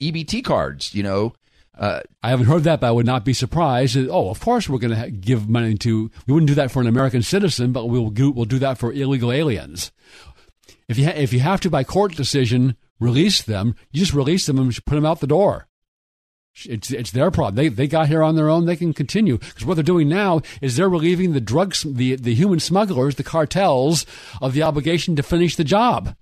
EBT 0.00 0.44
cards. 0.44 0.94
You 0.94 1.02
know, 1.02 1.32
uh, 1.78 2.00
I 2.22 2.30
haven't 2.30 2.46
heard 2.46 2.64
that, 2.64 2.80
but 2.80 2.88
I 2.88 2.90
would 2.90 3.06
not 3.06 3.24
be 3.24 3.32
surprised. 3.32 3.96
Oh, 3.96 4.30
of 4.30 4.40
course 4.40 4.68
we're 4.68 4.78
going 4.78 5.00
to 5.00 5.10
give 5.10 5.48
money 5.48 5.74
to. 5.76 6.10
We 6.26 6.34
wouldn't 6.34 6.48
do 6.48 6.54
that 6.56 6.70
for 6.70 6.80
an 6.80 6.88
American 6.88 7.22
citizen, 7.22 7.72
but 7.72 7.86
we'll 7.86 8.10
do, 8.10 8.30
we'll 8.30 8.44
do 8.46 8.58
that 8.58 8.78
for 8.78 8.92
illegal 8.92 9.30
aliens. 9.30 9.92
If 10.88 10.98
you 10.98 11.04
ha- 11.04 11.12
if 11.14 11.32
you 11.32 11.40
have 11.40 11.60
to 11.60 11.70
by 11.70 11.84
court 11.84 12.16
decision 12.16 12.76
release 12.98 13.42
them, 13.42 13.76
you 13.92 14.00
just 14.00 14.14
release 14.14 14.46
them 14.46 14.58
and 14.58 14.84
put 14.86 14.94
them 14.96 15.06
out 15.06 15.20
the 15.20 15.26
door. 15.26 15.67
It's 16.64 16.90
it's 16.90 17.12
their 17.12 17.30
problem. 17.30 17.54
They 17.54 17.68
they 17.68 17.86
got 17.86 18.08
here 18.08 18.22
on 18.22 18.34
their 18.34 18.48
own. 18.48 18.66
They 18.66 18.76
can 18.76 18.92
continue 18.92 19.38
because 19.38 19.64
what 19.64 19.74
they're 19.74 19.84
doing 19.84 20.08
now 20.08 20.42
is 20.60 20.76
they're 20.76 20.88
relieving 20.88 21.32
the 21.32 21.40
drugs, 21.40 21.82
the 21.82 22.16
the 22.16 22.34
human 22.34 22.60
smugglers, 22.60 23.14
the 23.14 23.22
cartels 23.22 24.06
of 24.40 24.54
the 24.54 24.62
obligation 24.62 25.14
to 25.16 25.22
finish 25.22 25.56
the 25.56 25.64
job. 25.64 26.16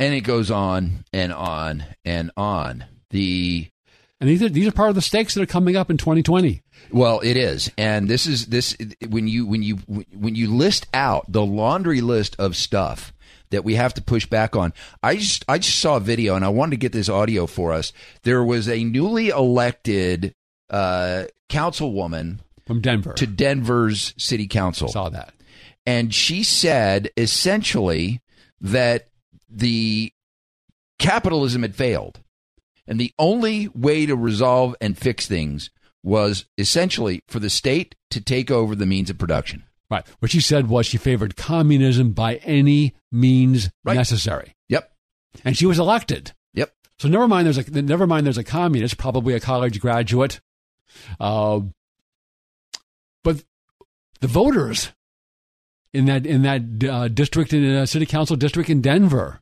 And 0.00 0.14
it 0.14 0.22
goes 0.22 0.50
on 0.50 1.04
and 1.12 1.32
on 1.32 1.84
and 2.04 2.32
on. 2.36 2.86
The 3.10 3.68
and 4.20 4.28
these 4.28 4.42
are 4.42 4.48
these 4.48 4.66
are 4.66 4.72
part 4.72 4.88
of 4.88 4.94
the 4.96 5.02
stakes 5.02 5.34
that 5.34 5.42
are 5.42 5.46
coming 5.46 5.76
up 5.76 5.90
in 5.90 5.96
2020. 5.96 6.62
Well, 6.90 7.20
it 7.20 7.36
is, 7.36 7.70
and 7.78 8.08
this 8.08 8.26
is 8.26 8.46
this 8.46 8.76
when 9.08 9.28
you 9.28 9.46
when 9.46 9.62
you 9.62 9.76
when 10.12 10.34
you 10.34 10.52
list 10.52 10.86
out 10.92 11.30
the 11.30 11.44
laundry 11.44 12.00
list 12.00 12.34
of 12.38 12.56
stuff 12.56 13.12
that 13.54 13.64
we 13.64 13.74
have 13.76 13.94
to 13.94 14.02
push 14.02 14.26
back 14.26 14.54
on. 14.54 14.72
I 15.02 15.16
just 15.16 15.44
I 15.48 15.58
just 15.58 15.78
saw 15.78 15.96
a 15.96 16.00
video 16.00 16.36
and 16.36 16.44
I 16.44 16.48
wanted 16.48 16.72
to 16.72 16.76
get 16.76 16.92
this 16.92 17.08
audio 17.08 17.46
for 17.46 17.72
us. 17.72 17.92
There 18.22 18.44
was 18.44 18.68
a 18.68 18.84
newly 18.84 19.28
elected 19.28 20.34
uh, 20.70 21.24
councilwoman 21.48 22.38
from 22.66 22.80
Denver 22.80 23.12
to 23.14 23.26
Denver's 23.26 24.14
city 24.16 24.46
council. 24.46 24.88
Saw 24.88 25.08
that. 25.08 25.34
And 25.86 26.14
she 26.14 26.42
said 26.42 27.10
essentially 27.16 28.20
that 28.60 29.08
the 29.48 30.12
capitalism 30.98 31.62
had 31.62 31.74
failed. 31.74 32.20
And 32.86 33.00
the 33.00 33.12
only 33.18 33.68
way 33.68 34.04
to 34.04 34.14
resolve 34.14 34.76
and 34.80 34.96
fix 34.96 35.26
things 35.26 35.70
was 36.02 36.44
essentially 36.58 37.22
for 37.28 37.38
the 37.38 37.48
state 37.48 37.94
to 38.10 38.20
take 38.20 38.50
over 38.50 38.74
the 38.74 38.86
means 38.86 39.08
of 39.08 39.16
production. 39.16 39.64
Right. 39.90 40.04
What 40.18 40.30
she 40.30 40.40
said 40.40 40.68
was 40.68 40.86
she 40.86 40.96
favored 40.96 41.36
communism 41.36 42.12
by 42.12 42.36
any 42.36 42.94
means 43.12 43.70
right. 43.84 43.96
necessary. 43.96 44.54
Yep. 44.68 44.90
And 45.44 45.56
she 45.56 45.66
was 45.66 45.78
elected. 45.78 46.32
Yep. 46.54 46.72
So 46.98 47.08
never 47.08 47.28
mind. 47.28 47.46
There's 47.46 47.58
a 47.58 47.82
never 47.82 48.06
mind. 48.06 48.26
There's 48.26 48.38
a 48.38 48.44
communist, 48.44 48.96
probably 48.98 49.34
a 49.34 49.40
college 49.40 49.80
graduate. 49.80 50.40
Uh, 51.20 51.60
but 53.22 53.44
the 54.20 54.28
voters 54.28 54.92
in 55.92 56.06
that 56.06 56.26
in 56.26 56.42
that 56.42 56.62
uh, 56.88 57.08
district 57.08 57.52
in 57.52 57.64
a 57.64 57.86
city 57.86 58.06
council 58.06 58.36
district 58.36 58.70
in 58.70 58.80
Denver 58.80 59.40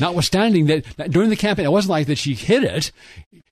Notwithstanding 0.00 0.66
that, 0.66 0.84
that, 0.96 1.10
during 1.10 1.30
the 1.30 1.36
campaign, 1.36 1.64
it 1.64 1.72
wasn't 1.72 1.90
like 1.90 2.08
that 2.08 2.18
she 2.18 2.34
hid 2.34 2.64
it. 2.64 2.92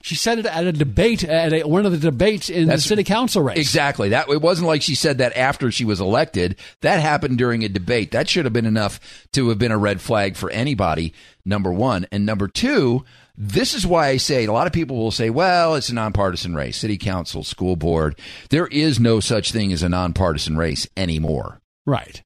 She 0.02 0.16
said 0.16 0.38
it 0.38 0.46
at 0.46 0.66
a 0.66 0.72
debate, 0.72 1.24
at 1.24 1.52
a, 1.52 1.62
one 1.62 1.86
of 1.86 1.92
the 1.92 1.98
debates 1.98 2.50
in 2.50 2.66
That's, 2.66 2.82
the 2.82 2.88
city 2.88 3.04
council 3.04 3.42
race. 3.42 3.56
Exactly. 3.56 4.10
That 4.10 4.28
it 4.28 4.42
wasn't 4.42 4.66
like 4.66 4.82
she 4.82 4.94
said 4.94 5.18
that 5.18 5.36
after 5.36 5.70
she 5.70 5.84
was 5.84 6.00
elected. 6.00 6.56
That 6.82 7.00
happened 7.00 7.38
during 7.38 7.64
a 7.64 7.68
debate. 7.68 8.10
That 8.10 8.28
should 8.28 8.44
have 8.44 8.52
been 8.52 8.66
enough 8.66 9.00
to 9.32 9.48
have 9.48 9.58
been 9.58 9.72
a 9.72 9.78
red 9.78 10.00
flag 10.00 10.36
for 10.36 10.50
anybody. 10.50 11.14
Number 11.44 11.72
one, 11.72 12.06
and 12.12 12.26
number 12.26 12.48
two. 12.48 13.04
This 13.36 13.74
is 13.74 13.86
why 13.86 14.08
I 14.08 14.16
say 14.18 14.44
a 14.44 14.52
lot 14.52 14.66
of 14.68 14.72
people 14.72 14.96
will 14.96 15.10
say, 15.10 15.28
well, 15.28 15.74
it's 15.74 15.88
a 15.88 15.94
nonpartisan 15.94 16.54
race, 16.54 16.76
city 16.76 16.96
council, 16.96 17.42
school 17.42 17.74
board. 17.74 18.16
There 18.50 18.68
is 18.68 19.00
no 19.00 19.18
such 19.18 19.50
thing 19.50 19.72
as 19.72 19.82
a 19.82 19.88
nonpartisan 19.88 20.56
race 20.56 20.86
anymore. 20.96 21.60
Right. 21.84 22.22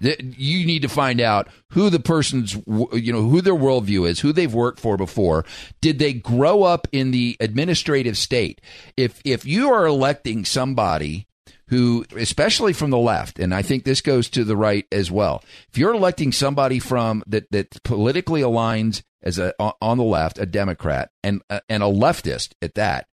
You 0.00 0.66
need 0.66 0.82
to 0.82 0.88
find 0.88 1.20
out 1.20 1.48
who 1.72 1.90
the 1.90 2.00
person's, 2.00 2.54
you 2.54 3.12
know, 3.12 3.22
who 3.22 3.40
their 3.40 3.54
worldview 3.54 4.08
is, 4.08 4.20
who 4.20 4.32
they've 4.32 4.52
worked 4.52 4.80
for 4.80 4.96
before. 4.96 5.44
Did 5.80 5.98
they 5.98 6.12
grow 6.12 6.62
up 6.62 6.86
in 6.92 7.10
the 7.10 7.36
administrative 7.40 8.16
state? 8.16 8.60
If 8.96 9.20
if 9.24 9.44
you 9.44 9.72
are 9.72 9.86
electing 9.86 10.44
somebody 10.44 11.26
who, 11.68 12.04
especially 12.16 12.72
from 12.72 12.90
the 12.90 12.98
left, 12.98 13.38
and 13.38 13.54
I 13.54 13.62
think 13.62 13.84
this 13.84 14.00
goes 14.00 14.30
to 14.30 14.44
the 14.44 14.56
right 14.56 14.86
as 14.92 15.10
well. 15.10 15.42
If 15.70 15.78
you're 15.78 15.94
electing 15.94 16.32
somebody 16.32 16.78
from 16.78 17.22
that 17.26 17.50
that 17.50 17.82
politically 17.82 18.40
aligns 18.42 19.02
as 19.22 19.38
a 19.38 19.54
on 19.58 19.98
the 19.98 20.04
left, 20.04 20.38
a 20.38 20.46
Democrat, 20.46 21.10
and 21.22 21.42
uh, 21.50 21.60
and 21.68 21.82
a 21.82 21.86
leftist 21.86 22.50
at 22.62 22.74
that, 22.74 23.08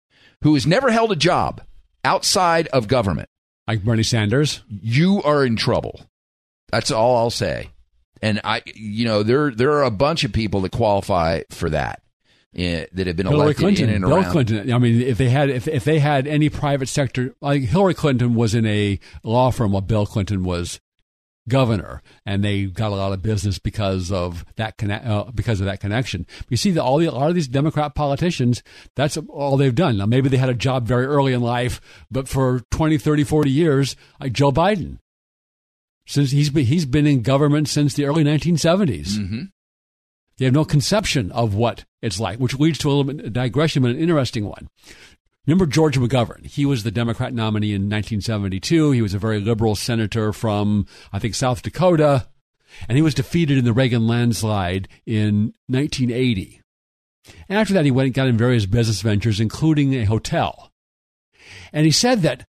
who 0.43 0.55
has 0.55 0.66
never 0.66 0.91
held 0.91 1.12
a 1.12 1.16
job 1.16 1.62
outside 2.05 2.66
of 2.68 2.89
government, 2.89 3.28
like 3.68 3.85
Bernie 3.85 4.03
Sanders, 4.03 4.62
you 4.68 5.22
are 5.22 5.45
in 5.45 5.57
trouble 5.57 6.09
that's 6.70 6.90
all 6.90 7.16
I'll 7.16 7.30
say. 7.30 7.70
And 8.22 8.40
I, 8.44 8.62
you 8.74 9.04
know, 9.04 9.22
there 9.22 9.50
there 9.50 9.72
are 9.72 9.84
a 9.84 9.90
bunch 9.90 10.24
of 10.24 10.32
people 10.32 10.60
that 10.62 10.72
qualify 10.72 11.42
for 11.50 11.70
that. 11.70 12.02
Uh, 12.52 12.82
that 12.92 13.06
have 13.06 13.14
been 13.14 13.26
Hillary 13.28 13.44
elected 13.44 13.62
Clinton, 13.62 13.88
in 13.90 13.94
and 13.94 14.04
Bill 14.04 14.16
around. 14.16 14.32
Clinton. 14.32 14.72
I 14.72 14.78
mean, 14.78 15.02
if 15.02 15.18
they 15.18 15.28
had 15.28 15.50
if 15.50 15.68
if 15.68 15.84
they 15.84 16.00
had 16.00 16.26
any 16.26 16.48
private 16.48 16.88
sector, 16.88 17.32
like 17.40 17.62
Hillary 17.62 17.94
Clinton 17.94 18.34
was 18.34 18.56
in 18.56 18.66
a 18.66 18.98
law 19.22 19.52
firm 19.52 19.70
while 19.70 19.82
Bill 19.82 20.04
Clinton 20.04 20.42
was 20.42 20.80
governor, 21.48 22.02
and 22.26 22.42
they 22.42 22.64
got 22.64 22.92
a 22.92 22.96
lot 22.96 23.12
of 23.12 23.22
business 23.22 23.58
because 23.58 24.10
of 24.10 24.44
that 24.56 24.78
connect, 24.78 25.06
uh, 25.06 25.24
because 25.34 25.60
of 25.60 25.66
that 25.66 25.80
connection. 25.80 26.26
You 26.48 26.56
see, 26.56 26.70
the, 26.72 26.82
all 26.82 26.98
the 26.98 27.06
a 27.06 27.12
lot 27.12 27.28
of 27.28 27.34
these 27.36 27.48
Democrat 27.48 27.94
politicians, 27.94 28.62
that's 28.96 29.16
all 29.28 29.56
they've 29.56 29.74
done. 29.74 29.98
Now, 29.98 30.06
maybe 30.06 30.28
they 30.28 30.36
had 30.36 30.48
a 30.48 30.54
job 30.54 30.86
very 30.86 31.06
early 31.06 31.32
in 31.32 31.40
life, 31.40 31.80
but 32.10 32.28
for 32.28 32.60
20, 32.70 32.98
30, 32.98 33.24
40 33.24 33.50
years, 33.50 33.96
like 34.20 34.32
Joe 34.32 34.50
Biden, 34.52 34.98
since 36.11 36.32
he's 36.32 36.50
been, 36.50 36.66
he's 36.66 36.86
been 36.86 37.06
in 37.06 37.22
government 37.22 37.68
since 37.68 37.94
the 37.94 38.04
early 38.04 38.24
1970s. 38.24 39.11
Mm-hmm. 39.11 39.42
They 40.38 40.44
have 40.44 40.52
no 40.52 40.64
conception 40.64 41.30
of 41.30 41.54
what 41.54 41.84
it's 42.02 42.18
like, 42.18 42.38
which 42.40 42.58
leads 42.58 42.78
to 42.78 42.88
a 42.88 42.90
little 42.90 43.04
bit 43.04 43.24
of 43.24 43.32
digression, 43.32 43.82
but 43.82 43.92
an 43.92 43.98
interesting 43.98 44.44
one. 44.44 44.68
Remember 45.46 45.66
George 45.66 45.96
McGovern? 45.96 46.44
He 46.44 46.66
was 46.66 46.82
the 46.82 46.90
Democrat 46.90 47.32
nominee 47.32 47.74
in 47.74 47.82
1972. 47.82 48.90
He 48.90 49.02
was 49.02 49.14
a 49.14 49.20
very 49.20 49.38
liberal 49.38 49.76
senator 49.76 50.32
from, 50.32 50.88
I 51.12 51.20
think, 51.20 51.36
South 51.36 51.62
Dakota, 51.62 52.26
and 52.88 52.96
he 52.96 53.02
was 53.02 53.14
defeated 53.14 53.56
in 53.56 53.64
the 53.64 53.72
Reagan 53.72 54.08
landslide 54.08 54.88
in 55.06 55.54
1980. 55.68 56.61
And 57.48 57.56
after 57.56 57.72
that, 57.74 57.84
he 57.84 57.92
went 57.92 58.06
and 58.06 58.14
got 58.14 58.26
in 58.26 58.36
various 58.36 58.66
business 58.66 59.00
ventures, 59.00 59.38
including 59.38 59.94
a 59.94 60.06
hotel. 60.06 60.72
And 61.72 61.86
he 61.86 61.92
said 61.92 62.22
that 62.22 62.44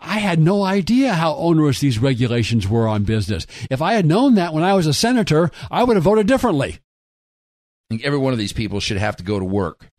I 0.00 0.18
had 0.18 0.38
no 0.38 0.62
idea 0.64 1.12
how 1.12 1.34
onerous 1.34 1.80
these 1.80 1.98
regulations 1.98 2.66
were 2.66 2.88
on 2.88 3.04
business. 3.04 3.46
If 3.70 3.82
I 3.82 3.94
had 3.94 4.06
known 4.06 4.34
that 4.34 4.54
when 4.54 4.64
I 4.64 4.74
was 4.74 4.86
a 4.86 4.94
senator, 4.94 5.50
I 5.70 5.84
would 5.84 5.96
have 5.96 6.04
voted 6.04 6.26
differently. 6.26 6.72
I 6.72 7.94
think 7.94 8.04
every 8.04 8.18
one 8.18 8.32
of 8.32 8.38
these 8.38 8.52
people 8.52 8.80
should 8.80 8.96
have 8.96 9.16
to 9.16 9.24
go 9.24 9.38
to 9.38 9.44
work. 9.44 9.90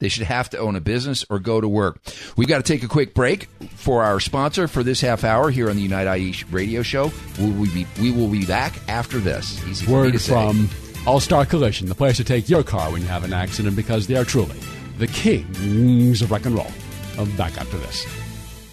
They 0.00 0.08
should 0.08 0.24
have 0.24 0.50
to 0.50 0.58
own 0.58 0.76
a 0.76 0.80
business 0.80 1.24
or 1.28 1.40
go 1.40 1.60
to 1.60 1.66
work. 1.66 2.00
We've 2.36 2.46
got 2.46 2.58
to 2.58 2.72
take 2.72 2.84
a 2.84 2.88
quick 2.88 3.14
break 3.14 3.48
for 3.74 4.04
our 4.04 4.20
sponsor 4.20 4.68
for 4.68 4.84
this 4.84 5.00
half 5.00 5.24
hour 5.24 5.50
here 5.50 5.68
on 5.68 5.76
the 5.76 5.82
Unite 5.82 6.20
IE 6.20 6.34
radio 6.52 6.82
show. 6.82 7.10
We 7.38 7.50
will 7.50 7.74
be, 7.74 7.86
we 8.00 8.12
will 8.12 8.28
be 8.28 8.46
back 8.46 8.74
after 8.88 9.18
this. 9.18 9.60
Easy 9.66 9.90
Word 9.90 10.20
from 10.22 10.70
All 11.04 11.18
Star 11.18 11.44
Collision, 11.44 11.88
the 11.88 11.96
place 11.96 12.16
to 12.18 12.24
take 12.24 12.48
your 12.48 12.62
car 12.62 12.92
when 12.92 13.02
you 13.02 13.08
have 13.08 13.24
an 13.24 13.32
accident 13.32 13.74
because 13.74 14.06
they 14.06 14.14
are 14.14 14.24
truly 14.24 14.56
the 14.98 15.06
kings 15.08 16.22
of 16.22 16.30
rock 16.30 16.44
and 16.44 16.54
roll. 16.54 16.70
I'll 17.18 17.26
back 17.36 17.56
after 17.58 17.78
this. 17.78 18.06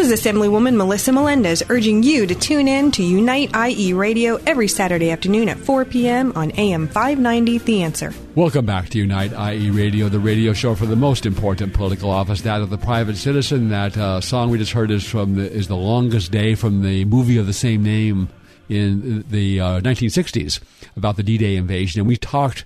Is 0.00 0.10
Assemblywoman 0.10 0.76
Melissa 0.76 1.12
Melendez 1.12 1.62
urging 1.68 2.02
you 2.02 2.26
to 2.26 2.34
tune 2.34 2.68
in 2.68 2.90
to 2.92 3.02
Unite 3.02 3.54
IE 3.54 3.92
Radio 3.92 4.36
every 4.46 4.66
Saturday 4.66 5.10
afternoon 5.10 5.46
at 5.46 5.58
4 5.58 5.84
p.m. 5.84 6.32
on 6.34 6.52
AM 6.52 6.88
590 6.88 7.58
The 7.58 7.82
Answer. 7.82 8.14
Welcome 8.34 8.64
back 8.64 8.88
to 8.90 8.98
Unite 8.98 9.32
IE 9.32 9.68
Radio, 9.70 10.08
the 10.08 10.18
radio 10.18 10.54
show 10.54 10.74
for 10.74 10.86
the 10.86 10.96
most 10.96 11.26
important 11.26 11.74
political 11.74 12.10
office, 12.10 12.40
that 12.42 12.62
of 12.62 12.70
the 12.70 12.78
private 12.78 13.16
citizen. 13.16 13.68
That 13.68 13.94
uh, 13.98 14.22
song 14.22 14.48
we 14.48 14.56
just 14.56 14.72
heard 14.72 14.90
is 14.90 15.04
from 15.04 15.34
the, 15.34 15.52
is 15.52 15.68
the 15.68 15.76
longest 15.76 16.32
day 16.32 16.54
from 16.54 16.80
the 16.80 17.04
movie 17.04 17.36
of 17.36 17.46
the 17.46 17.52
same 17.52 17.82
name 17.82 18.30
in 18.70 19.26
the 19.28 19.60
uh, 19.60 19.80
1960s 19.80 20.60
about 20.96 21.16
the 21.16 21.22
D-Day 21.22 21.56
invasion, 21.56 22.00
and 22.00 22.08
we 22.08 22.16
talked 22.16 22.64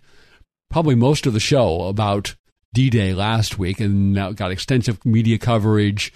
probably 0.71 0.95
most 0.95 1.27
of 1.27 1.33
the 1.33 1.41
show 1.41 1.83
about 1.89 2.37
D-Day 2.75 3.15
last 3.15 3.59
week, 3.59 3.81
and 3.81 4.13
now 4.13 4.33
got 4.33 4.51
extensive 4.51 5.05
media 5.07 5.39
coverage. 5.39 6.13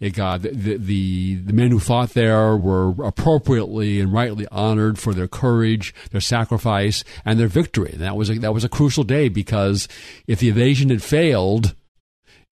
It 0.00 0.14
got 0.14 0.42
the, 0.42 0.78
the 0.78 1.34
the 1.34 1.52
men 1.52 1.70
who 1.70 1.78
fought 1.78 2.10
there 2.10 2.56
were 2.56 2.90
appropriately 3.04 4.00
and 4.00 4.12
rightly 4.12 4.46
honored 4.50 4.98
for 4.98 5.12
their 5.12 5.28
courage, 5.28 5.94
their 6.12 6.20
sacrifice, 6.20 7.04
and 7.24 7.38
their 7.38 7.48
victory. 7.48 7.90
And 7.92 8.00
that 8.00 8.16
was 8.16 8.30
a, 8.30 8.38
that 8.38 8.54
was 8.54 8.64
a 8.64 8.68
crucial 8.68 9.04
day 9.04 9.28
because 9.28 9.88
if 10.26 10.40
the 10.40 10.48
invasion 10.48 10.90
had 10.90 11.02
failed, 11.02 11.74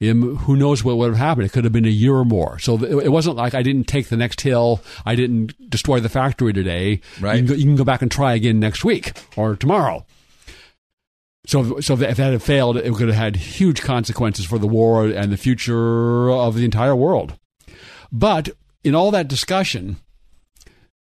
who 0.00 0.56
knows 0.56 0.84
what 0.84 0.96
would 0.96 1.10
have 1.10 1.18
happened? 1.18 1.46
It 1.46 1.52
could 1.52 1.64
have 1.64 1.72
been 1.72 1.86
a 1.86 1.88
year 1.88 2.14
or 2.14 2.24
more. 2.24 2.58
So 2.58 2.82
it 2.84 3.08
wasn't 3.10 3.36
like 3.36 3.54
I 3.54 3.62
didn't 3.62 3.84
take 3.84 4.08
the 4.08 4.16
next 4.16 4.40
hill. 4.40 4.82
I 5.06 5.14
didn't 5.14 5.70
destroy 5.70 6.00
the 6.00 6.08
factory 6.08 6.52
today. 6.52 7.00
Right. 7.20 7.36
You 7.36 7.40
can, 7.40 7.46
go, 7.46 7.54
you 7.54 7.64
can 7.64 7.76
go 7.76 7.84
back 7.84 8.02
and 8.02 8.10
try 8.10 8.34
again 8.34 8.58
next 8.58 8.84
week 8.84 9.12
or 9.36 9.56
tomorrow. 9.56 10.04
So, 11.46 11.80
so 11.80 11.94
if 11.94 12.16
that 12.16 12.32
had 12.32 12.42
failed, 12.42 12.78
it 12.78 12.94
could 12.94 13.08
have 13.08 13.16
had 13.16 13.36
huge 13.36 13.82
consequences 13.82 14.46
for 14.46 14.58
the 14.58 14.66
war 14.66 15.06
and 15.06 15.30
the 15.30 15.36
future 15.36 16.30
of 16.30 16.54
the 16.54 16.64
entire 16.64 16.96
world. 16.96 17.38
But 18.10 18.48
in 18.82 18.94
all 18.94 19.10
that 19.10 19.28
discussion, 19.28 19.96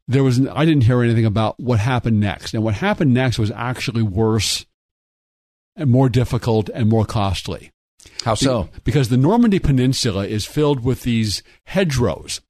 there 0.09 0.25
was 0.25 0.45
I 0.47 0.65
didn't 0.65 0.85
hear 0.85 1.03
anything 1.03 1.25
about 1.25 1.59
what 1.61 1.79
happened 1.79 2.21
next, 2.21 2.55
and 2.55 2.63
what 2.63 2.75
happened 2.75 3.15
next 3.15 3.39
was 3.39 3.51
actually 3.53 4.03
worse 4.03 4.67
and 5.77 5.91
more 5.91 6.09
difficult 6.09 6.69
and 6.69 6.89
more 6.89 7.05
costly. 7.05 7.71
How 8.25 8.35
so? 8.35 8.69
Because 8.85 9.09
the 9.09 9.17
Normandy 9.17 9.59
Peninsula 9.59 10.27
is 10.27 10.45
filled 10.47 10.85
with 10.85 11.03
these 11.03 11.43
hedgerows, 11.65 12.41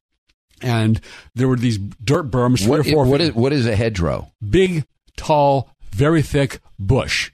and 0.60 1.00
there 1.34 1.48
were 1.48 1.56
these 1.56 1.78
dirt 1.78 2.30
berms. 2.30 2.66
What, 2.66 2.86
four 2.86 3.06
what 3.06 3.20
is 3.20 3.34
what 3.34 3.52
is 3.52 3.66
a 3.66 3.76
hedgerow? 3.76 4.32
big, 4.48 4.84
tall, 5.16 5.70
very 5.92 6.22
thick 6.22 6.60
bush. 6.78 7.30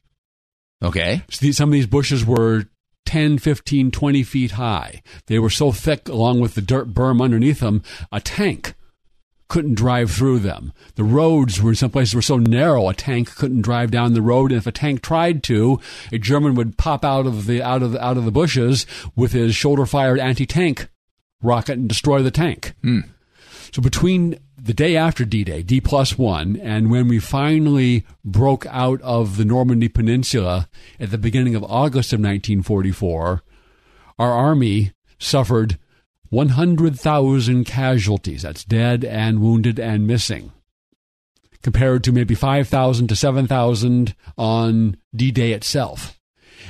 Okay. 0.83 1.23
Some 1.31 1.69
of 1.69 1.73
these 1.73 1.87
bushes 1.87 2.25
were 2.25 2.65
10, 3.07 3.39
15, 3.39 3.91
20 3.91 4.23
feet 4.23 4.53
high. 4.53 5.03
They 5.27 5.39
were 5.39 5.51
so 5.51 5.73
thick, 5.73 6.09
along 6.09 6.41
with 6.41 6.55
the 6.55 6.63
dirt 6.63 6.95
berm 6.95 7.23
underneath 7.23 7.61
them, 7.61 7.83
a 8.13 8.21
tank 8.21 8.75
couldn't 9.49 9.75
drive 9.75 10.13
through 10.13 10.39
them. 10.39 10.73
The 10.95 11.03
roads 11.05 11.61
were 11.61 11.71
in 11.71 11.77
some 11.77 11.91
places 11.91 12.15
were 12.15 12.23
so 12.23 12.39
narrow, 12.39 12.89
a 12.89 12.95
tank 12.95 13.35
couldn't 13.35 13.63
drive 13.63 13.91
down 13.91 14.15
the 14.15 14.23
road. 14.23 14.53
And 14.53 14.59
if 14.59 14.67
a 14.67 14.73
tank 14.73 15.03
tried 15.03 15.43
to, 15.45 15.81
a 16.13 16.19
German 16.19 16.55
would 16.55 16.79
pop 16.79 17.05
out 17.05 17.27
of 17.27 17.47
the 17.47 17.61
out 17.61 17.83
of 17.83 17.93
the, 17.93 18.05
out 18.05 18.17
of 18.17 18.25
the 18.25 18.31
bushes 18.31 18.87
with 19.17 19.33
his 19.33 19.55
shoulder-fired 19.55 20.21
anti-tank 20.21 20.89
rocket 21.43 21.79
and 21.79 21.89
destroy 21.89 22.23
the 22.23 22.31
tank. 22.31 22.75
Hmm. 22.83 23.01
So 23.73 23.83
between 23.83 24.39
the 24.57 24.75
day 24.75 24.97
after 24.97 25.25
D-Day, 25.25 25.63
D 25.63 25.81
plus 25.81 26.19
one, 26.19 26.57
and 26.57 26.91
when 26.91 27.09
we 27.09 27.19
finally 27.19 28.05
broke 28.25 28.67
out 28.67 29.01
of 29.03 29.37
the 29.37 29.45
Normandy 29.45 29.89
Peninsula 29.89 30.69
at 30.99 31.11
the 31.11 31.19
beginning 31.19 31.55
of 31.55 31.65
August 31.65 32.13
of 32.13 32.19
1944, 32.19 33.43
our 34.19 34.33
army 34.33 34.93
suffered 35.19 35.79
100,000 36.31 37.65
casualties. 37.65 38.43
That's 38.43 38.65
dead 38.65 39.05
and 39.05 39.41
wounded 39.41 39.79
and 39.79 40.07
missing. 40.07 40.53
Compared 41.63 42.03
to 42.05 42.13
maybe 42.13 42.35
5,000 42.35 43.09
to 43.09 43.17
7,000 43.17 44.15
on 44.39 44.97
D-Day 45.15 45.53
itself. 45.53 46.19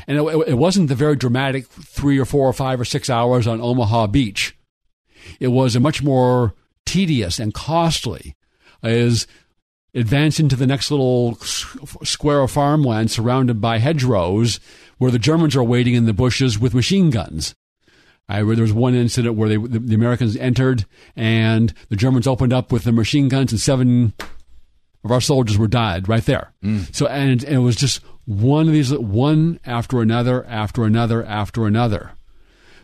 And 0.07 0.19
it, 0.19 0.49
it 0.49 0.59
wasn't 0.59 0.89
the 0.89 0.95
very 0.95 1.17
dramatic 1.17 1.67
three 1.67 2.19
or 2.19 2.25
four 2.25 2.47
or 2.47 2.53
five 2.53 2.81
or 2.81 2.85
six 2.85 3.09
hours 3.09 3.47
on 3.47 3.61
Omaha 3.61 4.09
Beach. 4.09 4.57
It 5.39 5.49
was 5.49 5.77
a 5.77 5.81
much 5.81 6.03
more 6.03 6.55
tedious 6.87 7.39
and 7.39 7.55
costly 7.55 8.37
is 8.83 9.26
advance 9.95 10.39
into 10.39 10.57
the 10.57 10.66
next 10.66 10.91
little 10.91 11.37
square 11.37 12.41
of 12.41 12.51
farmland 12.51 13.11
surrounded 13.11 13.61
by 13.61 13.78
hedgerows 13.78 14.61
where 14.99 15.11
the 15.11 15.18
Germans 15.18 15.57
are 15.57 15.64
waiting 15.64 15.95
in 15.95 16.07
the 16.07 16.12
bushes 16.12 16.59
with 16.59 16.74
machine 16.74 17.11
guns. 17.11 17.55
I 18.28 18.43
read 18.43 18.59
there 18.59 18.62
was 18.62 18.72
one 18.72 18.95
incident 18.95 19.35
where 19.35 19.49
they, 19.49 19.57
the, 19.57 19.81
the 19.81 19.95
Americans 19.95 20.37
entered 20.37 20.87
and 21.16 21.74
the 21.89 21.97
Germans 21.97 22.28
opened 22.28 22.53
up 22.53 22.70
with 22.70 22.85
their 22.85 22.93
machine 22.93 23.28
guns 23.28 23.51
and 23.51 23.61
seven 23.61 24.12
of 25.03 25.11
our 25.11 25.20
soldiers 25.20 25.59
were 25.59 25.66
died 25.66 26.09
right 26.09 26.24
there. 26.24 26.53
Mm. 26.62 26.95
So 26.95 27.07
and, 27.07 27.43
and 27.43 27.57
it 27.57 27.59
was 27.59 27.74
just 27.74 28.03
one 28.26 28.68
of 28.68 28.72
these 28.72 28.93
one 28.93 29.59
after 29.64 30.01
another 30.01 30.45
after 30.47 30.85
another 30.85 31.24
after 31.24 31.66
another 31.66 32.12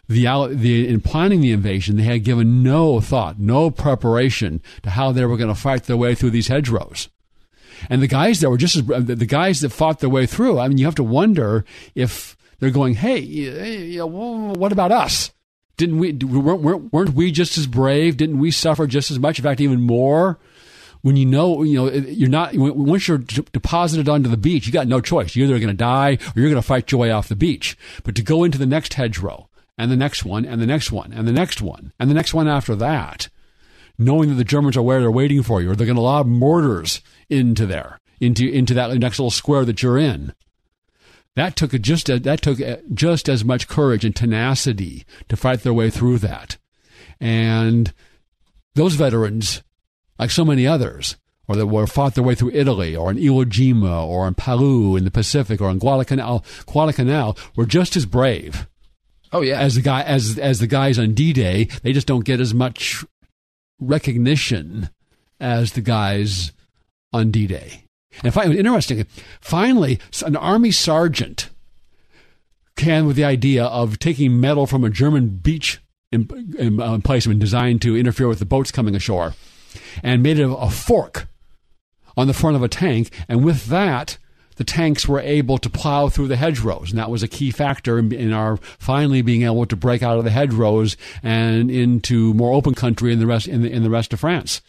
the, 0.08 0.48
the 0.52 0.88
in 0.88 1.00
planning 1.00 1.40
the 1.40 1.52
invasion, 1.52 1.96
they 1.96 2.04
had 2.04 2.24
given 2.24 2.62
no 2.62 3.00
thought, 3.00 3.38
no 3.38 3.70
preparation 3.70 4.60
to 4.82 4.90
how 4.90 5.12
they 5.12 5.24
were 5.24 5.36
going 5.36 5.48
to 5.48 5.60
fight 5.60 5.84
their 5.84 5.96
way 5.96 6.14
through 6.14 6.30
these 6.30 6.48
hedgerows. 6.48 7.08
And 7.90 8.02
the 8.02 8.06
guys 8.06 8.40
that 8.40 8.50
were 8.50 8.56
just 8.56 8.76
as, 8.76 8.84
the 8.84 9.26
guys 9.26 9.60
that 9.60 9.70
fought 9.70 10.00
their 10.00 10.10
way 10.10 10.26
through. 10.26 10.58
I 10.58 10.68
mean, 10.68 10.78
you 10.78 10.86
have 10.86 10.94
to 10.96 11.04
wonder 11.04 11.64
if 11.94 12.36
they're 12.58 12.70
going, 12.70 12.94
"Hey, 12.94 13.98
what 14.00 14.72
about 14.72 14.92
us? 14.92 15.32
Didn't 15.76 15.98
we 15.98 16.12
weren't, 16.12 16.62
weren't 16.62 16.92
weren't 16.92 17.14
we 17.14 17.30
just 17.30 17.58
as 17.58 17.66
brave? 17.66 18.16
Didn't 18.16 18.38
we 18.38 18.50
suffer 18.50 18.86
just 18.86 19.10
as 19.10 19.18
much? 19.18 19.38
In 19.38 19.42
fact, 19.42 19.60
even 19.60 19.80
more." 19.80 20.38
When 21.02 21.14
you 21.14 21.26
know, 21.26 21.62
you 21.62 21.76
know, 21.76 21.92
you're 21.92 22.28
not. 22.28 22.56
Once 22.56 23.06
you're 23.06 23.18
deposited 23.18 24.08
onto 24.08 24.28
the 24.28 24.36
beach, 24.36 24.66
you 24.66 24.72
got 24.72 24.88
no 24.88 25.00
choice. 25.00 25.36
You're 25.36 25.46
either 25.46 25.60
going 25.60 25.68
to 25.68 25.74
die 25.74 26.18
or 26.34 26.40
you're 26.40 26.50
going 26.50 26.60
to 26.60 26.66
fight 26.66 26.90
your 26.90 27.00
way 27.00 27.12
off 27.12 27.28
the 27.28 27.36
beach. 27.36 27.78
But 28.02 28.16
to 28.16 28.22
go 28.22 28.42
into 28.42 28.58
the 28.58 28.66
next 28.66 28.94
hedgerow, 28.94 29.48
and 29.78 29.90
the 29.90 29.96
next 29.96 30.24
one, 30.24 30.44
and 30.44 30.60
the 30.60 30.66
next 30.66 30.90
one, 30.90 31.12
and 31.12 31.28
the 31.28 31.32
next 31.32 31.60
one, 31.60 31.92
and 31.98 32.10
the 32.10 32.14
next 32.14 32.32
one 32.34 32.48
after 32.48 32.74
that, 32.76 33.28
knowing 33.98 34.28
that 34.30 34.36
the 34.36 34.44
Germans 34.44 34.76
are 34.76 34.82
where 34.82 35.00
they're 35.00 35.10
waiting 35.10 35.42
for 35.42 35.60
you, 35.60 35.70
or 35.70 35.76
they're 35.76 35.86
going 35.86 35.96
to 35.96 36.02
lob 36.02 36.26
mortars 36.26 37.02
into 37.28 37.66
there, 37.66 38.00
into 38.20 38.48
into 38.48 38.74
that 38.74 38.94
next 38.98 39.18
little 39.18 39.30
square 39.30 39.64
that 39.64 39.82
you're 39.82 39.98
in. 39.98 40.32
That 41.34 41.56
took 41.56 41.72
just 41.72 42.06
that 42.06 42.40
took 42.42 42.58
just 42.94 43.28
as 43.28 43.44
much 43.44 43.68
courage 43.68 44.04
and 44.04 44.16
tenacity 44.16 45.04
to 45.28 45.36
fight 45.36 45.62
their 45.62 45.74
way 45.74 45.90
through 45.90 46.18
that, 46.18 46.56
and 47.20 47.92
those 48.74 48.94
veterans, 48.94 49.62
like 50.18 50.30
so 50.30 50.44
many 50.44 50.66
others, 50.66 51.16
or 51.48 51.56
that 51.56 51.66
were 51.66 51.86
fought 51.86 52.14
their 52.14 52.24
way 52.24 52.34
through 52.34 52.52
Italy, 52.52 52.96
or 52.96 53.10
in 53.10 53.18
Iwo 53.18 53.44
Jima, 53.44 54.06
or 54.06 54.26
in 54.26 54.34
Palau 54.34 54.96
in 54.96 55.04
the 55.04 55.10
Pacific, 55.10 55.60
or 55.60 55.70
in 55.70 55.78
Guadalcanal, 55.78 56.44
Guadalcanal, 56.66 57.36
were 57.54 57.66
just 57.66 57.96
as 57.96 58.06
brave. 58.06 58.66
Oh 59.36 59.42
yeah, 59.42 59.60
as 59.60 59.74
the 59.74 59.82
guy 59.82 60.00
as 60.00 60.38
as 60.38 60.60
the 60.60 60.66
guys 60.66 60.98
on 60.98 61.12
D 61.12 61.34
Day, 61.34 61.64
they 61.82 61.92
just 61.92 62.06
don't 62.06 62.24
get 62.24 62.40
as 62.40 62.54
much 62.54 63.04
recognition 63.78 64.88
as 65.38 65.72
the 65.72 65.82
guys 65.82 66.52
on 67.12 67.30
D 67.30 67.46
Day. 67.46 67.84
And 68.24 68.32
finally, 68.32 68.58
interesting. 68.58 69.06
Finally, 69.42 70.00
an 70.24 70.36
army 70.36 70.70
sergeant 70.70 71.50
came 72.76 73.04
with 73.04 73.16
the 73.16 73.24
idea 73.24 73.66
of 73.66 73.98
taking 73.98 74.40
metal 74.40 74.66
from 74.66 74.84
a 74.84 74.88
German 74.88 75.28
beach 75.28 75.82
em- 76.14 76.28
em- 76.58 76.80
uh, 76.80 76.94
emplacement 76.94 77.38
designed 77.38 77.82
to 77.82 77.94
interfere 77.94 78.28
with 78.28 78.38
the 78.38 78.46
boats 78.46 78.70
coming 78.70 78.94
ashore, 78.94 79.34
and 80.02 80.22
made 80.22 80.38
it 80.38 80.48
a 80.50 80.70
fork 80.70 81.28
on 82.16 82.26
the 82.26 82.32
front 82.32 82.56
of 82.56 82.62
a 82.62 82.68
tank, 82.68 83.10
and 83.28 83.44
with 83.44 83.66
that, 83.66 84.16
the 84.56 84.64
tanks 84.64 85.06
were 85.06 85.20
able 85.20 85.58
to 85.58 85.70
plow 85.70 86.08
through 86.08 86.28
the 86.28 86.36
hedgerows, 86.36 86.90
and 86.90 86.98
that 86.98 87.10
was 87.10 87.22
a 87.22 87.28
key 87.28 87.50
factor 87.50 87.98
in, 87.98 88.12
in 88.12 88.32
our 88.32 88.56
finally 88.78 89.22
being 89.22 89.42
able 89.42 89.66
to 89.66 89.76
break 89.76 90.02
out 90.02 90.18
of 90.18 90.24
the 90.24 90.30
hedgerows 90.30 90.96
and 91.22 91.70
into 91.70 92.34
more 92.34 92.52
open 92.52 92.74
country 92.74 93.12
in 93.12 93.18
the 93.18 93.26
rest 93.26 93.46
in 93.46 93.62
the, 93.62 93.70
in 93.70 93.82
the 93.82 93.90
rest 93.90 94.12
of 94.12 94.20
France. 94.20 94.60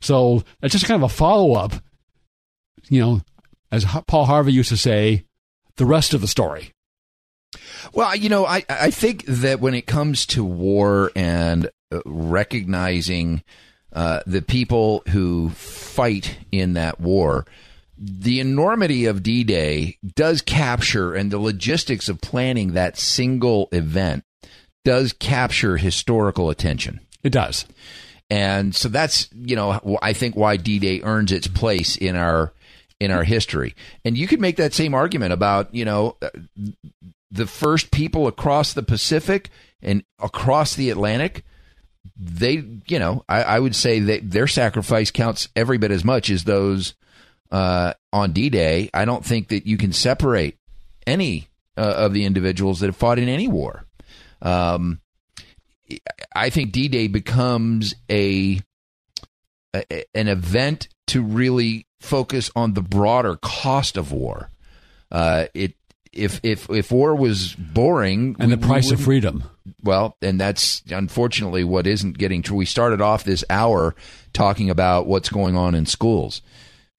So 0.00 0.44
that's 0.60 0.72
just 0.72 0.86
kind 0.86 1.02
of 1.02 1.10
a 1.10 1.14
follow 1.14 1.54
up. 1.54 1.72
You 2.88 3.00
know, 3.00 3.20
as 3.70 3.84
Paul 4.06 4.24
Harvey 4.24 4.52
used 4.52 4.70
to 4.70 4.76
say, 4.76 5.24
the 5.76 5.86
rest 5.86 6.14
of 6.14 6.20
the 6.20 6.28
story. 6.28 6.72
Well, 7.92 8.14
you 8.14 8.28
know, 8.28 8.44
I, 8.46 8.64
I 8.68 8.90
think 8.90 9.24
that 9.26 9.60
when 9.60 9.74
it 9.74 9.86
comes 9.86 10.26
to 10.26 10.44
war 10.44 11.10
and 11.16 11.70
uh, 11.90 12.00
recognizing 12.04 13.42
uh, 13.92 14.20
the 14.26 14.42
people 14.42 15.02
who 15.08 15.50
fight 15.50 16.38
in 16.52 16.74
that 16.74 17.00
war, 17.00 17.46
the 17.98 18.40
enormity 18.40 19.06
of 19.06 19.22
D 19.22 19.44
Day 19.44 19.98
does 20.14 20.40
capture, 20.40 21.14
and 21.14 21.30
the 21.30 21.38
logistics 21.38 22.08
of 22.08 22.20
planning 22.20 22.72
that 22.72 22.96
single 22.98 23.68
event 23.72 24.24
does 24.84 25.12
capture 25.12 25.76
historical 25.76 26.50
attention. 26.50 27.00
It 27.22 27.30
does. 27.30 27.66
And 28.30 28.74
so 28.74 28.88
that's, 28.88 29.28
you 29.34 29.56
know, 29.56 29.98
I 30.02 30.12
think 30.12 30.36
why 30.36 30.56
D 30.56 30.78
Day 30.78 31.00
earns 31.02 31.32
its 31.32 31.48
place 31.48 31.96
in 31.96 32.14
our 32.14 32.52
in 33.00 33.10
our 33.10 33.24
history. 33.24 33.74
And 34.04 34.18
you 34.18 34.26
could 34.26 34.40
make 34.40 34.56
that 34.56 34.74
same 34.74 34.94
argument 34.94 35.32
about, 35.32 35.74
you 35.74 35.84
know, 35.84 36.16
uh, 36.20 36.30
the 37.30 37.46
first 37.46 37.90
people 37.90 38.26
across 38.26 38.72
the 38.72 38.82
Pacific 38.82 39.50
and 39.82 40.02
across 40.20 40.74
the 40.74 40.90
Atlantic, 40.90 41.44
they, 42.16 42.64
you 42.86 42.98
know, 42.98 43.24
I, 43.28 43.42
I 43.42 43.58
would 43.60 43.76
say 43.76 44.00
that 44.00 44.30
their 44.30 44.46
sacrifice 44.46 45.10
counts 45.10 45.48
every 45.54 45.78
bit 45.78 45.90
as 45.90 46.04
much 46.04 46.28
as 46.28 46.44
those 46.44 46.94
uh, 47.50 47.94
on 48.12 48.32
D 48.32 48.50
Day. 48.50 48.90
I 48.92 49.04
don't 49.04 49.24
think 49.24 49.48
that 49.48 49.66
you 49.66 49.76
can 49.76 49.92
separate 49.92 50.56
any 51.06 51.48
uh, 51.76 51.94
of 51.96 52.12
the 52.12 52.24
individuals 52.24 52.80
that 52.80 52.86
have 52.86 52.96
fought 52.96 53.18
in 53.18 53.28
any 53.28 53.48
war. 53.48 53.84
Um, 54.42 55.00
I 56.34 56.50
think 56.50 56.72
D 56.72 56.88
Day 56.88 57.06
becomes 57.08 57.94
a, 58.10 58.60
a 59.74 60.04
an 60.14 60.28
event 60.28 60.88
to 61.08 61.22
really 61.22 61.86
focus 62.00 62.50
on 62.54 62.74
the 62.74 62.82
broader 62.82 63.36
cost 63.36 63.96
of 63.96 64.12
war. 64.12 64.50
Uh, 65.10 65.46
it 65.54 65.74
if 66.12 66.40
if 66.42 66.68
if 66.70 66.90
war 66.92 67.14
was 67.14 67.54
boring 67.54 68.36
And 68.38 68.50
we- 68.50 68.56
the 68.56 68.66
price 68.66 68.90
of 68.90 69.00
freedom. 69.00 69.44
Well, 69.82 70.16
and 70.22 70.40
that's 70.40 70.82
unfortunately 70.90 71.62
what 71.62 71.86
isn't 71.86 72.16
getting 72.16 72.42
true. 72.42 72.56
We 72.56 72.64
started 72.64 73.02
off 73.02 73.24
this 73.24 73.44
hour 73.50 73.94
talking 74.32 74.70
about 74.70 75.06
what's 75.06 75.28
going 75.28 75.56
on 75.56 75.74
in 75.74 75.84
schools. 75.84 76.40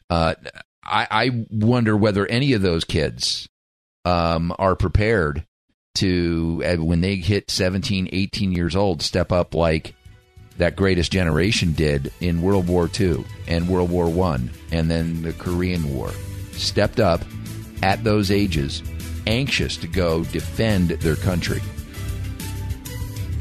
Uh, 0.10 0.36
I, 0.84 1.08
I 1.10 1.46
wonder 1.52 1.96
whether 1.96 2.26
any 2.26 2.54
of 2.54 2.62
those 2.62 2.84
kids 2.84 3.48
um, 4.06 4.54
are 4.58 4.76
prepared 4.76 5.46
to, 5.96 6.64
uh, 6.66 6.84
when 6.84 7.02
they 7.02 7.18
hit 7.18 7.52
17, 7.52 8.10
18 8.12 8.52
years 8.52 8.76
old, 8.76 9.02
step 9.02 9.32
up 9.32 9.54
like 9.54 9.96
that 10.58 10.76
greatest 10.76 11.12
generation 11.12 11.74
did 11.74 12.12
in 12.20 12.42
World 12.42 12.68
War 12.68 12.90
II 13.00 13.24
and 13.48 13.70
World 13.70 13.90
War 13.90 14.10
One, 14.10 14.50
and 14.72 14.90
then 14.90 15.22
the 15.22 15.34
Korean 15.34 15.96
War. 15.96 16.12
Stepped 16.52 17.00
up 17.00 17.22
at 17.82 18.04
those 18.04 18.32
ages 18.32 18.84
anxious 19.26 19.78
to 19.78 19.88
go 19.88 20.24
defend 20.26 20.90
their 20.90 21.16
country. 21.16 21.62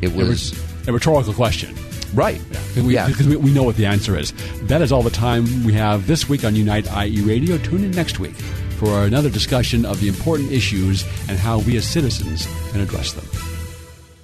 It 0.00 0.12
was 0.12 0.52
a 0.86 0.92
rhetorical 0.92 1.32
question. 1.32 1.74
Right. 2.14 2.40
Because 2.48 2.82
we, 2.82 2.94
Yeah. 2.94 3.06
because 3.08 3.26
we, 3.28 3.36
we 3.36 3.52
know 3.52 3.62
what 3.62 3.76
the 3.76 3.86
answer 3.86 4.16
is. 4.18 4.32
That 4.62 4.82
is 4.82 4.92
all 4.92 5.02
the 5.02 5.10
time 5.10 5.44
we 5.64 5.72
have 5.74 6.06
this 6.06 6.28
week 6.28 6.44
on 6.44 6.54
Unite 6.56 6.86
IE 6.92 7.20
Radio. 7.22 7.58
Tune 7.58 7.84
in 7.84 7.90
next 7.90 8.18
week 8.18 8.34
for 8.78 9.04
another 9.04 9.30
discussion 9.30 9.84
of 9.84 10.00
the 10.00 10.08
important 10.08 10.52
issues 10.52 11.04
and 11.28 11.38
how 11.38 11.58
we 11.60 11.76
as 11.76 11.86
citizens 11.86 12.46
can 12.72 12.80
address 12.80 13.12
them. 13.12 13.24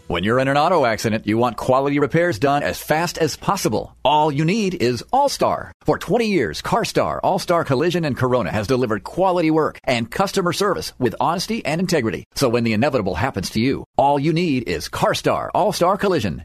When 0.07 0.23
you're 0.23 0.39
in 0.39 0.49
an 0.49 0.59
auto 0.59 0.85
accident, 0.85 1.27
you 1.27 1.39
want 1.39 1.57
quality 1.57 1.99
repairs 1.99 2.39
done 2.39 2.63
as 2.63 2.79
fast 2.79 3.17
as 3.17 3.37
possible. 3.37 3.97
All 4.05 4.31
you 4.31 4.45
need 4.45 4.75
is 4.75 5.03
All-Star. 5.15 5.73
For 5.87 5.99
20 5.99 6.27
years, 6.27 6.61
CarStar, 6.61 7.21
All-Star 7.23 7.65
Collision 7.65 8.05
and 8.05 8.15
Corona 8.17 8.53
has 8.53 8.67
delivered 8.67 9.03
quality 9.03 9.51
work 9.51 9.79
and 9.85 10.11
customer 10.11 10.53
service 10.53 10.93
with 10.99 11.15
honesty 11.21 11.65
and 11.65 11.81
integrity. 11.81 12.25
So 12.35 12.51
when 12.51 12.65
the 12.65 12.75
inevitable 12.75 13.15
happens 13.15 13.49
to 13.51 13.61
you, 13.61 13.85
all 13.97 14.19
you 14.19 14.35
need 14.35 14.69
is 14.69 14.91
CarStar, 14.91 15.49
All-Star 15.55 15.97
Collision. 15.97 16.45